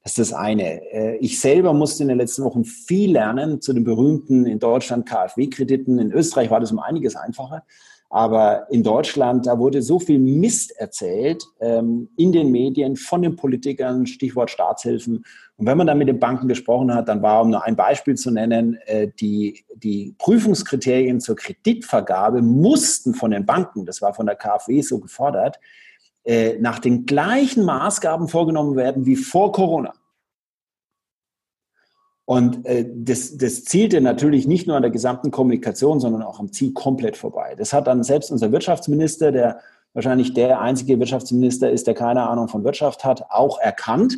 Das 0.04 0.18
ist 0.18 0.30
das 0.30 0.38
eine. 0.38 0.82
Äh, 0.92 1.16
ich 1.16 1.40
selber 1.40 1.72
musste 1.72 2.02
in 2.02 2.10
den 2.10 2.18
letzten 2.18 2.44
Wochen 2.44 2.64
viel 2.64 3.12
lernen 3.12 3.62
zu 3.62 3.72
den 3.72 3.84
berühmten 3.84 4.44
in 4.44 4.58
Deutschland 4.58 5.08
KfW-Krediten. 5.08 5.98
In 5.98 6.12
Österreich 6.12 6.50
war 6.50 6.60
das 6.60 6.70
um 6.70 6.78
einiges 6.78 7.16
einfacher. 7.16 7.64
Aber 8.10 8.70
in 8.70 8.82
Deutschland, 8.82 9.46
da 9.46 9.58
wurde 9.58 9.82
so 9.82 9.98
viel 9.98 10.18
Mist 10.18 10.72
erzählt 10.78 11.42
ähm, 11.58 12.10
in 12.16 12.32
den 12.32 12.52
Medien 12.52 12.96
von 12.96 13.22
den 13.22 13.34
Politikern, 13.34 14.06
Stichwort 14.06 14.50
Staatshilfen. 14.50 15.24
Und 15.56 15.66
wenn 15.66 15.78
man 15.78 15.86
dann 15.86 15.98
mit 15.98 16.08
den 16.08 16.20
Banken 16.20 16.48
gesprochen 16.48 16.94
hat, 16.94 17.08
dann 17.08 17.22
war, 17.22 17.40
um 17.40 17.50
nur 17.50 17.64
ein 17.64 17.74
Beispiel 17.74 18.14
zu 18.14 18.30
nennen, 18.30 18.78
äh, 18.84 19.08
die, 19.18 19.64
die 19.74 20.14
Prüfungskriterien 20.18 21.18
zur 21.18 21.34
Kreditvergabe 21.34 22.42
mussten 22.42 23.14
von 23.14 23.30
den 23.30 23.46
Banken, 23.46 23.86
das 23.86 24.02
war 24.02 24.12
von 24.12 24.26
der 24.26 24.36
KfW 24.36 24.82
so 24.82 25.00
gefordert, 25.00 25.58
äh, 26.24 26.58
nach 26.58 26.78
den 26.78 27.06
gleichen 27.06 27.64
Maßgaben 27.64 28.28
vorgenommen 28.28 28.76
werden 28.76 29.06
wie 29.06 29.16
vor 29.16 29.52
Corona. 29.52 29.92
Und 32.24 32.64
äh, 32.64 32.86
das, 32.94 33.36
das 33.36 33.64
zielte 33.64 34.00
natürlich 34.00 34.46
nicht 34.46 34.66
nur 34.66 34.76
an 34.76 34.82
der 34.82 34.90
gesamten 34.90 35.30
Kommunikation, 35.30 36.00
sondern 36.00 36.22
auch 36.22 36.40
am 36.40 36.52
Ziel 36.52 36.72
komplett 36.72 37.16
vorbei. 37.16 37.54
Das 37.56 37.72
hat 37.72 37.86
dann 37.86 38.02
selbst 38.02 38.30
unser 38.30 38.50
Wirtschaftsminister, 38.50 39.30
der 39.30 39.60
wahrscheinlich 39.92 40.32
der 40.32 40.60
einzige 40.60 40.98
Wirtschaftsminister 40.98 41.70
ist, 41.70 41.86
der 41.86 41.94
keine 41.94 42.26
Ahnung 42.28 42.48
von 42.48 42.64
Wirtschaft 42.64 43.04
hat, 43.04 43.30
auch 43.30 43.60
erkannt. 43.60 44.16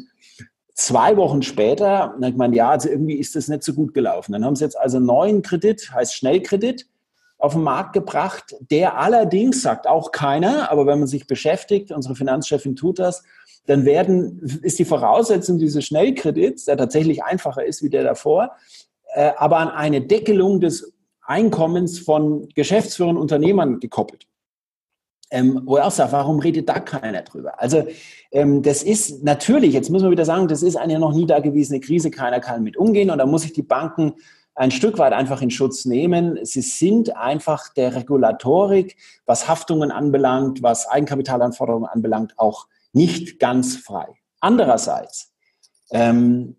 Zwei 0.74 1.16
Wochen 1.16 1.42
später, 1.42 2.14
ich 2.20 2.36
meine, 2.36 2.54
ja, 2.54 2.70
also 2.70 2.88
irgendwie 2.88 3.14
ist 3.14 3.34
das 3.34 3.48
nicht 3.48 3.64
so 3.64 3.72
gut 3.74 3.94
gelaufen. 3.94 4.32
Dann 4.32 4.44
haben 4.44 4.54
sie 4.57 4.64
jetzt 4.64 4.78
also 4.78 4.98
einen 4.98 5.07
neuen 5.07 5.42
Kredit, 5.42 5.90
heißt 5.92 6.14
Schnellkredit, 6.14 6.86
auf 7.47 7.55
den 7.55 7.62
Markt 7.62 7.92
gebracht, 7.92 8.55
der 8.61 8.99
allerdings, 8.99 9.62
sagt 9.62 9.86
auch 9.86 10.12
keiner, 10.12 10.70
aber 10.70 10.86
wenn 10.86 10.99
man 10.99 11.09
sich 11.09 11.26
beschäftigt, 11.26 11.92
unsere 11.92 12.14
Finanzchefin 12.14 12.76
tut 12.76 12.99
das, 12.99 13.22
dann 13.66 13.84
werden, 13.84 14.40
ist 14.62 14.78
die 14.78 14.84
Voraussetzung 14.84 15.59
dieses 15.59 15.84
Schnellkredits, 15.84 16.66
der 16.66 16.76
tatsächlich 16.76 17.24
einfacher 17.24 17.64
ist 17.64 17.82
wie 17.82 17.90
der 17.90 18.05
davor, 18.05 18.53
äh, 19.14 19.32
aber 19.36 19.59
an 19.59 19.68
eine 19.70 20.03
Deckelung 20.03 20.61
des 20.61 20.92
Einkommens 21.22 21.99
von 21.99 22.49
Geschäftsführern 22.55 23.16
und 23.16 23.22
Unternehmern 23.22 23.80
gekoppelt. 23.80 24.26
Ähm, 25.32 25.62
wo 25.64 25.76
er 25.76 25.86
auch 25.86 25.90
sagt, 25.90 26.12
warum 26.12 26.38
redet 26.38 26.68
da 26.68 26.78
keiner 26.78 27.22
drüber? 27.22 27.61
Also 27.61 27.84
ähm, 28.30 28.62
das 28.62 28.84
ist 28.84 29.24
natürlich, 29.24 29.74
jetzt 29.74 29.90
muss 29.90 30.03
man 30.03 30.12
wieder 30.12 30.24
sagen, 30.24 30.47
das 30.47 30.62
ist 30.62 30.76
eine 30.76 31.01
noch 31.01 31.12
nie 31.12 31.26
dagewesene 31.26 31.80
Krise, 31.80 32.12
keiner 32.12 32.38
kann 32.38 32.62
mit 32.62 32.76
umgehen 32.76 33.11
und 33.11 33.18
da 33.18 33.26
muss 33.26 33.42
sich 33.42 33.53
die 33.53 33.64
Banken 33.64 34.14
ein 34.57 34.70
Stück 34.70 34.98
weit 34.98 35.12
einfach 35.12 35.42
in 35.42 35.50
Schutz 35.50 35.84
nehmen. 35.84 36.38
Sie 36.42 36.62
sind 36.62 37.14
einfach 37.14 37.72
der 37.74 37.94
Regulatorik, 37.94 38.96
was 39.26 39.48
Haftungen 39.48 39.92
anbelangt, 39.92 40.62
was 40.62 40.88
Eigenkapitalanforderungen 40.88 41.88
anbelangt, 41.88 42.38
auch 42.38 42.66
nicht 42.92 43.38
ganz 43.38 43.76
frei. 43.76 44.09
Andererseits, 44.40 45.34
ähm, 45.90 46.57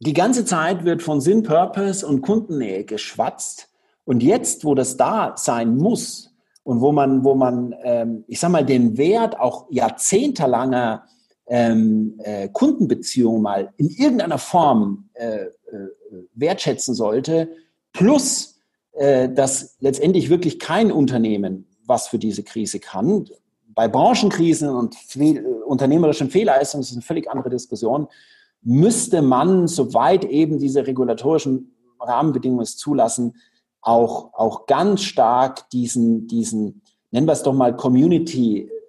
die 0.00 0.12
ganze 0.12 0.44
Zeit 0.44 0.84
wird 0.84 1.02
von 1.02 1.20
Sinn, 1.20 1.44
Purpose 1.44 2.06
und 2.06 2.20
Kundennähe 2.20 2.84
geschwatzt. 2.84 3.70
Und 4.04 4.22
jetzt, 4.22 4.64
wo 4.64 4.74
das 4.74 4.96
da 4.96 5.34
sein 5.36 5.76
muss 5.76 6.34
und 6.64 6.80
wo 6.80 6.92
man, 6.92 7.24
wo 7.24 7.34
man, 7.34 7.74
ähm, 7.82 8.24
ich 8.26 8.40
sag 8.40 8.50
mal, 8.50 8.64
den 8.64 8.98
Wert 8.98 9.38
auch 9.38 9.66
jahrzehntelanger 9.70 11.06
ähm, 11.48 12.20
äh, 12.22 12.48
Kundenbeziehungen 12.48 13.42
mal 13.42 13.72
in 13.76 13.88
irgendeiner 13.88 14.38
Form 14.38 15.08
äh, 15.14 15.44
äh, 15.44 15.50
wertschätzen 16.34 16.94
sollte, 16.94 17.48
plus 17.92 18.58
äh, 18.92 19.28
dass 19.28 19.76
letztendlich 19.80 20.28
wirklich 20.30 20.58
kein 20.58 20.90
Unternehmen 20.90 21.66
was 21.86 22.08
für 22.08 22.18
diese 22.18 22.42
Krise 22.42 22.80
kann, 22.80 23.26
bei 23.68 23.88
Branchenkrisen 23.88 24.68
und 24.68 24.94
fehl, 24.94 25.44
unternehmerischen 25.66 26.30
Fehlleistungen, 26.30 26.82
das 26.82 26.90
ist 26.90 26.96
eine 26.96 27.02
völlig 27.02 27.30
andere 27.30 27.50
Diskussion, 27.50 28.08
müsste 28.62 29.22
man, 29.22 29.68
soweit 29.68 30.24
eben 30.24 30.58
diese 30.58 30.86
regulatorischen 30.86 31.76
Rahmenbedingungen 32.00 32.62
es 32.62 32.76
zulassen, 32.76 33.36
auch, 33.80 34.34
auch 34.34 34.66
ganz 34.66 35.02
stark 35.02 35.70
diesen, 35.70 36.26
diesen, 36.26 36.82
nennen 37.10 37.26
wir 37.26 37.32
es 37.32 37.42
doch 37.42 37.52
mal 37.52 37.76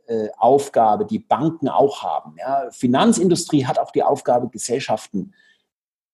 Community-Aufgabe, 0.07 1.05
die 1.05 1.19
Banken 1.19 1.69
auch 1.69 2.03
haben. 2.03 2.35
Ja. 2.39 2.69
Finanzindustrie 2.71 3.65
hat 3.65 3.79
auch 3.79 3.91
die 3.91 4.03
Aufgabe, 4.03 4.49
Gesellschaften 4.49 5.33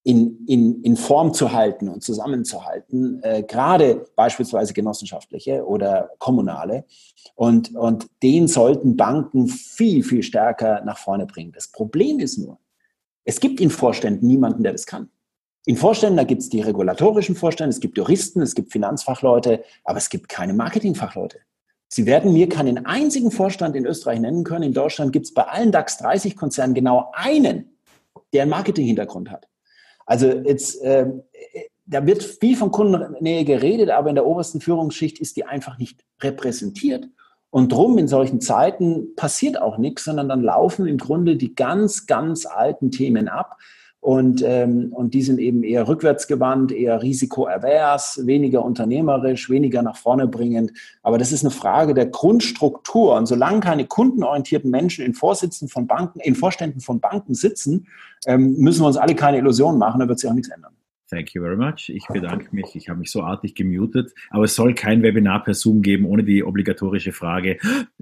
in, 0.05 0.45
in, 0.47 0.83
in 0.83 0.97
Form 0.97 1.33
zu 1.33 1.53
halten 1.53 1.87
und 1.87 2.03
zusammenzuhalten, 2.03 3.23
äh, 3.23 3.43
gerade 3.43 4.05
beispielsweise 4.17 4.73
genossenschaftliche 4.73 5.65
oder 5.65 6.09
kommunale. 6.19 6.83
Und, 7.35 7.73
und 7.75 8.09
den 8.21 8.49
sollten 8.49 8.97
Banken 8.97 9.47
viel, 9.47 10.03
viel 10.03 10.21
stärker 10.21 10.83
nach 10.83 10.97
vorne 10.97 11.25
bringen. 11.25 11.53
Das 11.53 11.69
Problem 11.69 12.19
ist 12.19 12.37
nur, 12.37 12.59
es 13.23 13.39
gibt 13.39 13.61
in 13.61 13.69
Vorständen 13.69 14.27
niemanden, 14.27 14.63
der 14.63 14.73
das 14.73 14.85
kann. 14.85 15.09
In 15.65 15.77
Vorständen, 15.77 16.17
da 16.17 16.25
gibt 16.25 16.41
es 16.41 16.49
die 16.49 16.59
regulatorischen 16.59 17.37
Vorstände, 17.37 17.69
es 17.69 17.79
gibt 17.79 17.97
Juristen, 17.97 18.41
es 18.41 18.53
gibt 18.53 18.73
Finanzfachleute, 18.73 19.63
aber 19.85 19.97
es 19.97 20.09
gibt 20.09 20.27
keine 20.27 20.53
Marketingfachleute. 20.53 21.39
Sie 21.93 22.07
werden 22.07 22.33
mir 22.33 22.49
keinen 22.49 22.87
einzigen 22.87 23.29
Vorstand 23.29 23.75
in 23.75 23.85
Österreich 23.85 24.19
nennen 24.19 24.43
können. 24.43 24.63
In 24.63 24.73
Deutschland 24.73 25.13
gibt 25.13 25.27
es 25.27 25.33
bei 25.35 25.43
allen 25.43 25.71
DAX 25.71 25.99
30 25.99 26.35
Konzernen 26.35 26.73
genau 26.73 27.11
einen, 27.13 27.77
der 28.33 28.41
einen 28.41 28.49
Marketing-Hintergrund 28.49 29.29
hat. 29.29 29.47
Also 30.07 30.25
jetzt, 30.27 30.81
äh, 30.81 31.05
da 31.85 32.03
wird 32.07 32.23
viel 32.23 32.57
von 32.57 32.71
Kundennähe 32.71 33.45
geredet, 33.45 33.91
aber 33.91 34.09
in 34.09 34.15
der 34.15 34.25
obersten 34.25 34.59
Führungsschicht 34.59 35.19
ist 35.19 35.37
die 35.37 35.45
einfach 35.45 35.77
nicht 35.77 36.03
repräsentiert. 36.19 37.05
Und 37.51 37.71
drum 37.71 37.99
in 37.99 38.07
solchen 38.07 38.41
Zeiten 38.41 39.13
passiert 39.15 39.61
auch 39.61 39.77
nichts, 39.77 40.05
sondern 40.05 40.29
dann 40.29 40.41
laufen 40.41 40.87
im 40.87 40.97
Grunde 40.97 41.35
die 41.35 41.53
ganz, 41.53 42.07
ganz 42.07 42.47
alten 42.47 42.89
Themen 42.89 43.27
ab. 43.27 43.59
Und, 44.03 44.43
ähm, 44.45 44.91
und 44.91 45.13
die 45.13 45.21
sind 45.21 45.39
eben 45.39 45.63
eher 45.63 45.87
rückwärtsgewandt, 45.87 46.73
eher 46.73 47.01
risikoavers, 47.01 48.19
weniger 48.25 48.65
unternehmerisch, 48.65 49.49
weniger 49.49 49.81
nach 49.81 49.95
vorne 49.95 50.27
bringend. 50.27 50.73
Aber 51.03 51.17
das 51.17 51.31
ist 51.31 51.45
eine 51.45 51.51
Frage 51.51 51.93
der 51.93 52.07
Grundstruktur. 52.07 53.15
Und 53.15 53.27
solange 53.27 53.61
keine 53.61 53.85
kundenorientierten 53.85 54.69
Menschen 54.69 55.05
in 55.05 55.13
Vorsitzen 55.13 55.69
von 55.69 55.87
Banken, 55.87 56.19
in 56.19 56.35
Vorständen 56.35 56.81
von 56.81 56.99
Banken 56.99 57.33
sitzen, 57.33 57.87
ähm, 58.25 58.57
müssen 58.57 58.81
wir 58.81 58.87
uns 58.87 58.97
alle 58.97 59.15
keine 59.15 59.37
Illusionen 59.37 59.79
machen, 59.79 60.01
da 60.01 60.07
wird 60.09 60.19
sich 60.19 60.29
auch 60.29 60.33
nichts 60.33 60.49
ändern. 60.49 60.73
Thank 61.09 61.33
you 61.35 61.43
very 61.43 61.57
much. 61.57 61.89
Ich 61.89 62.07
bedanke 62.07 62.55
mich. 62.55 62.75
Ich 62.75 62.89
habe 62.89 62.99
mich 62.99 63.11
so 63.11 63.21
artig 63.21 63.55
gemutet. 63.55 64.13
Aber 64.29 64.45
es 64.45 64.55
soll 64.55 64.73
kein 64.73 65.03
Webinar 65.03 65.43
per 65.43 65.53
Zoom 65.53 65.81
geben 65.81 66.05
ohne 66.05 66.23
die 66.23 66.43
obligatorische 66.43 67.11
Frage, 67.11 67.57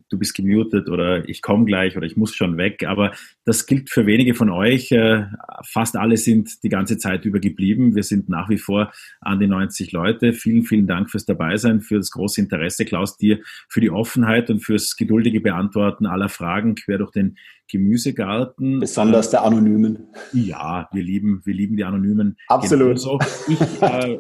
du 0.10 0.20
bist 0.20 0.36
gemutet 0.36 0.88
oder 0.88 1.28
ich 1.28 1.42
komme 1.42 1.66
gleich 1.66 1.98
oder 1.98 2.06
ich 2.06 2.16
muss 2.16 2.36
schon 2.36 2.58
weg. 2.58 2.86
Aber 2.86 3.12
das 3.44 3.66
gilt 3.66 3.90
für 3.90 4.06
wenige 4.06 4.34
von 4.34 4.50
euch. 4.50 4.92
Äh, 4.92 5.26
fast 5.66 5.96
alle 5.96 6.18
sind 6.18 6.64
die 6.64 6.70
ganze 6.70 6.98
Zeit 6.98 7.26
über 7.26 7.40
geblieben. 7.40 7.96
Wir 7.96 8.04
sind 8.04 8.30
nach 8.30 8.50
wie 8.50 8.58
vor 8.58 8.92
an 9.20 9.40
die 9.40 9.48
90 9.48 9.92
Leute. 9.92 10.34
Vielen, 10.34 10.64
vielen 10.64 10.88
Dank 10.88 11.10
fürs 11.10 11.26
Dabeisein, 11.26 11.82
für 11.82 11.98
das 11.98 12.12
große 12.12 12.40
Interesse, 12.40 12.86
Klaus, 12.86 13.18
dir 13.18 13.40
für 13.68 13.82
die 13.82 13.90
Offenheit 13.90 14.50
und 14.50 14.60
fürs 14.60 14.96
geduldige 14.96 15.42
Beantworten 15.42 16.06
aller 16.06 16.30
Fragen 16.30 16.76
quer 16.76 17.00
durch 17.00 17.12
den 17.12 17.38
Gemüsegarten. 17.72 18.82
Besonders 18.82 19.30
der 19.30 19.44
Anonymen. 19.44 20.08
Ja, 20.34 20.90
wir 20.92 21.04
lieben, 21.04 21.42
wir 21.46 21.54
lieben 21.54 21.78
die 21.78 21.86
Anonymen. 21.86 22.36
Absolut. 22.48 22.98
Genauso. 22.98 23.20
Ich 23.48 23.62
äh, 23.82 24.20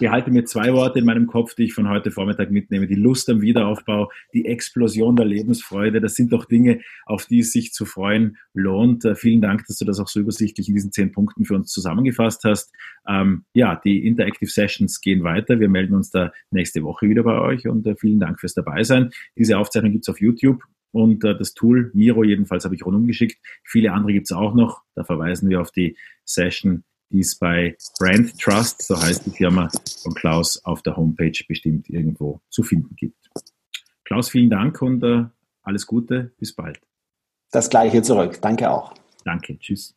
behalte 0.00 0.32
mir 0.32 0.44
zwei 0.44 0.72
Worte 0.72 0.98
in 0.98 1.04
meinem 1.04 1.28
Kopf, 1.28 1.54
die 1.54 1.64
ich 1.64 1.72
von 1.72 1.88
heute 1.88 2.10
Vormittag 2.10 2.50
mitnehme. 2.50 2.88
Die 2.88 2.96
Lust 2.96 3.30
am 3.30 3.42
Wiederaufbau, 3.42 4.10
die 4.32 4.46
Explosion 4.46 5.14
der 5.14 5.26
Lebensfreude. 5.26 6.00
Das 6.00 6.16
sind 6.16 6.32
doch 6.32 6.46
Dinge, 6.46 6.80
auf 7.06 7.26
die 7.26 7.40
es 7.40 7.52
sich 7.52 7.72
zu 7.72 7.84
freuen 7.84 8.38
lohnt. 8.54 9.04
Äh, 9.04 9.14
vielen 9.14 9.40
Dank, 9.40 9.64
dass 9.68 9.78
du 9.78 9.84
das 9.84 10.00
auch 10.00 10.08
so 10.08 10.18
übersichtlich 10.18 10.68
in 10.68 10.74
diesen 10.74 10.90
zehn 10.90 11.12
Punkten 11.12 11.44
für 11.44 11.54
uns 11.54 11.70
zusammengefasst 11.70 12.42
hast. 12.42 12.72
Ähm, 13.06 13.44
ja, 13.54 13.80
die 13.84 14.04
Interactive 14.04 14.50
Sessions 14.50 15.00
gehen 15.00 15.22
weiter. 15.22 15.60
Wir 15.60 15.68
melden 15.68 15.94
uns 15.94 16.10
da 16.10 16.32
nächste 16.50 16.82
Woche 16.82 17.08
wieder 17.08 17.22
bei 17.22 17.40
euch 17.40 17.68
und 17.68 17.86
äh, 17.86 17.94
vielen 17.94 18.18
Dank 18.18 18.40
fürs 18.40 18.54
Dabeisein. 18.54 19.10
Diese 19.38 19.58
Aufzeichnung 19.58 19.92
gibt's 19.92 20.08
auf 20.08 20.20
YouTube 20.20 20.64
und 20.94 21.24
äh, 21.24 21.36
das 21.36 21.54
Tool 21.54 21.90
Miro 21.92 22.22
jedenfalls 22.22 22.64
habe 22.64 22.76
ich 22.76 22.86
rundum 22.86 23.06
geschickt. 23.06 23.38
Viele 23.64 23.92
andere 23.92 24.12
gibt's 24.12 24.30
auch 24.30 24.54
noch. 24.54 24.82
Da 24.94 25.02
verweisen 25.02 25.50
wir 25.50 25.60
auf 25.60 25.72
die 25.72 25.96
Session, 26.24 26.84
die 27.10 27.18
es 27.18 27.36
bei 27.36 27.76
Brand 27.98 28.38
Trust, 28.40 28.82
so 28.82 29.00
heißt 29.00 29.26
die 29.26 29.30
Firma 29.30 29.68
von 30.02 30.14
Klaus, 30.14 30.64
auf 30.64 30.82
der 30.82 30.96
Homepage 30.96 31.36
bestimmt 31.48 31.90
irgendwo 31.90 32.40
zu 32.48 32.62
finden 32.62 32.94
gibt. 32.96 33.28
Klaus, 34.04 34.30
vielen 34.30 34.50
Dank 34.50 34.80
und 34.82 35.02
äh, 35.02 35.24
alles 35.62 35.86
Gute. 35.86 36.32
Bis 36.38 36.54
bald. 36.54 36.80
Das 37.50 37.68
gleiche 37.68 38.02
zurück. 38.02 38.38
Danke 38.40 38.70
auch. 38.70 38.94
Danke. 39.24 39.58
Tschüss. 39.58 39.96